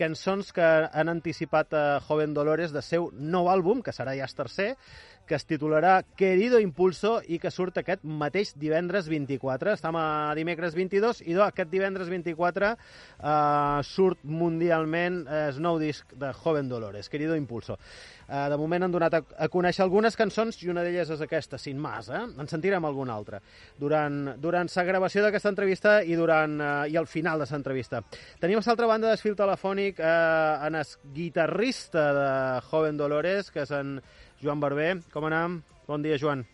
cançons 0.00 0.50
que 0.56 0.70
han 0.90 1.12
anticipat 1.12 1.76
a 1.78 1.84
Joven 2.08 2.34
Dolores 2.34 2.74
de 2.74 2.82
seu 2.82 3.06
nou 3.14 3.46
àlbum, 3.52 3.84
que 3.86 3.94
serà 3.94 4.16
ja 4.18 4.26
el 4.26 4.34
tercer, 4.34 4.72
que 5.26 5.36
es 5.38 5.46
titularà 5.46 6.00
Querido 6.18 6.60
Impulso 6.60 7.20
i 7.28 7.38
que 7.38 7.52
surt 7.54 7.80
aquest 7.80 8.02
mateix 8.02 8.54
divendres 8.58 9.08
24. 9.10 9.74
Estem 9.76 9.98
a 9.98 10.34
dimecres 10.38 10.74
22 10.78 11.22
i 11.26 11.36
do, 11.36 11.44
aquest 11.44 11.70
divendres 11.70 12.10
24 12.10 12.72
eh, 12.72 13.82
surt 13.86 14.24
mundialment 14.24 15.22
eh, 15.26 15.44
el 15.50 15.60
nou 15.62 15.78
disc 15.82 16.16
de 16.18 16.32
Joven 16.42 16.68
Dolores, 16.68 17.08
Querido 17.08 17.36
Impulso. 17.38 17.78
Eh, 18.30 18.48
de 18.50 18.56
moment 18.58 18.86
han 18.86 18.92
donat 18.94 19.16
a, 19.18 19.22
a 19.42 19.48
conèixer 19.50 19.82
algunes 19.82 20.14
cançons 20.18 20.58
i 20.62 20.70
una 20.70 20.84
d'elles 20.86 21.08
és 21.10 21.22
aquesta, 21.24 21.58
Sin 21.58 21.78
Más. 21.82 22.10
Eh? 22.10 22.22
En 22.38 22.50
sentirem 22.50 22.84
alguna 22.86 23.16
altra 23.18 23.40
durant, 23.78 24.36
durant 24.38 24.70
la 24.70 24.86
gravació 24.86 25.24
d'aquesta 25.24 25.50
entrevista 25.50 25.96
i, 26.02 26.14
durant, 26.18 26.56
eh, 26.60 26.90
i 26.94 26.98
al 27.00 27.08
final 27.10 27.42
de 27.42 27.48
l'entrevista. 27.50 28.02
Tenim 28.40 28.60
a 28.60 28.64
l'altra 28.66 28.86
banda 28.86 29.10
del 29.10 29.22
fil 29.22 29.36
telefònic 29.38 29.98
eh, 29.98 30.66
en 30.66 30.78
el 30.78 30.96
guitarrista 31.14 32.06
de 32.14 32.30
Joven 32.70 33.00
Dolores, 33.00 33.50
que 33.50 33.64
és 33.66 33.74
en 33.74 33.98
Joan 34.40 34.60
Barber. 34.60 34.96
Com 35.12 35.28
anem? 35.28 35.60
Bon 35.88 36.02
dia, 36.02 36.16
Joan. 36.20 36.46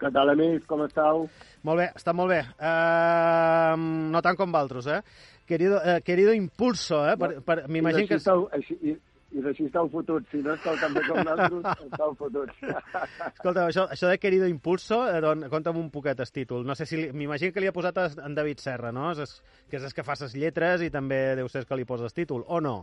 Què 0.00 0.10
tal, 0.10 0.32
amics? 0.32 0.66
Com 0.66 0.82
esteu? 0.86 1.26
Molt 1.62 1.78
bé, 1.78 1.86
està 1.94 2.14
molt 2.16 2.32
bé. 2.32 2.40
Uh, 2.58 3.76
no 4.10 4.22
tant 4.24 4.38
com 4.38 4.50
valtros, 4.54 4.88
eh? 4.90 4.98
Querido, 5.46 5.78
uh, 5.78 6.00
querido 6.02 6.34
impulso, 6.34 7.04
eh? 7.06 7.16
Per, 7.20 7.32
per, 7.46 7.56
M'imagino 7.70 8.08
que... 8.10 8.18
Esteu, 8.18 8.48
així, 8.56 8.78
i, 8.82 8.96
I 9.32 9.44
d'així 9.44 9.68
esteu 9.68 9.86
fotuts. 9.92 10.26
Si 10.32 10.40
no 10.44 10.56
esteu 10.56 10.80
també 10.80 11.04
com 11.06 11.20
nosaltres, 11.22 11.84
esteu 11.86 12.16
fotuts. 12.18 12.64
Escolta, 13.28 13.68
això, 13.68 13.86
això 13.94 14.10
de 14.10 14.18
querido 14.22 14.48
impulso, 14.50 15.04
eh, 15.12 15.20
don, 15.24 15.46
conta'm 15.52 15.78
un 15.78 15.92
poquet 15.94 16.24
el 16.24 16.34
títol. 16.34 16.66
No 16.66 16.76
sé 16.78 16.88
si... 16.88 17.04
M'imagino 17.12 17.54
que 17.54 17.62
li 17.62 17.70
ha 17.70 17.76
posat 17.76 18.00
en 18.16 18.34
David 18.38 18.64
Serra, 18.64 18.90
no? 18.96 19.12
És, 19.12 19.38
que 19.70 19.78
és 19.78 19.86
el 19.86 19.94
que 19.94 20.04
fa 20.08 20.18
les 20.20 20.34
lletres 20.34 20.82
i 20.82 20.90
també 20.90 21.22
deu 21.38 21.52
ser 21.52 21.66
que 21.68 21.78
li 21.78 21.86
posa 21.88 22.10
el 22.10 22.16
títol, 22.16 22.42
o 22.48 22.60
no? 22.64 22.76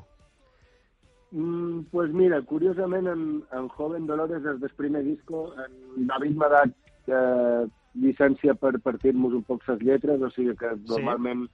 Mm, 1.31 1.81
pues 1.91 2.11
mira, 2.11 2.41
curiosament, 2.41 3.07
en, 3.07 3.43
en 3.51 3.67
Joven 3.69 4.07
Dolores, 4.07 4.41
des 4.43 4.59
del 4.59 4.69
primer 4.71 5.03
disco, 5.03 5.53
en 5.61 6.07
David 6.07 6.37
m'ha 6.37 6.49
dat 6.49 6.73
eh, 7.05 7.67
llicència 8.01 8.55
per 8.57 8.79
partir-nos 8.81 9.35
un 9.37 9.43
poc 9.45 9.65
les 9.67 9.83
lletres, 9.85 10.21
o 10.21 10.29
sigui 10.33 10.55
que 10.57 10.73
normalment 10.89 11.45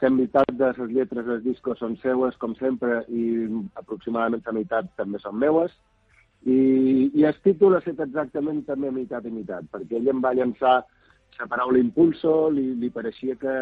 la 0.00 0.10
meitat 0.14 0.52
de 0.54 0.70
les 0.78 0.94
lletres 0.94 1.26
del 1.26 1.42
disco 1.44 1.74
són 1.76 1.98
seues, 2.00 2.36
com 2.40 2.54
sempre, 2.56 3.02
i 3.08 3.48
aproximadament 3.76 4.44
la 4.46 4.56
meitat 4.56 4.88
també 4.96 5.20
són 5.20 5.36
meues. 5.36 5.74
I, 6.46 7.10
i 7.18 7.24
el 7.26 7.36
títol 7.44 7.76
ha 7.76 7.82
estat 7.82 8.06
exactament 8.06 8.62
també 8.64 8.92
meitat 8.94 9.26
i 9.26 9.34
meitat, 9.34 9.68
perquè 9.72 9.98
ell 9.98 10.08
em 10.08 10.22
va 10.24 10.36
llançar 10.38 10.78
la 11.38 11.46
paraula 11.50 11.80
impulso, 11.82 12.48
li, 12.54 12.70
li 12.78 12.88
pareixia 12.94 13.36
que, 13.36 13.56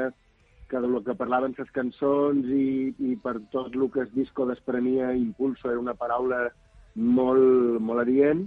que 0.70 0.80
del 0.82 0.98
que 1.04 1.14
parlaven 1.14 1.54
les 1.58 1.70
cançons 1.74 2.46
i, 2.50 2.92
i 2.98 3.16
per 3.22 3.38
tot 3.54 3.74
el 3.74 3.88
que 3.94 4.04
el 4.06 4.12
disco 4.14 4.46
desprenia 4.46 5.14
impulso 5.14 5.70
era 5.70 5.82
una 5.82 5.94
paraula 5.94 6.48
molt, 6.94 7.80
molt 7.80 8.02
adient 8.02 8.46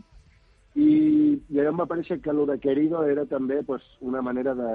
i, 0.76 1.40
i 1.50 1.60
allò 1.60 1.72
em 1.74 1.82
va 1.82 1.88
parèixer 1.90 2.20
que 2.22 2.30
el 2.30 2.44
de 2.48 2.60
querido 2.62 3.02
era 3.08 3.26
també 3.26 3.64
pues, 3.66 3.84
una 4.06 4.22
manera 4.22 4.54
de, 4.56 4.72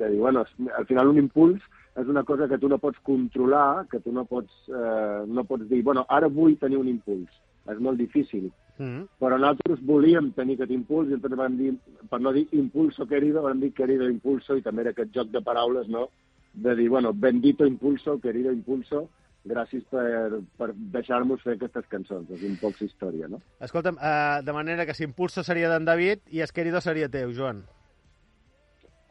de 0.00 0.10
dir, 0.10 0.18
bueno, 0.18 0.44
al 0.78 0.86
final 0.86 1.12
un 1.12 1.20
impuls 1.22 1.62
és 1.94 2.10
una 2.10 2.24
cosa 2.24 2.48
que 2.50 2.58
tu 2.58 2.68
no 2.68 2.80
pots 2.82 2.98
controlar, 3.06 3.86
que 3.90 4.00
tu 4.02 4.12
no 4.12 4.24
pots, 4.26 4.50
eh, 4.68 5.22
no 5.26 5.44
pots 5.46 5.68
dir, 5.70 5.84
bueno, 5.86 6.04
ara 6.08 6.26
vull 6.26 6.58
tenir 6.58 6.80
un 6.80 6.90
impuls. 6.90 7.30
És 7.70 7.78
molt 7.80 7.96
difícil. 7.96 8.50
Mm. 8.76 9.06
Però 9.22 9.38
nosaltres 9.38 9.80
volíem 9.86 10.32
tenir 10.36 10.58
aquest 10.58 10.74
impuls 10.74 11.08
i 11.08 11.14
entonces 11.16 11.38
vam 11.38 11.54
dir, 11.56 11.70
per 12.10 12.20
no 12.20 12.32
dir 12.34 12.48
impulso 12.58 13.06
querido, 13.06 13.46
vam 13.46 13.62
dir 13.62 13.70
querido 13.72 14.10
impulso 14.10 14.58
i 14.58 14.66
també 14.66 14.82
era 14.82 14.92
aquest 14.92 15.14
joc 15.14 15.30
de 15.32 15.40
paraules, 15.46 15.88
no?, 15.88 16.08
de 16.54 16.74
dir, 16.74 16.88
bueno, 16.88 17.12
bendito 17.12 17.66
impulso, 17.66 18.18
querido 18.20 18.52
impulso, 18.52 19.08
gràcies 19.44 19.84
per, 19.90 20.40
per 20.58 20.70
deixar-nos 20.74 21.42
fer 21.44 21.56
aquestes 21.58 21.86
cançons. 21.92 22.30
És 22.32 22.44
un 22.46 22.56
poc 22.60 22.80
història, 22.82 23.28
no? 23.28 23.42
Escolta'm, 23.64 23.98
uh, 24.00 24.40
de 24.44 24.56
manera 24.56 24.86
que 24.86 24.96
si 24.96 25.04
impulso 25.04 25.44
seria 25.44 25.70
d'en 25.72 25.84
David 25.84 26.24
i 26.32 26.40
es 26.44 26.52
querido 26.52 26.80
seria 26.80 27.10
teu, 27.12 27.34
Joan. 27.36 27.64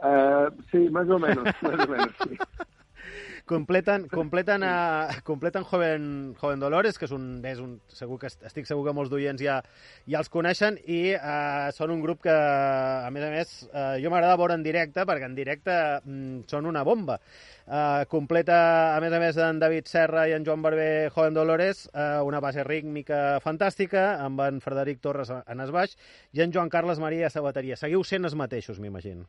Uh, 0.04 0.50
sí, 0.72 0.90
más 0.90 1.08
o 1.10 1.20
menos, 1.20 1.46
más 1.62 1.88
o 1.88 1.92
menos, 1.92 2.12
sí. 2.24 2.38
Completen, 3.46 4.08
completen, 4.18 4.64
a, 4.64 5.08
completen 5.24 5.64
Joven, 5.68 6.36
Joven 6.40 6.60
Dolores, 6.62 6.98
que 6.98 7.06
és 7.10 7.14
un, 7.16 7.26
és 7.46 7.60
un, 7.60 7.76
segur 7.92 8.18
que 8.22 8.28
est- 8.32 8.44
estic 8.48 8.68
segur 8.70 8.86
que 8.88 8.94
molts 8.96 9.12
d'oients 9.12 9.42
ja, 9.44 9.58
ja 10.10 10.22
els 10.22 10.32
coneixen, 10.34 10.80
i 10.86 11.14
eh, 11.16 11.68
són 11.76 11.92
un 11.96 12.02
grup 12.04 12.24
que, 12.24 12.34
a 12.34 13.10
més 13.14 13.26
a 13.28 13.32
més, 13.34 13.54
eh, 13.70 13.86
jo 14.04 14.12
m'agrada 14.14 14.40
veure 14.40 14.58
en 14.58 14.64
directe, 14.66 15.06
perquè 15.10 15.30
en 15.30 15.36
directe 15.38 15.78
mm, 16.04 16.44
són 16.52 16.70
una 16.72 16.84
bomba. 16.88 17.20
Eh, 17.68 18.04
completa, 18.12 18.58
a 18.96 19.00
més 19.04 19.14
a 19.16 19.22
més, 19.24 19.38
en 19.38 19.60
David 19.62 19.88
Serra 19.92 20.28
i 20.28 20.36
en 20.36 20.44
Joan 20.48 20.64
Barber 20.66 21.10
Joven 21.16 21.38
Dolores, 21.38 21.86
eh, 21.94 22.10
una 22.24 22.42
base 22.44 22.64
rítmica 22.68 23.40
fantàstica, 23.44 24.14
amb 24.24 24.42
en 24.48 24.60
Frederic 24.64 25.00
Torres 25.04 25.32
en 25.36 25.64
es 25.64 25.72
baix, 25.72 25.96
i 26.34 26.42
en 26.44 26.52
Joan 26.56 26.70
Carles 26.74 27.00
Maria 27.00 27.28
a 27.28 27.36
la 27.36 27.50
bateria. 27.52 27.80
Seguiu 27.80 28.04
sent 28.04 28.26
els 28.26 28.36
mateixos, 28.36 28.80
m'imagino. 28.80 29.28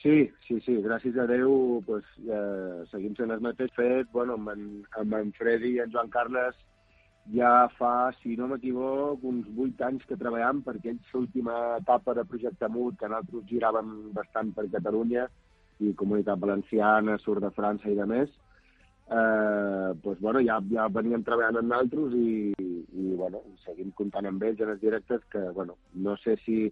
Sí, 0.00 0.30
sí, 0.46 0.56
sí, 0.64 0.78
gràcies 0.80 1.16
a 1.20 1.26
Déu 1.28 1.82
pues, 1.84 2.06
eh, 2.24 2.84
seguim 2.88 3.12
sent 3.18 3.34
el 3.34 3.42
mateix 3.44 3.72
fet. 3.76 4.08
Bueno, 4.14 4.38
amb 4.38 4.48
en, 4.54 4.62
amb 4.96 5.16
en 5.18 5.32
Freddy 5.36 5.74
i 5.74 5.82
en 5.84 5.92
Joan 5.92 6.08
Carles 6.14 6.56
ja 7.34 7.68
fa, 7.76 8.10
si 8.22 8.32
no 8.38 8.48
m'equivoc, 8.48 9.20
uns 9.28 9.48
vuit 9.54 9.80
anys 9.84 10.06
que 10.08 10.16
treballem 10.16 10.62
per 10.64 10.78
aquella 10.78 11.20
última 11.20 11.58
etapa 11.76 12.14
de 12.16 12.24
projecte 12.24 12.68
MUT, 12.72 12.96
que 12.98 13.10
nosaltres 13.12 13.46
giràvem 13.52 13.90
bastant 14.16 14.54
per 14.56 14.70
Catalunya 14.72 15.28
i 15.84 15.92
Comunitat 16.00 16.40
Valenciana, 16.40 17.18
Sud 17.20 17.42
de 17.44 17.52
França 17.56 17.92
i 17.92 17.98
de 17.98 18.08
més. 18.08 18.32
Eh, 19.10 19.92
pues, 20.02 20.18
bueno, 20.20 20.40
ja, 20.46 20.62
ja 20.72 20.88
veníem 20.88 21.26
treballant 21.26 21.60
amb 21.60 21.74
nosaltres 21.74 22.16
i, 22.16 22.54
i 22.56 23.12
bueno, 23.20 23.44
seguim 23.66 23.92
comptant 24.00 24.32
amb 24.32 24.48
ells 24.48 24.64
en 24.64 24.72
els 24.78 24.80
directes 24.80 25.28
que, 25.32 25.44
bueno, 25.56 25.76
no 25.92 26.16
sé 26.24 26.40
si 26.46 26.70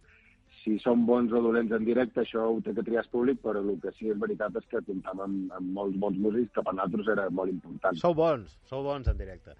si 0.62 0.76
són 0.82 1.04
bons 1.08 1.32
o 1.32 1.40
dolents 1.42 1.72
en 1.76 1.84
directe, 1.86 2.22
això 2.22 2.44
ho 2.50 2.60
té 2.64 2.72
que 2.76 2.82
triar 2.86 3.04
el 3.04 3.10
públic, 3.12 3.40
però 3.42 3.60
el 3.62 3.76
que 3.82 3.92
sí 3.98 4.10
és 4.12 4.18
veritat 4.20 4.56
és 4.60 4.66
que 4.70 4.80
comptam 4.86 5.20
amb, 5.24 5.52
amb 5.58 5.72
molts 5.76 5.98
bons 6.00 6.18
músics, 6.18 6.50
que 6.54 6.62
per 6.66 6.74
nosaltres 6.74 7.10
era 7.14 7.28
molt 7.30 7.52
important. 7.52 7.96
Sou 8.00 8.14
bons, 8.14 8.58
sou 8.68 8.82
bons 8.86 9.08
en 9.08 9.16
directe. 9.18 9.54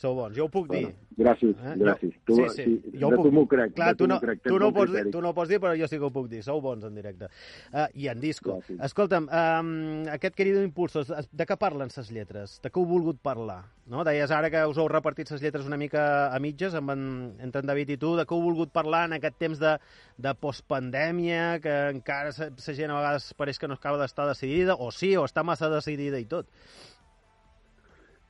Sou 0.00 0.14
bons, 0.18 0.36
jo 0.36 0.46
ho 0.46 0.52
puc 0.52 0.68
dir. 0.72 0.90
Gràcies, 1.18 1.56
Eh? 1.60 1.74
gràcies. 1.80 2.14
Jo, 2.14 2.20
Tu, 2.30 2.36
sí, 2.36 2.48
sí. 2.54 2.64
sí, 2.64 2.98
jo 3.00 3.10
de 3.10 3.16
puc 3.16 3.26
tu 3.26 3.32
m'ho 3.32 3.46
crec, 3.50 3.74
Clar, 3.74 3.94
tu 3.96 4.06
no, 4.06 4.20
crec, 4.20 4.42
tu, 4.44 4.58
no 4.58 4.72
pots 4.72 4.92
dir, 4.92 5.04
tu 5.10 5.20
no 5.22 5.34
pots 5.34 5.48
dir, 5.50 5.60
però 5.60 5.74
jo 5.78 5.88
sí 5.90 5.98
que 5.98 6.04
ho 6.08 6.12
puc 6.14 6.28
dir. 6.28 6.42
Sou 6.46 6.60
bons 6.60 6.84
en 6.84 6.94
directe. 6.94 7.28
Uh, 7.72 7.86
I 7.94 8.08
en 8.14 8.20
disco. 8.20 8.60
Escolta'm, 8.78 9.28
um, 9.28 10.06
aquest 10.12 10.34
querido 10.34 10.62
Impulsos, 10.64 11.10
de 11.10 11.46
què 11.46 11.56
parlen 11.60 11.90
ses 11.90 12.10
lletres? 12.10 12.58
De 12.62 12.70
què 12.70 12.80
heu 12.80 12.86
volgut 12.88 13.20
parlar? 13.22 13.64
No? 13.90 14.04
Deies 14.06 14.30
ara 14.30 14.50
que 14.52 14.60
us 14.70 14.78
heu 14.78 14.86
repartit 14.88 15.26
ses 15.28 15.42
lletres 15.42 15.66
una 15.66 15.76
mica 15.76 16.30
a 16.32 16.38
mitges 16.38 16.74
amb 16.78 16.92
en, 16.94 17.02
entre 17.42 17.60
en 17.64 17.66
David 17.66 17.90
i 17.90 17.96
tu. 17.98 18.14
De 18.16 18.24
què 18.24 18.36
heu 18.36 18.44
volgut 18.44 18.70
parlar 18.72 19.04
en 19.08 19.16
aquest 19.18 19.36
temps 19.42 19.58
de, 19.58 19.72
de 20.16 20.34
postpandèmia, 20.40 21.58
que 21.64 21.74
encara 21.94 22.32
la 22.36 22.74
gent 22.76 22.90
a 22.90 22.96
vegades 22.98 23.32
pareix 23.38 23.60
que 23.60 23.68
no 23.68 23.76
acaba 23.78 24.00
d'estar 24.00 24.28
decidida, 24.28 24.74
o 24.74 24.90
sí, 24.90 25.12
o 25.16 25.26
està 25.28 25.44
massa 25.44 25.70
decidida 25.72 26.18
i 26.18 26.26
tot. 26.26 26.48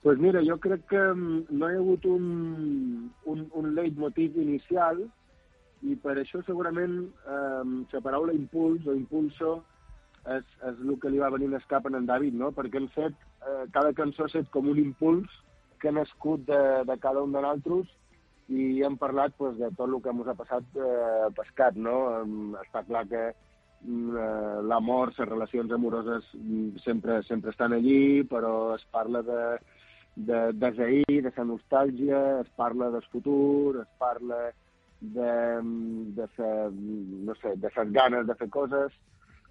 pues 0.03 0.19
mira, 0.19 0.41
jo 0.41 0.57
crec 0.57 0.87
que 0.89 1.01
mm, 1.01 1.47
no 1.51 1.69
hi 1.69 1.75
ha 1.77 1.81
hagut 1.81 2.07
un, 2.09 3.11
un, 3.29 3.43
un 3.53 3.75
leitmotiv 3.77 4.39
inicial 4.41 5.03
i 5.85 5.97
per 5.97 6.15
això 6.17 6.41
segurament 6.47 7.03
eh, 7.05 7.65
la 7.93 8.01
paraula 8.05 8.33
impuls 8.37 8.87
o 8.89 8.97
impulso 8.97 9.59
és, 10.25 10.45
és 10.69 10.81
el 10.87 10.97
que 11.01 11.13
li 11.13 11.21
va 11.21 11.33
venir 11.33 11.51
al 11.53 11.69
cap 11.69 11.87
en 11.89 11.97
en 12.01 12.09
David, 12.09 12.37
no? 12.37 12.51
perquè 12.53 12.81
hem 12.81 12.89
fet, 12.97 13.17
eh, 13.45 13.65
cada 13.77 13.93
cançó 13.97 14.25
ha 14.25 14.33
set 14.33 14.49
com 14.57 14.69
un 14.73 14.81
impuls 14.81 15.29
que 15.81 15.89
ha 15.89 15.97
nascut 15.97 16.45
de, 16.49 16.61
de 16.89 16.99
cada 17.01 17.23
un 17.25 17.33
de 17.33 17.41
nosaltres 17.41 17.93
i 18.51 18.83
hem 18.83 18.97
parlat 18.99 19.35
pues, 19.39 19.57
de 19.59 19.71
tot 19.79 19.89
el 19.89 20.01
que 20.03 20.11
ens 20.11 20.29
ha 20.29 20.37
passat 20.39 20.79
eh, 20.79 21.29
pescat, 21.37 21.77
no? 21.79 21.97
Està 22.65 22.83
clar 22.89 23.05
que 23.11 23.21
mm, 23.31 24.17
eh, 24.25 24.57
l'amor, 24.67 25.13
les 25.17 25.29
relacions 25.29 25.71
amoroses 25.77 26.27
mm, 26.35 26.81
sempre, 26.85 27.21
sempre 27.29 27.55
estan 27.55 27.77
allí, 27.77 28.25
però 28.31 28.75
es 28.75 28.87
parla 28.91 29.23
de, 29.23 29.45
de, 30.17 30.41
de 30.53 30.73
de 30.73 31.33
la 31.37 31.47
nostàlgia, 31.53 32.25
es 32.41 32.51
parla 32.57 32.91
del 32.91 33.07
futur, 33.13 33.83
es 33.85 33.95
parla 33.99 34.51
de, 35.01 35.31
de, 36.17 36.27
sa, 36.37 36.51
no 36.73 37.35
sé, 37.41 37.55
de 37.57 37.71
les 37.77 37.93
ganes 37.93 38.27
de 38.27 38.35
fer 38.35 38.51
coses. 38.51 38.93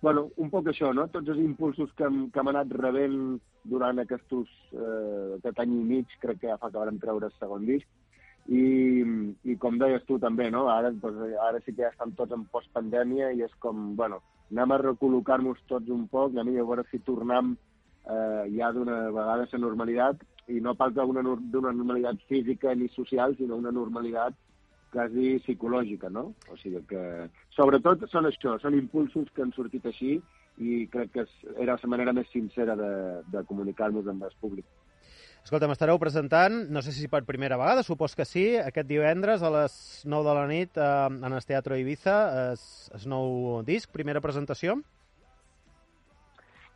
bueno, 0.02 0.30
un 0.38 0.48
poc 0.50 0.70
això, 0.72 0.94
no? 0.96 1.10
Tots 1.12 1.28
els 1.28 1.40
impulsos 1.44 1.90
que 1.98 2.06
hem, 2.08 2.30
que 2.32 2.40
hem 2.40 2.48
anat 2.48 2.70
rebent 2.72 3.40
durant 3.68 4.00
aquests, 4.00 4.54
eh, 4.72 5.36
aquest 5.38 5.60
any 5.60 5.74
i 5.76 5.82
mig, 5.90 6.14
crec 6.22 6.40
que 6.40 6.48
ja 6.48 6.56
fa 6.58 6.70
que 6.72 6.80
vam 6.80 7.00
treure 7.02 7.28
el 7.28 7.34
segon 7.36 7.66
disc, 7.68 7.88
i, 8.50 8.64
i 9.46 9.56
com 9.62 9.78
deies 9.78 10.04
tu 10.08 10.18
també, 10.22 10.50
no? 10.50 10.66
Ara, 10.74 10.90
doncs, 10.92 11.22
ara 11.46 11.62
sí 11.62 11.74
que 11.74 11.84
ja 11.84 11.92
estan 11.94 12.16
tots 12.18 12.34
en 12.34 12.48
postpandèmia 12.50 13.32
i 13.38 13.44
és 13.46 13.54
com, 13.62 13.94
bueno, 14.00 14.24
anem 14.50 14.74
a 14.74 14.82
recol·locar-nos 14.82 15.62
tots 15.70 15.90
un 15.94 16.08
poc, 16.10 16.34
anem 16.34 16.58
a 16.58 16.66
veure 16.66 16.86
si 16.90 17.00
tornem 17.06 17.54
eh, 18.10 18.44
ja 18.58 18.72
d'una 18.74 19.04
vegada 19.14 19.46
a 19.46 19.50
la 19.54 19.62
normalitat, 19.62 20.26
i 20.50 20.60
no 20.66 20.74
pas 20.74 20.94
d'una 20.94 21.22
nor- 21.22 21.44
d'una 21.54 21.72
normalitat 21.72 22.24
física 22.28 22.74
ni 22.74 22.88
social, 22.90 23.36
sinó 23.38 23.58
una 23.62 23.72
normalitat 23.72 24.34
quasi 24.90 25.38
psicològica, 25.46 26.10
no? 26.10 26.34
O 26.50 26.58
sigui 26.58 26.82
que, 26.90 27.30
sobretot, 27.54 28.08
són 28.10 28.26
això, 28.26 28.58
són 28.58 28.74
impulsos 28.74 29.30
que 29.36 29.46
han 29.46 29.54
sortit 29.54 29.86
així 29.86 30.16
i 30.58 30.88
crec 30.90 31.12
que 31.14 31.26
era 31.62 31.78
la 31.78 31.90
manera 31.94 32.14
més 32.18 32.28
sincera 32.34 32.76
de, 32.76 32.90
de 33.30 33.44
comunicar-nos 33.46 34.08
amb 34.10 34.26
el 34.26 34.34
públic. 34.42 34.66
Escolta, 35.50 35.66
m'estareu 35.66 35.98
presentant, 35.98 36.68
no 36.70 36.84
sé 36.86 36.92
si 36.94 37.08
per 37.10 37.24
primera 37.26 37.58
vegada, 37.58 37.82
supos 37.82 38.14
que 38.14 38.22
sí, 38.22 38.44
aquest 38.62 38.86
divendres 38.86 39.42
a 39.42 39.50
les 39.50 39.74
9 40.06 40.28
de 40.28 40.36
la 40.38 40.44
nit 40.46 40.78
eh, 40.78 40.84
en 41.10 41.34
el 41.34 41.42
Teatre 41.50 41.80
Ibiza, 41.82 42.18
es, 42.52 42.62
es 42.94 43.08
nou 43.10 43.64
disc, 43.66 43.90
primera 43.90 44.22
presentació. 44.22 44.76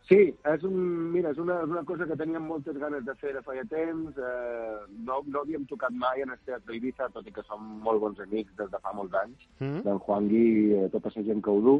Sí, 0.09 0.17
és, 0.49 0.65
un, 0.65 0.73
mira, 1.13 1.35
és, 1.35 1.43
una, 1.45 1.59
és 1.67 1.69
una 1.69 1.85
cosa 1.85 2.09
que 2.09 2.17
teníem 2.17 2.49
moltes 2.49 2.81
ganes 2.81 3.05
de 3.05 3.13
fer 3.21 3.35
de 3.37 3.45
feia 3.45 3.61
temps. 3.69 4.17
Eh, 4.17 4.75
no, 5.05 5.21
no 5.29 5.45
havíem 5.45 5.69
tocat 5.69 5.93
mai 5.93 6.25
en 6.25 6.33
el 6.33 6.41
Teatre 6.41 6.81
Ibiza, 6.81 7.11
tot 7.13 7.29
i 7.29 7.37
que 7.37 7.45
som 7.45 7.61
molt 7.85 8.01
bons 8.01 8.25
amics 8.25 8.57
des 8.57 8.73
de 8.73 8.81
fa 8.81 8.97
molts 8.97 9.13
anys, 9.21 9.45
Mm. 9.61 9.85
d'en 9.85 10.01
Juan 10.09 10.33
Gui 10.33 10.45
i 10.49 10.69
eh, 10.81 10.89
tota 10.97 11.13
la 11.13 11.29
gent 11.29 11.45
que 11.45 11.53
ho 11.53 11.61
du. 11.61 11.79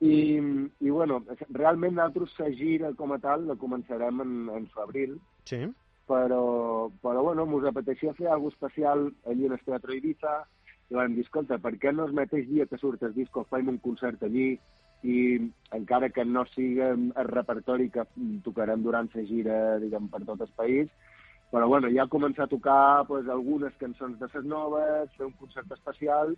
I, 0.00 0.40
i 0.80 0.88
bueno, 0.88 1.20
realment 1.52 2.00
nosaltres 2.00 2.40
la 2.40 2.54
gira 2.56 2.96
com 2.96 3.12
a 3.12 3.20
tal 3.20 3.44
la 3.52 3.60
començarem 3.60 4.24
en, 4.24 4.38
en 4.62 4.72
febrer, 4.72 5.10
Sí. 5.44 5.66
Però, 6.06 6.90
però 7.02 7.22
bueno, 7.22 7.46
mos 7.46 7.66
apeteixia 7.66 8.14
fer 8.14 8.28
alguna 8.30 8.54
especial 8.54 9.08
allí 9.26 9.46
en 9.46 9.56
el 9.56 9.64
Teatre 9.66 9.96
Ibiza, 9.96 10.38
i 10.90 10.94
vam 10.94 11.16
dir, 11.16 11.24
escolta, 11.26 11.58
per 11.58 11.74
què 11.82 11.92
no 11.92 12.06
el 12.06 12.14
mateix 12.14 12.46
dia 12.48 12.66
que 12.70 12.78
surt 12.78 13.02
el 13.02 13.14
disco 13.14 13.44
fem 13.50 13.68
un 13.72 13.78
concert 13.82 14.22
allí 14.22 14.52
i 15.02 15.16
encara 15.74 16.10
que 16.10 16.24
no 16.24 16.44
sigui 16.52 16.80
el 16.82 17.28
repertori 17.28 17.90
que 17.90 18.06
tocarem 18.44 18.82
durant 18.82 19.10
la 19.14 19.24
gira, 19.26 19.56
diguem, 19.82 20.08
per 20.08 20.22
tot 20.24 20.40
el 20.46 20.52
país, 20.56 20.90
però 21.50 21.68
bueno, 21.70 21.90
ja 21.94 22.08
començar 22.10 22.46
a 22.46 22.52
tocar 22.52 23.06
pues, 23.06 23.28
algunes 23.28 23.74
cançons 23.82 24.18
de 24.18 24.28
ses 24.32 24.44
noves, 24.44 25.10
fer 25.18 25.26
un 25.26 25.34
concert 25.42 25.70
especial 25.74 26.34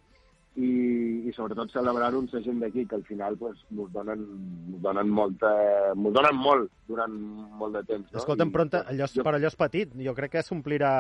i, 0.59 1.29
i 1.29 1.33
sobretot 1.37 1.71
celebrar-ho 1.71 2.19
amb 2.23 2.33
la 2.35 2.41
gent 2.43 2.59
d'aquí, 2.63 2.85
que 2.91 2.97
al 2.99 3.05
final 3.07 3.37
pues, 3.39 3.61
mos, 3.71 3.93
donen, 3.95 4.25
mos 4.73 4.83
donen 4.83 5.09
molta... 5.15 5.53
mos 5.95 6.13
donen 6.17 6.37
molt 6.43 6.71
durant 6.91 7.15
molt 7.61 7.79
de 7.79 7.85
temps. 7.87 8.11
No? 8.13 8.19
Escolta'm, 8.19 8.51
però 8.55 8.67
allò, 8.83 9.07
jo- 9.15 9.25
per 9.27 9.35
allò 9.39 9.51
és 9.53 9.57
petit, 9.61 9.95
jo 10.05 10.15
crec 10.19 10.35
que 10.37 10.43
s'omplirà... 10.47 10.93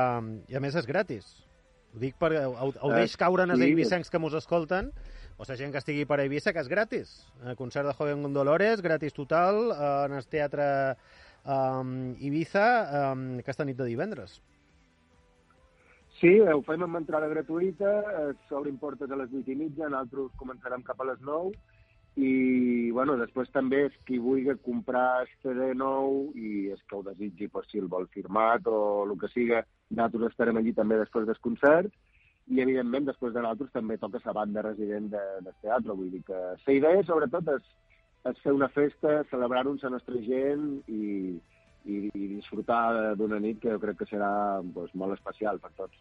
I 0.48 0.58
a 0.58 0.62
més 0.62 0.78
és 0.78 0.86
gratis. 0.86 1.28
Ho 1.94 1.98
dic 2.02 2.18
perquè 2.20 2.44
ho, 2.46 2.68
ho 2.70 2.90
Eh, 2.92 2.98
deix 3.00 3.16
caure 3.18 3.46
en 3.48 3.54
els 3.56 3.62
sí. 3.64 3.70
eivissencs 3.72 4.10
que 4.12 4.20
mos 4.20 4.34
escolten, 4.38 4.92
o 5.38 5.46
la 5.48 5.56
gent 5.56 5.72
que 5.72 5.78
estigui 5.82 6.04
per 6.04 6.18
a 6.20 6.24
Eivissa, 6.26 6.52
que 6.52 6.60
és 6.60 6.68
gratis. 6.68 7.14
El 7.46 7.56
concert 7.56 7.86
de 7.88 7.94
Joven 7.94 8.22
Gondolores, 8.26 8.82
gratis 8.84 9.14
total, 9.16 9.70
eh, 9.72 10.04
en 10.10 10.18
el 10.18 10.26
teatre 10.26 10.68
um, 11.46 12.14
Ibiza, 12.20 12.66
um, 13.14 13.26
aquesta 13.40 13.64
nit 13.64 13.78
de 13.78 13.86
divendres. 13.88 14.40
Sí, 16.18 16.32
ho 16.40 16.62
fem 16.66 16.82
amb 16.82 16.98
entrada 16.98 17.28
gratuïta, 17.30 17.90
eh, 18.20 18.30
s'obrin 18.48 18.78
portes 18.78 19.10
a 19.10 19.16
les 19.20 19.30
8 19.30 19.52
i 19.52 19.54
mitja, 19.54 19.86
nosaltres 19.86 20.32
començarem 20.40 20.82
cap 20.82 20.98
a 21.00 21.06
les 21.12 21.20
9, 21.22 21.52
i 22.18 22.90
bueno, 22.90 23.14
després 23.20 23.50
també 23.54 23.84
és 23.86 23.98
qui 24.08 24.18
vulgui 24.18 24.56
comprar 24.64 25.20
el 25.20 25.28
CD 25.44 25.68
nou 25.78 26.32
i 26.34 26.72
és 26.74 26.80
que 26.90 26.96
ho 26.98 27.04
desitgi 27.06 27.46
per 27.52 27.62
si 27.68 27.78
el 27.78 27.86
vol 27.92 28.08
firmat 28.10 28.66
o 28.66 28.80
el 29.04 29.14
que 29.20 29.30
siga, 29.30 29.62
nosaltres 29.90 30.32
estarem 30.32 30.58
allí 30.58 30.72
també 30.74 30.98
després 30.98 31.28
del 31.28 31.38
concert, 31.44 31.94
i 32.50 32.64
evidentment 32.64 33.06
després 33.06 33.36
de 33.36 33.44
nosaltres 33.44 33.70
també 33.76 33.98
toca 34.02 34.18
la 34.24 34.34
banda 34.40 34.64
resident 34.66 35.12
de, 35.12 35.22
del 35.44 35.54
teatre, 35.62 35.94
vull 35.94 36.10
dir 36.10 36.24
que 36.26 36.40
la 36.56 36.74
idea 36.80 37.04
sobretot 37.06 37.52
és, 37.54 37.70
és 38.32 38.42
fer 38.42 38.56
una 38.56 38.72
festa, 38.74 39.20
celebrar-ho 39.30 39.76
amb 39.76 39.86
la 39.86 39.94
nostra 39.94 40.18
gent 40.26 40.66
i, 40.88 41.38
i, 41.88 42.08
i 42.14 42.28
disfrutar 42.36 43.16
d'una 43.18 43.40
nit 43.42 43.60
que 43.62 43.72
jo 43.72 43.80
crec 43.82 44.02
que 44.02 44.08
serà 44.10 44.30
doncs, 44.62 44.94
molt 44.94 45.16
especial 45.16 45.60
per 45.62 45.72
tots. 45.76 45.98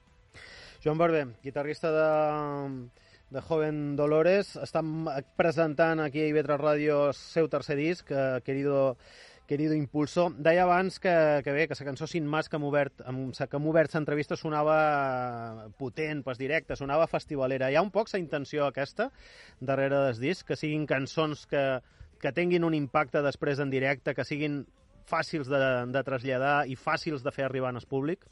Joan 0.83 0.99
Barber, 0.99 1.25
guitarrista 1.43 1.91
de, 1.91 2.09
de 3.33 3.41
Joven 3.41 3.95
Dolores, 3.95 4.55
estan 4.61 5.07
presentant 5.39 6.03
aquí 6.03 6.21
a 6.21 6.29
Ivetra 6.29 6.59
Ràdio 6.61 7.07
el 7.09 7.17
seu 7.17 7.49
tercer 7.49 7.79
disc, 7.79 8.11
eh, 8.11 8.41
Querido, 8.45 8.97
Querido 9.47 9.73
Impulso. 9.73 10.27
Deia 10.37 10.67
abans 10.67 10.99
que, 10.99 11.41
que 11.43 11.55
bé, 11.55 11.67
que 11.67 11.75
la 11.79 11.89
cançó 11.89 12.05
Sin 12.05 12.27
Más 12.27 12.49
que 12.49 12.59
hem 12.59 12.67
obert, 12.67 13.01
amb, 13.07 13.33
que 13.33 13.57
hem 13.57 13.67
obert 13.71 13.95
l'entrevista 13.95 14.37
sonava 14.37 15.71
potent, 15.79 16.21
pas 16.23 16.37
directe, 16.37 16.75
sonava 16.75 17.07
festivalera. 17.07 17.71
Hi 17.71 17.79
ha 17.79 17.85
un 17.85 17.91
poc 17.91 18.11
la 18.13 18.21
intenció 18.21 18.67
aquesta 18.67 19.09
darrere 19.59 20.05
del 20.09 20.19
disc, 20.21 20.45
que 20.45 20.59
siguin 20.59 20.85
cançons 20.85 21.47
que, 21.47 21.63
que 22.21 22.33
tinguin 22.35 22.67
un 22.67 22.75
impacte 22.75 23.23
després 23.25 23.63
en 23.63 23.71
directe, 23.73 24.13
que 24.13 24.27
siguin 24.27 24.65
fàcils 25.07 25.49
de, 25.51 25.61
de 25.93 26.03
traslladar 26.03 26.57
i 26.67 26.75
fàcils 26.75 27.23
de 27.23 27.33
fer 27.33 27.47
arribar 27.47 27.73
al 27.73 27.87
públic? 27.89 28.25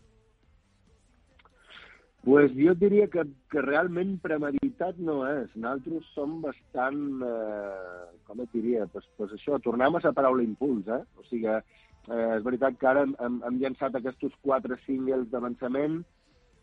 Pues 2.26 2.50
jo 2.58 2.74
diria 2.74 3.06
que, 3.14 3.22
que 3.54 3.62
realment 3.62 4.16
premeditat 4.24 4.98
no 4.98 5.20
és. 5.30 5.52
Nosaltres 5.54 6.08
som 6.16 6.40
bastant, 6.42 7.02
eh, 7.22 8.06
com 8.26 8.42
et 8.42 8.56
diria, 8.56 8.88
pues, 8.90 9.06
pues 9.20 9.36
això, 9.38 9.60
tornem 9.62 9.94
a 9.94 10.02
la 10.02 10.14
paraula 10.18 10.42
impuls, 10.42 10.90
eh? 10.90 11.04
O 11.22 11.26
sigui, 11.30 11.54
eh, 11.54 11.62
és 12.10 12.48
veritat 12.48 12.80
que 12.82 12.90
ara 12.90 13.04
hem, 13.06 13.14
hem, 13.22 13.38
hem 13.46 13.60
llançat 13.62 14.00
aquests 14.00 14.40
quatre 14.42 14.80
singles 14.88 15.30
d'avançament, 15.30 16.00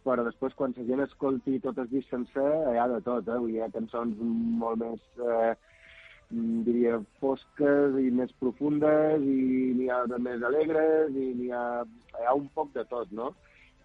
però 0.03 0.25
després 0.27 0.59
quan 0.59 0.75
la 0.75 0.89
gent 0.89 1.05
escolti 1.07 1.61
tot 1.63 1.79
el 1.79 1.87
disc 1.95 2.11
sencer, 2.11 2.49
hi 2.73 2.83
ha 2.83 2.89
de 2.91 2.99
tot, 3.07 3.31
eh? 3.31 3.39
Hi 3.55 3.63
ha 3.63 3.71
cançons 3.79 4.19
molt 4.65 4.83
més... 4.83 5.07
Eh, 5.23 5.55
diria, 6.67 6.99
fosques 7.21 7.97
i 8.01 8.11
més 8.15 8.33
profundes, 8.41 9.23
i 9.23 9.73
n'hi 9.77 9.89
ha 9.93 10.03
de 10.11 10.19
més 10.23 10.43
alegres, 10.49 11.13
i 11.13 11.33
n'hi 11.39 11.51
ha, 11.53 11.65
hi 12.19 12.29
ha 12.29 12.37
un 12.39 12.49
poc 12.55 12.73
de 12.77 12.85
tot, 12.91 13.11
no? 13.13 13.33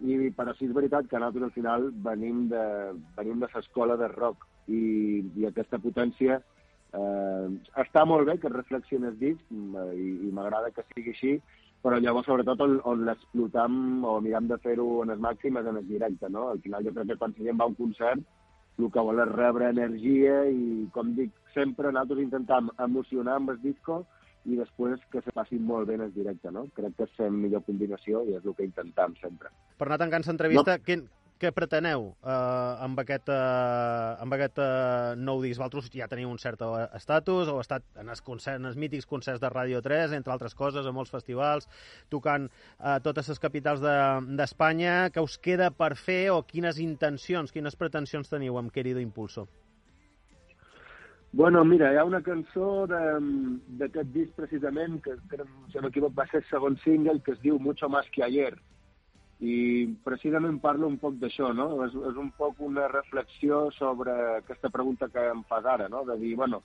I, 0.00 0.30
però 0.36 0.54
sí 0.54 0.68
és 0.68 0.74
veritat 0.74 1.08
que 1.10 1.18
nosaltres 1.18 1.48
al 1.48 1.56
final 1.56 1.88
venim 2.04 2.46
de, 2.52 2.64
venim 3.16 3.40
de 3.42 3.48
l'escola 3.54 3.96
de 3.98 4.08
rock 4.12 4.46
i, 4.70 5.24
i 5.40 5.46
aquesta 5.48 5.80
potència 5.82 6.38
eh, 6.38 7.46
està 7.82 8.04
molt 8.06 8.28
bé 8.28 8.36
que 8.38 8.46
es 8.46 8.54
reflexiones 8.54 9.18
disc 9.18 9.42
mm, 9.50 9.88
i, 9.98 10.10
i 10.28 10.34
m'agrada 10.36 10.70
que 10.70 10.86
sigui 10.92 11.16
així, 11.16 11.32
però 11.82 11.98
llavors 12.02 12.30
sobretot 12.30 12.62
on, 12.64 12.78
on 12.90 13.04
l'explotam 13.08 14.04
o 14.06 14.18
mirem 14.22 14.48
de 14.50 14.58
fer-ho 14.62 14.86
en 15.02 15.12
les 15.12 15.24
màximes 15.24 15.66
en 15.66 15.82
el 15.82 15.88
directe, 15.90 16.30
no? 16.30 16.48
Al 16.54 16.62
final 16.62 16.86
jo 16.86 16.94
crec 16.94 17.12
que 17.12 17.18
quan 17.20 17.34
la 17.36 17.48
gent 17.50 17.60
va 17.60 17.66
a 17.66 17.74
un 17.74 17.78
concert 17.82 18.24
el 18.78 18.92
que 18.94 19.04
vol 19.08 19.22
és 19.24 19.32
rebre 19.32 19.68
energia 19.72 20.44
i, 20.50 20.86
com 20.94 21.14
dic 21.16 21.34
sempre, 21.54 21.90
nosaltres 21.92 22.22
intentam 22.24 22.70
emocionar 22.84 23.38
amb 23.40 23.54
el 23.54 23.60
disco 23.64 24.04
i 24.48 24.56
després 24.56 25.02
que 25.12 25.20
se 25.24 25.34
passin 25.34 25.64
molt 25.66 25.88
bé 25.88 25.98
en 25.98 26.06
el 26.06 26.12
directe, 26.14 26.52
no? 26.54 26.66
Crec 26.76 26.94
que 26.96 27.08
és 27.08 27.20
la 27.20 27.30
millor 27.34 27.64
combinació 27.66 28.22
i 28.28 28.36
és 28.38 28.46
el 28.46 28.54
que 28.56 28.68
intentam 28.68 29.16
sempre. 29.20 29.50
Per 29.78 29.88
anar 29.88 29.98
tancant 30.04 30.24
l'entrevista, 30.28 30.78
no. 30.78 30.84
què, 30.86 30.98
què 31.38 31.50
preteneu 31.54 32.08
uh, 32.10 32.32
amb 32.84 32.98
aquest, 33.02 33.30
uh, 33.32 34.16
amb 34.22 34.34
aquest 34.36 34.58
uh, 34.62 35.14
nou 35.18 35.42
disc? 35.44 35.60
Vosaltres 35.60 35.90
ja 35.94 36.08
teniu 36.10 36.30
un 36.32 36.40
cert 36.42 36.62
estatus, 36.96 37.48
heu 37.48 37.60
estat 37.62 37.86
en 38.02 38.10
els, 38.10 38.22
concerts, 38.26 38.58
en 38.60 38.66
els 38.70 38.78
mítics 38.80 39.06
concerts 39.06 39.42
de 39.42 39.50
Ràdio 39.52 39.80
3, 39.84 40.16
entre 40.18 40.34
altres 40.34 40.56
coses, 40.58 40.86
a 40.86 40.94
molts 40.94 41.14
festivals, 41.14 41.68
tocant 42.10 42.48
a 42.78 42.98
uh, 42.98 43.04
totes 43.04 43.30
les 43.32 43.42
capitals 43.42 43.82
d'Espanya. 43.82 44.96
De, 45.06 45.14
Què 45.14 45.24
us 45.24 45.38
queda 45.42 45.70
per 45.70 45.94
fer 45.96 46.28
o 46.34 46.42
quines 46.46 46.82
intencions, 46.82 47.54
quines 47.54 47.78
pretensions 47.78 48.30
teniu 48.30 48.58
amb 48.58 48.74
Querido 48.74 49.00
Impulso? 49.00 49.46
Bueno, 51.32 51.62
mira, 51.64 51.92
hi 51.92 51.98
ha 52.00 52.06
una 52.08 52.22
cançó 52.24 52.86
d'aquest 52.88 54.14
disc 54.14 54.32
precisament, 54.36 54.96
que, 55.04 55.18
que 55.28 55.44
si 55.44 55.76
no 55.76 55.84
m'equivoc 55.84 56.16
va 56.16 56.24
ser 56.30 56.40
el 56.40 56.48
segon 56.48 56.78
single, 56.84 57.20
que 57.22 57.34
es 57.36 57.40
diu 57.44 57.58
Mucho 57.60 57.88
más 57.88 58.08
que 58.14 58.24
ayer. 58.24 58.56
I 59.38 59.94
precisament 60.02 60.58
parla 60.58 60.88
un 60.90 60.96
poc 60.98 61.14
d'això, 61.20 61.52
no? 61.54 61.68
És, 61.84 61.94
és 62.10 62.16
un 62.18 62.32
poc 62.38 62.58
una 62.66 62.88
reflexió 62.90 63.68
sobre 63.76 64.14
aquesta 64.38 64.70
pregunta 64.74 65.08
que 65.12 65.28
em 65.30 65.44
fas 65.46 65.64
ara, 65.64 65.86
no? 65.88 66.02
De 66.08 66.16
dir, 66.18 66.34
bueno, 66.40 66.62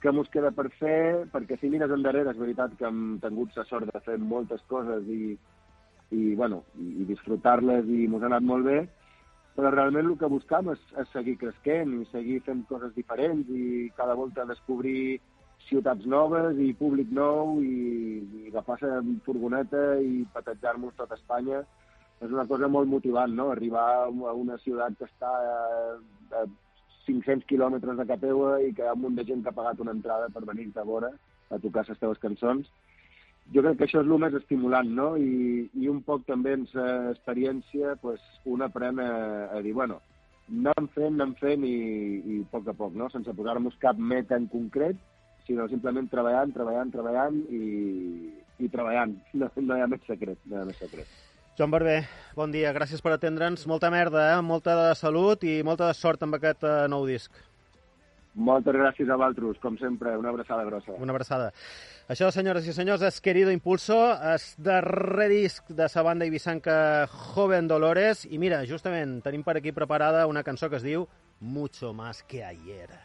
què 0.00 0.12
mos 0.12 0.30
queda 0.32 0.50
per 0.56 0.70
fer? 0.78 1.26
Perquè 1.32 1.58
si 1.60 1.68
mires 1.72 1.92
endarrere, 1.92 2.32
és 2.32 2.40
veritat 2.40 2.78
que 2.80 2.88
hem 2.88 3.18
tingut 3.20 3.52
la 3.56 3.66
sort 3.68 3.92
de 3.92 4.00
fer 4.06 4.16
moltes 4.20 4.64
coses 4.72 5.04
i, 5.12 5.36
i 6.16 6.34
bueno, 6.34 6.62
i, 6.80 6.88
i 7.04 7.06
disfrutar-les 7.12 7.92
i 7.92 8.06
mos 8.08 8.24
ha 8.24 8.32
anat 8.32 8.48
molt 8.48 8.68
bé, 8.70 8.80
però 9.54 9.70
realment 9.70 10.08
el 10.08 10.16
que 10.18 10.32
buscam 10.32 10.72
és, 10.72 10.80
és 11.00 11.12
seguir 11.12 11.36
creixent 11.44 11.92
i 12.00 12.08
seguir 12.10 12.40
fent 12.48 12.64
coses 12.72 12.96
diferents 12.96 13.52
i 13.52 13.90
cada 14.00 14.16
volta 14.18 14.48
descobrir 14.48 15.20
ciutats 15.68 16.04
noves 16.10 16.58
i 16.60 16.72
públic 16.76 17.12
nou 17.14 17.60
i, 17.62 18.20
i 18.20 18.48
agafar 18.50 18.80
la 18.82 18.98
furgoneta 19.24 19.84
i 20.00 20.24
patejar-nos 20.34 20.96
tot 20.98 21.12
Espanya 21.16 21.62
és 22.22 22.30
una 22.30 22.46
cosa 22.50 22.68
molt 22.68 22.88
motivant, 22.88 23.34
no? 23.34 23.50
Arribar 23.52 23.86
a 24.06 24.34
una 24.38 24.58
ciutat 24.62 24.96
que 24.98 25.08
està 25.08 25.30
a, 25.30 25.58
a 26.40 26.44
500 27.06 27.44
quilòmetres 27.50 27.98
de 27.98 28.06
Capeua 28.08 28.56
i 28.64 28.72
que 28.72 28.84
hi 28.84 28.88
ha 28.88 28.96
un 28.96 29.02
munt 29.04 29.18
de 29.18 29.26
gent 29.28 29.42
que 29.42 29.52
ha 29.52 29.58
pagat 29.58 29.82
una 29.84 29.92
entrada 29.96 30.30
per 30.32 30.46
venir-te 30.46 30.80
a 30.80 30.88
veure 30.88 31.12
a 31.50 31.60
tocar 31.60 31.84
les 31.88 32.00
teves 32.00 32.22
cançons 32.22 32.70
jo 33.52 33.62
crec 33.62 33.76
que 33.78 33.84
això 33.86 34.00
és 34.00 34.08
el 34.08 34.20
més 34.20 34.34
estimulant, 34.38 34.88
no? 34.96 35.08
I, 35.20 35.66
i 35.76 35.88
un 35.90 36.00
poc 36.06 36.24
també 36.28 36.54
en 36.56 36.64
experiència 37.10 37.96
pues, 38.00 38.22
un 38.48 38.64
aprèn 38.64 39.00
a, 39.02 39.10
a 39.52 39.60
dir, 39.64 39.74
bueno, 39.76 39.98
anem 40.48 40.88
fent, 40.94 41.18
anem 41.18 41.34
fent 41.40 41.66
i, 41.68 41.74
i 42.24 42.38
a 42.40 42.48
poc 42.52 42.70
a 42.72 42.76
poc, 42.78 42.96
no? 42.96 43.10
Sense 43.12 43.36
posar-nos 43.36 43.76
cap 43.82 44.00
meta 44.00 44.38
en 44.40 44.48
concret, 44.52 44.96
sinó 45.44 45.68
simplement 45.68 46.08
treballant, 46.08 46.54
treballant, 46.56 46.92
treballant 46.94 47.38
i, 47.52 48.32
i 48.64 48.72
treballant. 48.72 49.18
No, 49.36 49.50
no 49.60 49.76
hi 49.76 49.84
ha 49.84 49.92
més 49.92 50.08
secret, 50.08 50.40
no 50.48 50.56
hi 50.56 50.62
ha 50.62 50.68
més 50.70 50.80
secret. 50.80 51.20
Joan 51.54 51.70
Barber, 51.70 52.00
bon 52.34 52.50
dia, 52.50 52.72
gràcies 52.74 52.98
per 52.98 53.12
atendre'ns. 53.14 53.68
Molta 53.70 53.86
merda, 53.94 54.24
eh? 54.32 54.40
molta 54.42 54.72
de 54.74 54.86
salut 54.98 55.44
i 55.46 55.60
molta 55.62 55.86
de 55.86 55.94
sort 55.94 56.24
amb 56.26 56.34
aquest 56.34 56.66
uh, 56.66 56.88
nou 56.90 57.06
disc. 57.06 57.30
Moltes 58.34 58.74
gràcies 58.74 59.06
a 59.06 59.14
vosaltres, 59.14 59.60
com 59.62 59.78
sempre, 59.78 60.16
una 60.18 60.32
abraçada 60.34 60.64
grossa. 60.66 60.96
Una 60.98 61.14
abraçada. 61.14 61.52
Això, 62.10 62.32
senyores 62.34 62.66
i 62.66 62.74
senyors, 62.74 63.06
és 63.06 63.22
Querido 63.22 63.54
Impulso, 63.54 64.00
és 64.34 64.50
darrer 64.58 65.30
disc 65.30 65.70
de 65.70 65.86
sa 65.86 66.02
banda 66.02 66.26
ibisanca 66.26 67.06
Joven 67.30 67.70
Dolores, 67.70 68.26
i 68.26 68.42
mira, 68.42 68.64
justament 68.66 69.20
tenim 69.22 69.46
per 69.46 69.60
aquí 69.60 69.70
preparada 69.70 70.26
una 70.26 70.42
cançó 70.42 70.66
que 70.66 70.82
es 70.82 70.90
diu 70.90 71.06
Mucho 71.38 71.94
más 71.94 72.24
que 72.26 72.42
ayer. 72.42 73.03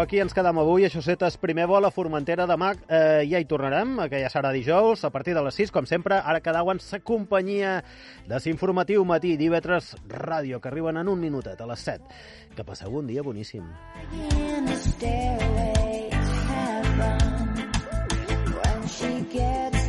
però 0.00 0.06
aquí 0.08 0.20
ens 0.22 0.32
quedam 0.32 0.56
avui. 0.62 0.86
Això 0.86 1.02
setes 1.04 1.34
primer 1.36 1.66
vol 1.68 1.84
a 1.84 1.90
Formentera. 1.92 2.46
Demà 2.48 2.70
eh, 2.88 3.26
ja 3.28 3.36
hi 3.36 3.44
tornarem, 3.44 3.98
que 4.08 4.22
ja 4.22 4.30
serà 4.32 4.48
dijous, 4.54 5.04
a 5.04 5.10
partir 5.12 5.34
de 5.36 5.42
les 5.44 5.58
6, 5.60 5.72
com 5.74 5.84
sempre. 5.84 6.16
Ara 6.16 6.40
quedauen 6.40 6.80
sa 6.80 7.02
companyia 7.04 7.82
desinformatiu 8.30 9.04
matí 9.04 9.34
d'Ivetres 9.36 9.92
Ràdio, 10.08 10.60
que 10.60 10.72
arriben 10.72 10.96
en 10.96 11.12
un 11.12 11.20
minutet, 11.20 11.60
a 11.60 11.68
les 11.68 11.84
7. 11.84 12.08
Que 12.56 12.64
passeu 12.64 12.96
un 12.96 13.12
dia 13.12 13.22
boníssim. 13.22 13.66
When 18.60 18.86
she 18.88 19.24
gets 19.32 19.79